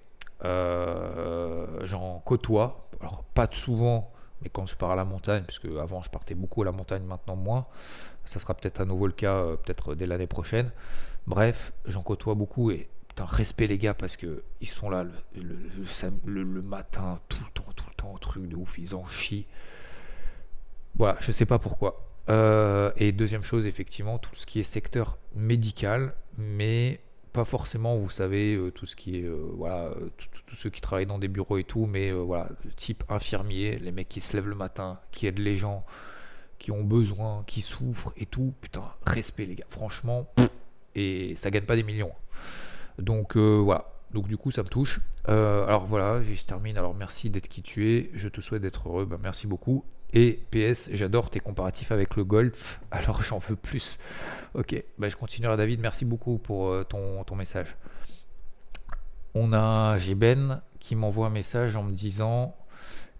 j'en 0.43 2.19
côtoie, 2.25 2.87
alors 2.99 3.23
pas 3.33 3.47
souvent, 3.51 4.11
mais 4.41 4.49
quand 4.49 4.65
je 4.65 4.75
pars 4.75 4.91
à 4.91 4.95
la 4.95 5.05
montagne, 5.05 5.43
puisque 5.43 5.67
avant 5.79 6.01
je 6.01 6.09
partais 6.09 6.35
beaucoup 6.35 6.61
à 6.61 6.65
la 6.65 6.71
montagne, 6.71 7.03
maintenant 7.03 7.35
moins, 7.35 7.67
ça 8.25 8.39
sera 8.39 8.53
peut-être 8.53 8.81
à 8.81 8.85
nouveau 8.85 9.07
le 9.07 9.13
cas, 9.13 9.35
euh, 9.35 9.55
peut-être 9.55 9.95
dès 9.95 10.05
l'année 10.05 10.27
prochaine. 10.27 10.71
Bref, 11.27 11.73
j'en 11.85 12.01
côtoie 12.01 12.33
beaucoup 12.33 12.71
et 12.71 12.89
putain, 13.07 13.25
respect 13.25 13.67
les 13.67 13.77
gars 13.77 13.93
parce 13.93 14.15
que 14.17 14.43
ils 14.61 14.67
sont 14.67 14.89
là 14.89 15.05
le, 15.35 16.43
le, 16.43 16.61
matin, 16.61 17.19
tout 17.29 17.43
le 17.43 17.51
temps, 17.51 17.71
tout 17.75 17.85
le 17.87 17.95
temps, 17.95 18.17
truc 18.17 18.47
de 18.47 18.55
ouf, 18.55 18.77
ils 18.77 18.95
en 18.95 19.05
chient. 19.05 19.45
Voilà, 20.95 21.17
je 21.21 21.31
sais 21.31 21.45
pas 21.45 21.59
pourquoi. 21.59 22.07
Euh, 22.29 22.91
et 22.97 23.11
deuxième 23.11 23.43
chose, 23.43 23.65
effectivement, 23.65 24.17
tout 24.17 24.35
ce 24.35 24.45
qui 24.45 24.59
est 24.59 24.63
secteur 24.63 25.17
médical, 25.35 26.13
mais 26.37 26.99
pas 27.33 27.45
forcément, 27.45 27.95
vous 27.97 28.09
savez, 28.09 28.55
euh, 28.55 28.71
tout 28.71 28.85
ce 28.85 28.95
qui 28.95 29.17
est, 29.17 29.23
euh, 29.23 29.51
voilà, 29.55 29.91
tous 30.51 30.57
ceux 30.57 30.69
qui 30.69 30.81
travaillent 30.81 31.05
dans 31.05 31.17
des 31.17 31.29
bureaux 31.29 31.57
et 31.57 31.63
tout, 31.63 31.85
mais 31.85 32.11
voilà, 32.11 32.49
type 32.75 33.05
infirmier, 33.07 33.79
les 33.79 33.93
mecs 33.93 34.09
qui 34.09 34.19
se 34.19 34.35
lèvent 34.35 34.49
le 34.49 34.55
matin, 34.55 34.99
qui 35.11 35.25
aident 35.25 35.39
les 35.39 35.55
gens, 35.55 35.85
qui 36.59 36.71
ont 36.71 36.83
besoin, 36.83 37.45
qui 37.47 37.61
souffrent 37.61 38.11
et 38.17 38.25
tout. 38.25 38.53
Putain, 38.59 38.83
respect 39.05 39.45
les 39.45 39.55
gars, 39.55 39.65
franchement, 39.69 40.27
et 40.93 41.37
ça 41.37 41.51
gagne 41.51 41.63
pas 41.63 41.77
des 41.77 41.83
millions. 41.83 42.11
Donc 42.99 43.37
voilà, 43.37 43.85
donc 44.13 44.27
du 44.27 44.35
coup 44.35 44.51
ça 44.51 44.61
me 44.61 44.67
touche. 44.67 44.99
alors 45.25 45.85
voilà, 45.85 46.21
je 46.21 46.43
termine. 46.43 46.77
Alors 46.77 46.95
merci 46.95 47.29
d'être 47.29 47.47
qui 47.47 47.61
tu 47.61 47.89
es. 47.89 48.11
Je 48.13 48.27
te 48.27 48.41
souhaite 48.41 48.61
d'être 48.61 48.89
heureux. 48.89 49.05
Ben, 49.05 49.19
merci 49.23 49.47
beaucoup. 49.47 49.85
Et 50.13 50.43
PS, 50.51 50.89
j'adore 50.91 51.29
tes 51.29 51.39
comparatifs 51.39 51.91
avec 51.93 52.17
le 52.17 52.25
golf, 52.25 52.81
alors 52.91 53.23
j'en 53.23 53.37
veux 53.37 53.55
plus. 53.55 53.97
Ok, 54.55 54.83
bah 54.97 55.07
je 55.07 55.15
continuerai 55.15 55.55
David, 55.55 55.79
merci 55.79 56.03
beaucoup 56.03 56.37
pour 56.37 56.69
euh, 56.69 56.83
ton, 56.83 57.23
ton 57.23 57.35
message. 57.35 57.77
On 59.33 59.53
a, 59.53 59.97
j'ai 59.97 60.13
Ben 60.13 60.61
qui 60.81 60.95
m'envoie 60.95 61.27
un 61.27 61.31
message 61.31 61.77
en 61.77 61.83
me 61.83 61.93
disant 61.93 62.53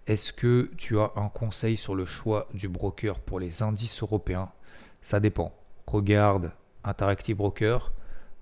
Est-ce 0.06 0.34
que 0.34 0.70
tu 0.76 0.98
as 0.98 1.10
un 1.16 1.28
conseil 1.28 1.78
sur 1.78 1.94
le 1.94 2.04
choix 2.04 2.48
du 2.52 2.68
broker 2.68 3.18
pour 3.18 3.40
les 3.40 3.62
indices 3.62 4.02
européens? 4.02 4.50
Ça 5.00 5.20
dépend. 5.20 5.54
Regarde 5.86 6.52
Interactive 6.84 7.36
Broker, 7.36 7.92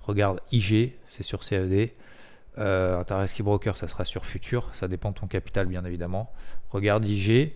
regarde 0.01 0.41
IG, 0.51 0.95
c'est 1.17 1.23
sur 1.23 1.41
CAD. 1.45 1.91
Euh, 2.59 2.99
Interactive 2.99 3.45
Broker, 3.45 3.77
ça 3.77 3.87
sera 3.87 4.05
sur 4.05 4.27
Futur, 4.27 4.69
ça 4.75 4.89
dépend 4.89 5.11
de 5.11 5.21
ton 5.21 5.29
capital 5.29 5.67
bien 5.67 5.85
évidemment. 5.85 6.33
Regarde 6.71 7.05
IG. 7.05 7.53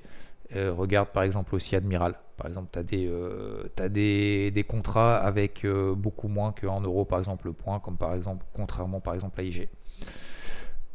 Euh, 0.55 0.73
regarde 0.73 1.09
par 1.09 1.25
exemple 1.25 1.57
aussi 1.57 1.75
Admiral. 1.75 2.15
Par 2.37 2.47
exemple, 2.47 2.69
tu 2.73 2.79
as, 2.79 2.83
des, 2.85 3.09
euh, 3.09 3.69
des, 3.89 4.53
des, 4.53 4.65
contrats 4.65 5.17
avec 5.17 5.67
beaucoup 5.97 6.29
moins 6.29 6.53
qu'en 6.53 6.81
euros, 6.81 7.05
par 7.05 7.19
exemple, 7.19 7.47
le 7.47 7.53
point, 7.53 7.81
comme 7.81 7.97
par 7.97 8.15
exemple, 8.15 8.45
contrairement 8.55 9.01
par 9.01 9.15
exemple 9.15 9.41
à 9.41 9.45
IG. 9.45 9.69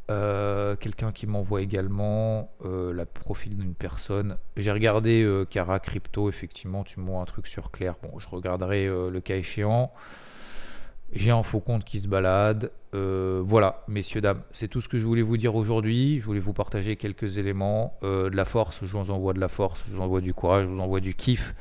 Quelqu'un 0.08 1.12
qui 1.12 1.28
m'envoie 1.28 1.62
également 1.62 2.52
le 2.64 3.04
profil 3.06 3.56
d'une 3.56 3.76
personne. 3.76 4.38
J'ai 4.58 4.72
regardé 4.72 5.28
Cara 5.52 5.80
Crypto, 5.80 6.30
effectivement, 6.30 6.84
tu 6.84 7.00
m'envoies 7.00 7.22
un 7.22 7.26
truc 7.26 7.46
sur 7.46 7.70
Claire. 7.70 7.96
Bon, 8.02 8.18
je 8.18 8.28
regarderai 8.28 8.88
le 8.88 9.22
cas 9.22 9.36
échéant. 9.36 9.92
J'ai 11.12 11.32
un 11.32 11.42
faux 11.42 11.60
compte 11.60 11.86
qui 11.86 12.00
se 12.00 12.08
balade. 12.08 12.72
Euh, 12.94 13.42
voilà, 13.44 13.84
messieurs, 13.88 14.22
dames, 14.22 14.42
c'est 14.52 14.68
tout 14.68 14.80
ce 14.80 14.88
que 14.88 15.00
je 15.00 15.06
voulais 15.06 15.24
vous 15.24 15.38
dire 15.38 15.56
aujourd'hui. 15.56 16.20
Je 16.20 16.26
voulais 16.26 16.40
vous 16.40 16.54
partager 16.54 16.96
quelques 16.98 17.38
éléments. 17.38 17.98
Euh, 18.04 18.30
de 18.30 18.36
la 18.36 18.46
force, 18.46 18.80
je 18.84 18.96
vous 18.96 19.10
envoie 19.10 19.34
de 19.34 19.40
la 19.40 19.48
force, 19.48 19.84
je 19.88 19.96
vous 19.96 20.02
envoie 20.02 20.22
du 20.22 20.34
courage, 20.34 20.64
je 20.64 20.68
vous 20.68 20.80
envoie 20.80 21.00
du 21.00 21.16
kiff. 21.16 21.56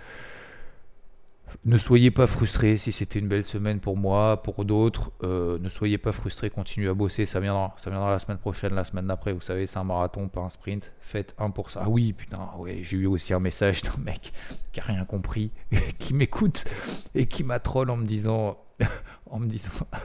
Ne 1.65 1.79
soyez 1.79 2.11
pas 2.11 2.27
frustrés 2.27 2.79
si 2.79 2.93
c'était 2.93 3.19
une 3.19 3.29
belle 3.29 3.45
semaine 3.45 3.81
pour 3.81 3.97
moi, 3.97 4.43
pour 4.43 4.65
d'autres. 4.65 5.11
Euh, 5.23 5.59
ne 5.59 5.69
soyez 5.69 5.99
pas 5.99 6.13
frustrés, 6.13 6.51
continuez 6.51 6.89
à 6.89 6.95
bosser. 6.95 7.27
Ça 7.27 7.41
viendra, 7.41 7.75
ça 7.79 7.91
viendra 7.91 8.11
la 8.11 8.19
semaine 8.19 8.39
prochaine, 8.39 8.75
la 8.75 8.85
semaine 8.85 9.07
d'après. 9.07 9.33
Vous 9.33 9.41
savez, 9.41 9.67
c'est 9.67 9.79
un 9.79 9.85
marathon, 9.85 10.29
pas 10.29 10.41
un 10.41 10.51
sprint. 10.51 10.93
Faites 11.01 11.35
un 11.39 11.51
pour 11.51 11.71
ça. 11.71 11.83
Ah 11.85 11.89
oui, 11.89 12.13
putain, 12.13 12.51
ouais, 12.59 12.81
j'ai 12.83 12.99
eu 12.99 13.07
aussi 13.07 13.33
un 13.33 13.41
message 13.41 13.83
d'un 13.83 13.97
mec 14.03 14.33
qui 14.73 14.81
a 14.81 14.85
rien 14.85 15.05
compris, 15.05 15.51
qui 15.99 16.15
m'écoute 16.15 16.65
et 17.15 17.27
qui 17.27 17.45
m'a 17.45 17.61
en 17.65 17.97
me 17.97 18.05
disant 18.05 18.59
en 19.31 19.39
me 19.39 19.47
disant. 19.47 19.71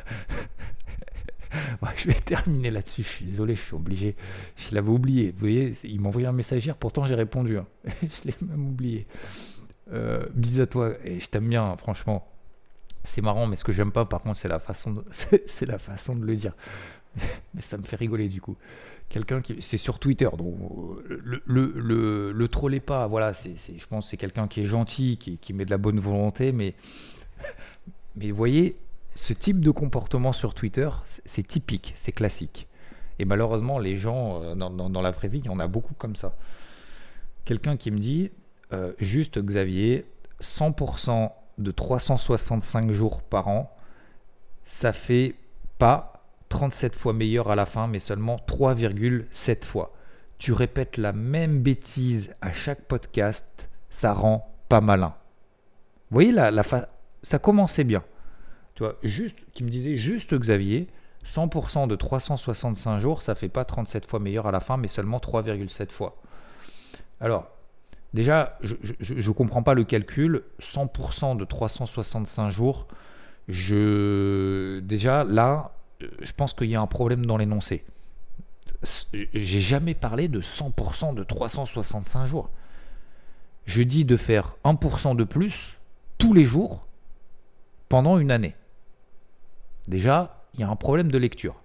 je 1.95 2.07
vais 2.07 2.13
terminer 2.13 2.71
là-dessus. 2.71 3.03
Je 3.03 3.07
suis 3.07 3.25
désolé, 3.25 3.55
je 3.55 3.61
suis 3.61 3.75
obligé. 3.75 4.15
Je 4.55 4.75
l'avais 4.75 4.89
oublié. 4.89 5.31
Vous 5.31 5.39
voyez, 5.39 5.73
il 5.83 6.01
m'a 6.01 6.09
envoyé 6.09 6.27
un 6.27 6.33
message 6.33 6.71
pourtant 6.79 7.05
j'ai 7.05 7.15
répondu. 7.15 7.57
Hein. 7.57 7.67
je 8.01 8.25
l'ai 8.25 8.35
même 8.47 8.67
oublié. 8.67 9.07
Euh, 9.91 10.25
bis 10.33 10.59
à 10.59 10.67
toi. 10.67 10.93
Et 11.03 11.19
je 11.19 11.27
t'aime 11.27 11.49
bien, 11.49 11.63
hein, 11.63 11.77
franchement. 11.77 12.27
C'est 13.03 13.21
marrant, 13.21 13.47
mais 13.47 13.57
ce 13.57 13.63
que 13.63 13.73
j'aime 13.73 13.91
pas, 13.91 14.05
par 14.05 14.21
contre, 14.21 14.39
c'est 14.39 14.47
la 14.47 14.59
façon 14.59 14.91
de, 14.91 15.03
c'est 15.47 15.65
la 15.65 15.77
façon 15.77 16.15
de 16.15 16.25
le 16.25 16.35
dire. 16.35 16.53
mais 17.53 17.61
ça 17.61 17.77
me 17.77 17.83
fait 17.83 17.97
rigoler 17.97 18.29
du 18.29 18.41
coup. 18.41 18.55
Quelqu'un 19.09 19.41
qui, 19.41 19.61
c'est 19.61 19.77
sur 19.77 19.99
Twitter, 19.99 20.29
donc 20.37 20.57
le, 21.07 21.43
le, 21.45 22.31
le, 22.31 22.79
pas. 22.79 23.05
Voilà, 23.07 23.33
c'est, 23.33 23.55
je 23.77 23.85
pense, 23.85 24.09
c'est 24.09 24.17
quelqu'un 24.17 24.47
qui 24.47 24.61
est 24.61 24.65
gentil, 24.65 25.17
qui, 25.17 25.37
qui 25.37 25.53
met 25.53 25.65
de 25.65 25.69
la 25.69 25.77
bonne 25.77 25.99
volonté, 25.99 26.51
mais 26.51 26.73
mais 28.15 28.31
voyez, 28.31 28.77
ce 29.15 29.33
type 29.33 29.59
de 29.59 29.71
comportement 29.71 30.33
sur 30.33 30.53
Twitter, 30.53 30.89
c'est 31.05 31.45
typique, 31.45 31.93
c'est 31.95 32.11
classique. 32.11 32.67
Et 33.19 33.25
malheureusement, 33.25 33.79
les 33.79 33.97
gens, 33.97 34.41
euh, 34.41 34.55
dans, 34.55 35.01
la 35.01 35.11
vraie 35.11 35.27
vie, 35.27 35.39
il 35.39 35.45
y 35.45 35.49
en 35.49 35.59
a 35.59 35.67
beaucoup 35.67 35.93
comme 35.93 36.15
ça. 36.15 36.35
Quelqu'un 37.45 37.77
qui 37.77 37.91
me 37.91 37.99
dit, 37.99 38.31
euh, 38.73 38.93
juste 38.99 39.39
Xavier, 39.39 40.05
100% 40.41 41.31
de 41.59 41.71
365 41.71 42.91
jours 42.91 43.21
par 43.21 43.47
an, 43.47 43.71
ça 44.65 44.93
fait 44.93 45.35
pas 45.77 46.23
37 46.49 46.95
fois 46.95 47.13
meilleur 47.13 47.51
à 47.51 47.55
la 47.55 47.65
fin, 47.65 47.87
mais 47.87 47.99
seulement 47.99 48.37
3,7 48.47 49.63
fois. 49.63 49.93
Tu 50.39 50.53
répètes 50.53 50.97
la 50.97 51.13
même 51.13 51.61
bêtise 51.61 52.33
à 52.41 52.51
chaque 52.51 52.81
podcast, 52.81 53.69
ça 53.89 54.13
rend 54.13 54.51
pas 54.69 54.81
malin. 54.81 55.13
Vous 56.09 56.15
voyez 56.15 56.31
la, 56.31 56.51
la, 56.51 56.63
ça 57.23 57.39
commençait 57.39 57.83
bien. 57.83 58.03
Tu 58.75 58.83
vois, 58.83 58.95
juste, 59.03 59.37
qui 59.53 59.63
me 59.63 59.69
disait 59.69 59.95
juste 59.95 60.33
Xavier, 60.33 60.87
100% 61.25 61.87
de 61.87 61.95
365 61.95 62.99
jours, 62.99 63.21
ça 63.21 63.35
fait 63.35 63.49
pas 63.49 63.65
37 63.65 64.07
fois 64.07 64.19
meilleur 64.19 64.47
à 64.47 64.51
la 64.51 64.59
fin, 64.59 64.77
mais 64.77 64.87
seulement 64.87 65.19
3,7 65.19 65.91
fois. 65.91 66.17
Alors, 67.19 67.52
déjà, 68.13 68.57
je 68.61 69.13
ne 69.13 69.33
comprends 69.33 69.63
pas 69.63 69.73
le 69.73 69.83
calcul. 69.83 70.43
100% 70.59 71.37
de 71.37 71.45
365 71.45 72.49
jours, 72.49 72.87
je, 73.47 74.79
déjà 74.79 75.23
là, 75.23 75.71
je 76.21 76.31
pense 76.33 76.53
qu'il 76.53 76.69
y 76.69 76.75
a 76.75 76.81
un 76.81 76.87
problème 76.87 77.25
dans 77.25 77.37
l'énoncé. 77.37 77.83
J'ai 79.33 79.61
jamais 79.61 79.93
parlé 79.93 80.27
de 80.27 80.41
100% 80.41 81.15
de 81.15 81.23
365 81.23 82.25
jours. 82.27 82.49
Je 83.65 83.81
dis 83.81 84.03
de 84.03 84.17
faire 84.17 84.57
1% 84.65 85.15
de 85.15 85.23
plus 85.23 85.77
tous 86.17 86.33
les 86.33 86.45
jours 86.45 86.85
pendant 87.87 88.17
une 88.17 88.31
année. 88.31 88.55
Déjà, 89.87 90.43
il 90.53 90.61
y 90.61 90.63
a 90.63 90.69
un 90.69 90.75
problème 90.75 91.11
de 91.11 91.17
lecture. 91.17 91.55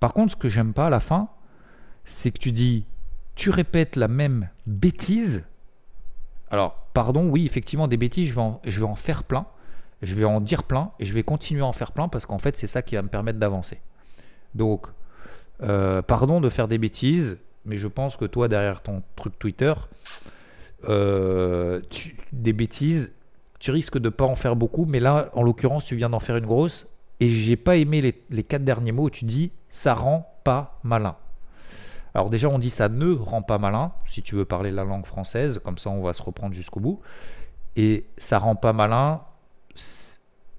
Par 0.00 0.12
contre, 0.12 0.32
ce 0.32 0.36
que 0.36 0.48
j'aime 0.48 0.72
pas 0.72 0.86
à 0.86 0.90
la 0.90 1.00
fin, 1.00 1.28
c'est 2.04 2.30
que 2.30 2.38
tu 2.38 2.52
dis, 2.52 2.84
tu 3.34 3.50
répètes 3.50 3.96
la 3.96 4.08
même 4.08 4.48
bêtise. 4.66 5.46
Alors, 6.50 6.86
pardon, 6.94 7.28
oui, 7.28 7.44
effectivement, 7.46 7.88
des 7.88 7.96
bêtises, 7.96 8.28
je 8.28 8.34
vais 8.80 8.86
en, 8.86 8.94
faire 8.94 9.24
plein, 9.24 9.46
je 10.02 10.14
vais 10.14 10.24
en 10.24 10.40
dire 10.40 10.62
plein, 10.62 10.92
et 10.98 11.04
je 11.04 11.12
vais 11.12 11.22
continuer 11.22 11.62
à 11.62 11.66
en 11.66 11.72
faire 11.72 11.92
plein 11.92 12.08
parce 12.08 12.26
qu'en 12.26 12.38
fait, 12.38 12.56
c'est 12.56 12.66
ça 12.66 12.82
qui 12.82 12.94
va 12.94 13.02
me 13.02 13.08
permettre 13.08 13.38
d'avancer. 13.38 13.80
Donc, 14.54 14.86
euh, 15.62 16.02
pardon 16.02 16.40
de 16.40 16.48
faire 16.48 16.68
des 16.68 16.78
bêtises, 16.78 17.36
mais 17.64 17.76
je 17.76 17.88
pense 17.88 18.16
que 18.16 18.24
toi, 18.24 18.48
derrière 18.48 18.82
ton 18.82 19.02
truc 19.16 19.38
Twitter, 19.38 19.72
euh, 20.88 21.80
des 22.32 22.52
bêtises, 22.52 23.12
tu 23.58 23.70
risques 23.72 23.98
de 23.98 24.08
pas 24.08 24.24
en 24.24 24.36
faire 24.36 24.54
beaucoup, 24.54 24.84
mais 24.84 25.00
là, 25.00 25.30
en 25.32 25.42
l'occurrence, 25.42 25.84
tu 25.84 25.96
viens 25.96 26.10
d'en 26.10 26.20
faire 26.20 26.36
une 26.36 26.46
grosse, 26.46 26.92
et 27.18 27.30
j'ai 27.30 27.56
pas 27.56 27.76
aimé 27.76 28.00
les, 28.02 28.22
les, 28.30 28.42
quatre 28.42 28.64
derniers 28.64 28.92
mots 28.92 29.04
où 29.04 29.10
tu 29.10 29.24
dis 29.24 29.50
ça 29.70 29.94
rend 29.94 30.38
pas 30.44 30.78
malin. 30.84 31.16
Alors 32.16 32.30
déjà, 32.30 32.48
on 32.48 32.58
dit 32.58 32.70
ça 32.70 32.88
ne 32.88 33.12
rend 33.12 33.42
pas 33.42 33.58
malin, 33.58 33.92
si 34.06 34.22
tu 34.22 34.36
veux 34.36 34.46
parler 34.46 34.70
la 34.70 34.84
langue 34.84 35.04
française, 35.04 35.60
comme 35.62 35.76
ça 35.76 35.90
on 35.90 36.00
va 36.00 36.14
se 36.14 36.22
reprendre 36.22 36.54
jusqu'au 36.54 36.80
bout. 36.80 37.02
Et 37.76 38.06
ça 38.16 38.38
rend 38.38 38.56
pas 38.56 38.72
malin, 38.72 39.20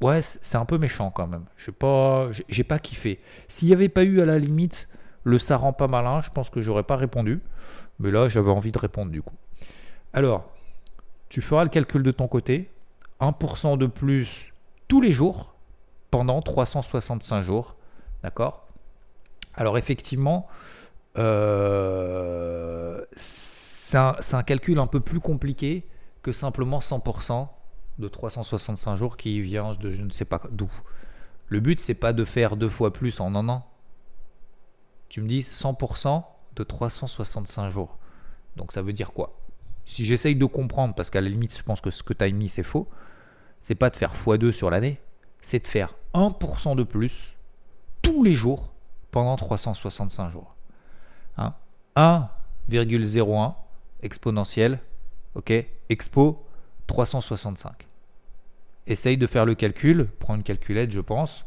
ouais, 0.02 0.22
c'est 0.22 0.56
un 0.56 0.66
peu 0.66 0.78
méchant 0.78 1.10
quand 1.10 1.26
même. 1.26 1.46
Je 1.56 1.72
pas, 1.72 2.30
j'ai 2.48 2.64
pas 2.64 2.78
kiffé. 2.78 3.20
S'il 3.48 3.70
n'y 3.70 3.74
avait 3.74 3.90
pas 3.90 4.04
eu 4.04 4.22
à 4.22 4.26
la 4.28 4.38
limite 4.38 4.88
le 5.24 5.40
ça 5.40 5.58
rend 5.58 5.74
pas 5.74 5.88
malin, 5.88 6.22
je 6.22 6.30
pense 6.30 6.52
que 6.52 6.62
j'aurais 6.62 6.84
pas 6.84 6.96
répondu. 6.96 7.42
Mais 7.98 8.12
là, 8.12 8.30
j'avais 8.30 8.52
envie 8.52 8.72
de 8.72 8.78
répondre 8.78 9.12
du 9.12 9.24
coup. 9.24 9.34
Alors, 10.14 10.52
tu 11.28 11.42
feras 11.42 11.64
le 11.64 11.72
calcul 11.72 12.04
de 12.04 12.12
ton 12.12 12.28
côté. 12.28 12.70
1% 13.20 13.80
de 13.80 13.88
plus 13.88 14.54
tous 14.88 15.02
les 15.02 15.12
jours 15.12 15.56
pendant 16.12 16.40
365 16.44 17.42
jours. 17.42 17.76
D'accord? 18.22 18.68
Alors 19.56 19.80
effectivement, 19.80 20.48
euh, 21.18 23.04
c'est 23.16 23.98
un, 23.98 24.44
calcul 24.44 24.80
un 24.80 24.88
peu 24.88 25.00
plus 25.00 25.20
compliqué 25.20 25.86
que 26.22 26.34
simplement 26.34 26.80
100% 26.80 27.48
de 28.00 28.08
365 28.08 28.96
jours 28.98 29.18
qui 29.18 29.42
vient 29.42 29.74
de 29.74 29.92
je 29.92 30.04
ne 30.04 30.12
sais 30.12 30.26
pas 30.26 30.42
d'où. 30.52 30.72
Le 31.48 31.60
but, 31.60 31.80
c'est 31.80 31.94
pas 31.94 32.14
de 32.14 32.26
faire 32.26 32.58
deux 32.58 32.70
fois 32.70 32.92
plus 32.92 33.20
en 33.20 33.34
un 33.36 33.48
an. 33.50 33.66
Tu 35.10 35.22
me 35.22 35.28
dis 35.28 35.42
100% 35.42 36.24
de 36.58 36.64
365 36.64 37.72
jours. 37.72 37.98
Donc 38.58 38.74
ça 38.74 38.82
veut 38.82 38.94
dire 38.94 39.14
quoi? 39.14 39.40
Si 39.86 40.06
j'essaye 40.06 40.36
de 40.36 40.46
comprendre, 40.46 40.94
parce 40.94 41.10
qu'à 41.10 41.22
la 41.22 41.30
limite, 41.30 41.58
je 41.58 41.64
pense 41.64 41.80
que 41.80 41.92
ce 41.92 42.04
que 42.04 42.14
tu 42.14 42.24
as 42.24 42.30
mis, 42.32 42.50
c'est 42.50 42.64
faux, 42.64 42.90
c'est 43.62 43.76
pas 43.76 43.90
de 43.90 43.96
faire 43.96 44.14
x2 44.14 44.52
sur 44.52 44.70
l'année, 44.70 45.00
c'est 45.42 45.60
de 45.64 45.68
faire 45.68 45.96
1% 46.14 46.76
de 46.76 46.84
plus 46.84 47.38
tous 48.02 48.24
les 48.24 48.34
jours 48.34 48.74
pendant 49.12 49.38
365 49.38 50.30
jours. 50.30 50.57
1,01 51.38 51.50
hein 51.96 53.56
exponentielle, 54.02 54.80
ok, 55.36 55.54
expo 55.90 56.46
365. 56.88 57.88
Essaye 58.86 59.18
de 59.18 59.28
faire 59.28 59.46
le 59.46 59.56
calcul, 59.56 60.08
prends 60.20 60.36
une 60.36 60.44
calculette, 60.44 60.92
je 60.92 61.02
pense. 61.02 61.46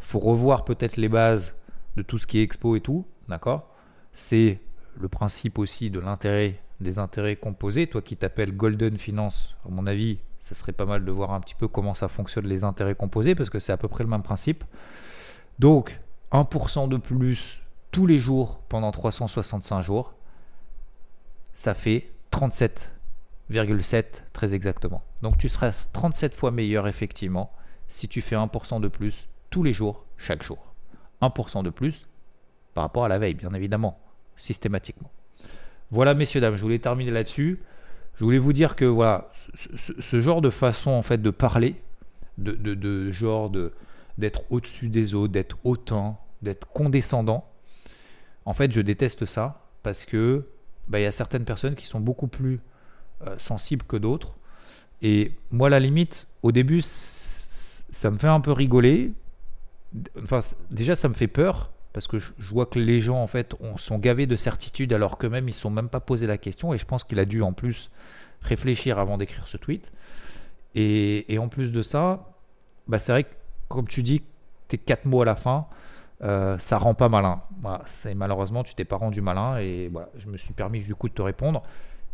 Faut 0.00 0.18
revoir 0.18 0.64
peut-être 0.64 0.96
les 0.96 1.08
bases 1.08 1.52
de 1.96 2.02
tout 2.02 2.18
ce 2.18 2.26
qui 2.26 2.38
est 2.38 2.42
expo 2.42 2.76
et 2.76 2.80
tout, 2.80 3.06
d'accord? 3.28 3.68
C'est 4.14 4.60
le 4.98 5.08
principe 5.08 5.58
aussi 5.58 5.90
de 5.90 6.00
l'intérêt, 6.00 6.60
des 6.80 6.98
intérêts 6.98 7.36
composés. 7.36 7.86
Toi 7.86 8.02
qui 8.02 8.16
t'appelles 8.16 8.56
Golden 8.56 8.96
Finance, 8.96 9.54
à 9.66 9.70
mon 9.70 9.86
avis, 9.86 10.18
ce 10.40 10.54
serait 10.54 10.72
pas 10.72 10.86
mal 10.86 11.04
de 11.04 11.12
voir 11.12 11.32
un 11.32 11.40
petit 11.40 11.54
peu 11.54 11.68
comment 11.68 11.94
ça 11.94 12.08
fonctionne 12.08 12.46
les 12.46 12.64
intérêts 12.64 12.94
composés, 12.94 13.34
parce 13.34 13.50
que 13.50 13.58
c'est 13.58 13.72
à 13.72 13.76
peu 13.76 13.88
près 13.88 14.04
le 14.04 14.10
même 14.10 14.22
principe. 14.22 14.64
Donc, 15.58 16.00
1% 16.32 16.88
de 16.88 16.96
plus 16.96 17.60
tous 17.92 18.06
les 18.06 18.18
jours 18.18 18.60
pendant 18.68 18.90
365 18.90 19.82
jours, 19.82 20.14
ça 21.54 21.74
fait 21.74 22.10
37,7 22.32 24.24
très 24.32 24.54
exactement. 24.54 25.02
Donc 25.22 25.38
tu 25.38 25.48
seras 25.48 25.86
37 25.92 26.34
fois 26.34 26.50
meilleur 26.50 26.88
effectivement 26.88 27.52
si 27.88 28.08
tu 28.08 28.22
fais 28.22 28.34
1% 28.34 28.80
de 28.80 28.88
plus 28.88 29.28
tous 29.50 29.62
les 29.62 29.74
jours, 29.74 30.06
chaque 30.16 30.42
jour. 30.42 30.74
1% 31.20 31.62
de 31.62 31.70
plus 31.70 32.08
par 32.74 32.84
rapport 32.84 33.04
à 33.04 33.08
la 33.08 33.18
veille, 33.18 33.34
bien 33.34 33.52
évidemment, 33.52 34.00
systématiquement. 34.36 35.10
Voilà, 35.90 36.14
messieurs, 36.14 36.40
dames, 36.40 36.56
je 36.56 36.62
voulais 36.62 36.78
terminer 36.78 37.10
là-dessus. 37.10 37.60
Je 38.16 38.24
voulais 38.24 38.38
vous 38.38 38.54
dire 38.54 38.76
que 38.76 38.86
voilà, 38.86 39.30
ce, 39.54 40.20
genre 40.20 40.40
de 40.40 40.48
façon 40.48 40.90
en 40.90 41.02
fait 41.02 41.20
de 41.20 41.30
parler, 41.30 41.82
de, 42.38 43.10
genre 43.12 43.50
de 43.50 43.72
d'être 44.18 44.50
au-dessus 44.50 44.88
des 44.88 45.14
autres, 45.14 45.32
d'être 45.32 45.56
autant, 45.64 46.20
d'être 46.42 46.66
condescendant, 46.68 47.51
en 48.44 48.52
fait, 48.52 48.72
je 48.72 48.80
déteste 48.80 49.26
ça 49.26 49.66
parce 49.82 50.04
que 50.04 50.46
bah, 50.88 51.00
il 51.00 51.02
y 51.02 51.06
a 51.06 51.12
certaines 51.12 51.44
personnes 51.44 51.74
qui 51.74 51.86
sont 51.86 52.00
beaucoup 52.00 52.26
plus 52.26 52.60
euh, 53.26 53.36
sensibles 53.38 53.84
que 53.86 53.96
d'autres. 53.96 54.34
Et 55.00 55.32
moi, 55.50 55.68
la 55.68 55.80
limite, 55.80 56.28
au 56.42 56.52
début, 56.52 56.82
ça 56.82 58.10
me 58.10 58.16
fait 58.16 58.28
un 58.28 58.40
peu 58.40 58.52
rigoler. 58.52 59.12
Enfin, 60.22 60.40
déjà, 60.70 60.96
ça 60.96 61.08
me 61.08 61.14
fait 61.14 61.28
peur 61.28 61.70
parce 61.92 62.06
que 62.08 62.18
je, 62.18 62.32
vois 62.50 62.66
que 62.66 62.78
les 62.78 63.00
gens 63.00 63.22
en 63.22 63.26
fait 63.26 63.54
sont 63.76 63.98
gavés 63.98 64.26
de 64.26 64.36
certitude 64.36 64.94
alors 64.94 65.18
que 65.18 65.26
même 65.26 65.46
ils 65.48 65.52
ne 65.52 65.56
sont 65.56 65.70
même 65.70 65.88
pas 65.88 66.00
posé 66.00 66.26
la 66.26 66.38
question. 66.38 66.72
Et 66.72 66.78
je 66.78 66.86
pense 66.86 67.04
qu'il 67.04 67.18
a 67.18 67.24
dû 67.24 67.42
en 67.42 67.52
plus 67.52 67.90
réfléchir 68.40 68.98
avant 68.98 69.18
d'écrire 69.18 69.46
ce 69.46 69.56
tweet. 69.56 69.92
Et, 70.74 71.38
en 71.38 71.48
plus 71.48 71.70
de 71.70 71.82
ça, 71.82 72.30
bah, 72.88 72.98
c'est 72.98 73.12
vrai 73.12 73.24
que 73.24 73.34
comme 73.68 73.86
tu 73.86 74.02
dis, 74.02 74.22
tes 74.68 74.78
quatre 74.78 75.04
mots 75.04 75.22
à 75.22 75.24
la 75.24 75.36
fin, 75.36 75.66
euh, 76.22 76.56
ça 76.58 76.78
rend 76.78 76.94
pas 76.94 77.08
malin. 77.08 77.42
Voilà, 77.60 77.82
malheureusement, 78.14 78.62
tu 78.62 78.74
t'es 78.74 78.84
pas 78.84 78.96
rendu 78.96 79.20
malin 79.20 79.58
et 79.58 79.90
je 80.16 80.28
me 80.28 80.36
suis 80.36 80.52
permis 80.52 80.80
du 80.80 80.94
coup 80.94 81.08
de 81.08 81.14
te 81.14 81.22
répondre. 81.22 81.62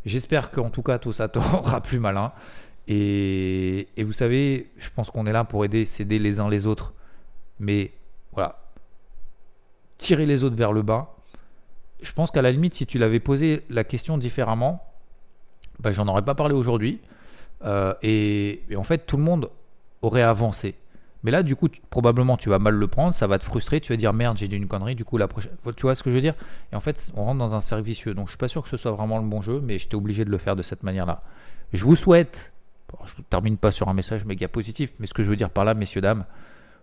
J'espère 0.07 0.51
qu'en 0.51 0.71
tout 0.71 0.83
cas, 0.83 0.99
tout 0.99 1.13
ça 1.13 1.29
te 1.29 1.39
rendra 1.39 1.81
plus 1.81 1.99
malin. 1.99 2.33
Et, 2.87 3.87
vous 3.99 4.15
savez, 4.15 4.71
je 4.79 4.89
pense 4.95 5.11
qu'on 5.11 5.27
est 5.27 5.33
là 5.33 5.45
pour 5.45 5.65
aider, 5.65 5.85
s'aider 5.85 6.19
les 6.19 6.41
uns 6.41 6.49
les 6.49 6.67
autres. 6.67 6.95
Mais 7.61 7.93
voilà, 8.33 8.59
tirer 9.99 10.25
les 10.25 10.43
autres 10.43 10.57
vers 10.57 10.73
le 10.73 10.83
bas. 10.83 11.15
Je 12.01 12.13
pense 12.13 12.31
qu'à 12.31 12.41
la 12.41 12.51
limite, 12.51 12.77
si 12.77 12.87
tu 12.87 12.99
l'avais 12.99 13.21
posé 13.21 13.65
la 13.69 13.85
question 13.85 14.17
différemment, 14.17 14.83
bah, 15.81 15.93
j'en 15.93 16.09
aurais 16.09 16.23
pas 16.23 16.35
parlé 16.35 16.55
aujourd'hui. 16.55 17.01
Euh, 17.65 17.93
et 18.03 18.63
en 18.75 18.85
fait, 18.85 19.05
tout 19.07 19.17
le 19.19 19.25
monde 19.25 19.51
aurait 20.01 20.23
avancé. 20.23 20.77
Mais 21.25 21.31
là, 21.31 21.43
du 21.43 21.57
coup, 21.57 21.69
probablement, 21.91 22.37
tu 22.37 22.49
vas 22.49 22.59
mal 22.59 22.75
le 22.75 22.87
prendre, 22.87 23.15
ça 23.15 23.27
va 23.27 23.39
te 23.39 23.45
frustrer, 23.45 23.81
tu 23.81 23.93
vas 23.93 23.97
dire 23.97 24.13
merde, 24.13 24.37
j'ai 24.37 24.47
dit 24.47 24.57
une 24.57 24.69
connerie, 24.69 24.95
du 24.95 25.05
coup, 25.05 25.19
la 25.19 25.27
prochaine. 25.27 25.53
Tu 25.77 25.83
vois 25.83 25.95
ce 25.95 26.03
que 26.03 26.11
je 26.11 26.15
veux 26.15 26.21
dire? 26.21 26.35
Et 26.73 26.77
en 26.77 26.81
fait, 26.81 27.11
on 27.17 27.25
rentre 27.25 27.39
dans 27.39 27.55
un 27.55 27.61
cercle 27.61 27.85
vicieux. 27.85 28.15
Donc, 28.15 28.27
je 28.27 28.33
suis 28.33 28.39
pas 28.39 28.49
sûr 28.49 28.63
que 28.63 28.69
ce 28.69 28.77
soit 28.77 28.93
vraiment 28.93 29.19
le 29.19 29.27
bon 29.27 29.43
jeu, 29.43 29.61
mais 29.61 29.79
j'étais 29.79 29.97
obligé 29.97 30.25
de 30.25 30.31
le 30.31 30.39
faire 30.39 30.55
de 30.55 30.63
cette 30.63 30.83
manière-là. 30.83 31.21
Je 31.73 31.85
vous 31.85 31.97
souhaite. 31.97 32.53
je 33.05 33.13
ne 33.19 33.25
termine 33.25 33.57
pas 33.57 33.73
sur 33.73 33.89
un 33.89 33.95
message 33.95 34.25
méga 34.25 34.47
positif, 34.49 34.93
mais 35.01 35.07
ce 35.07 35.15
que 35.15 35.25
je 35.25 35.31
veux 35.31 35.37
dire 35.37 35.51
par 35.51 35.65
là, 35.65 35.75
messieurs, 35.75 36.01
dames, 36.01 36.25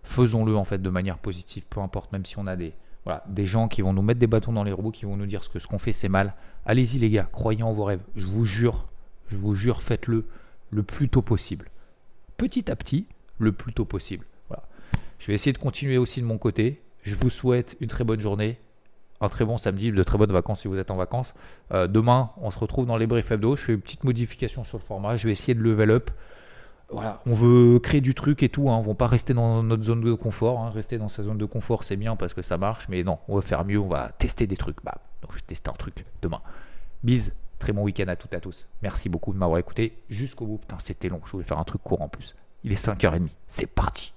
faisons-le 0.04 0.56
en 0.56 0.64
fait 0.64 0.80
de 0.80 0.90
manière 0.90 1.18
positive, 1.18 1.64
peu 1.68 1.80
importe, 1.80 2.12
même 2.12 2.24
si 2.24 2.38
on 2.38 2.46
a 2.46 2.56
des, 2.56 2.74
voilà, 3.04 3.24
des 3.28 3.46
gens 3.46 3.68
qui 3.68 3.82
vont 3.82 3.92
nous 3.92 4.02
mettre 4.02 4.20
des 4.20 4.26
bâtons 4.26 4.52
dans 4.52 4.64
les 4.64 4.72
roues, 4.72 4.90
qui 4.90 5.04
vont 5.04 5.16
nous 5.16 5.26
dire 5.26 5.40
que 5.50 5.58
ce 5.58 5.66
qu'on 5.66 5.78
fait 5.78 5.92
c'est 5.92 6.08
mal. 6.08 6.34
Allez-y 6.64 6.98
les 6.98 7.10
gars, 7.10 7.28
croyez 7.30 7.62
en 7.62 7.72
vos 7.72 7.84
rêves. 7.84 8.02
Je 8.16 8.26
vous 8.26 8.44
jure, 8.44 8.86
je 9.28 9.36
vous 9.36 9.54
jure, 9.54 9.82
faites-le 9.82 10.26
le 10.70 10.82
plus 10.82 11.08
tôt 11.08 11.22
possible. 11.22 11.70
Petit 12.36 12.70
à 12.70 12.76
petit, 12.76 13.06
le 13.38 13.52
plus 13.52 13.72
tôt 13.72 13.84
possible. 13.84 14.26
Voilà. 14.48 14.64
Je 15.18 15.28
vais 15.28 15.34
essayer 15.34 15.52
de 15.52 15.58
continuer 15.58 15.98
aussi 15.98 16.20
de 16.20 16.26
mon 16.26 16.38
côté. 16.38 16.82
Je 17.02 17.14
vous 17.14 17.30
souhaite 17.30 17.76
une 17.80 17.88
très 17.88 18.04
bonne 18.04 18.20
journée, 18.20 18.58
un 19.20 19.28
très 19.28 19.44
bon 19.44 19.58
samedi, 19.58 19.92
de 19.92 20.02
très 20.02 20.18
bonnes 20.18 20.32
vacances 20.32 20.60
si 20.60 20.68
vous 20.68 20.78
êtes 20.78 20.90
en 20.90 20.96
vacances. 20.96 21.34
Euh, 21.72 21.86
demain, 21.86 22.30
on 22.38 22.50
se 22.50 22.58
retrouve 22.58 22.86
dans 22.86 22.96
les 22.96 23.06
briefs 23.06 23.30
hebdo. 23.30 23.56
Je 23.56 23.64
fais 23.64 23.74
une 23.74 23.80
petite 23.80 24.04
modification 24.04 24.64
sur 24.64 24.78
le 24.78 24.82
format. 24.82 25.16
Je 25.16 25.26
vais 25.26 25.32
essayer 25.32 25.54
de 25.54 25.62
level 25.62 25.90
up. 25.90 26.10
Voilà, 26.88 27.20
on 27.26 27.34
veut 27.34 27.80
créer 27.80 28.00
du 28.00 28.14
truc 28.14 28.44
et 28.44 28.48
tout. 28.48 28.70
Hein. 28.70 28.76
On 28.76 28.82
ne 28.82 28.86
va 28.86 28.94
pas 28.94 29.08
rester 29.08 29.34
dans 29.34 29.62
notre 29.62 29.82
zone 29.82 30.02
de 30.02 30.12
confort. 30.14 30.60
Hein. 30.60 30.70
Rester 30.70 30.98
dans 30.98 31.08
sa 31.08 31.24
zone 31.24 31.38
de 31.38 31.44
confort, 31.44 31.82
c'est 31.82 31.96
bien 31.96 32.14
parce 32.14 32.32
que 32.32 32.42
ça 32.42 32.58
marche. 32.58 32.88
Mais 32.88 33.02
non, 33.02 33.18
on 33.28 33.36
va 33.36 33.42
faire 33.42 33.64
mieux. 33.64 33.78
On 33.78 33.88
va 33.88 34.10
tester 34.10 34.46
des 34.46 34.56
trucs. 34.56 34.82
Bah, 34.84 34.98
je 35.28 35.34
vais 35.34 35.40
tester 35.40 35.70
un 35.70 35.74
truc 35.74 36.04
demain. 36.22 36.40
Bise. 37.02 37.34
Très 37.58 37.72
bon 37.72 37.82
week-end 37.84 38.08
à 38.08 38.16
toutes 38.16 38.34
et 38.34 38.36
à 38.36 38.40
tous. 38.40 38.66
Merci 38.82 39.08
beaucoup 39.08 39.32
de 39.32 39.38
m'avoir 39.38 39.58
écouté 39.58 40.02
jusqu'au 40.10 40.44
bout. 40.44 40.58
Putain, 40.58 40.76
c'était 40.78 41.08
long. 41.08 41.20
Je 41.24 41.32
voulais 41.32 41.44
faire 41.44 41.58
un 41.58 41.64
truc 41.64 41.82
court 41.82 42.02
en 42.02 42.08
plus. 42.08 42.34
Il 42.66 42.72
est 42.72 42.84
5h30. 42.84 43.28
C'est 43.46 43.68
parti. 43.68 44.12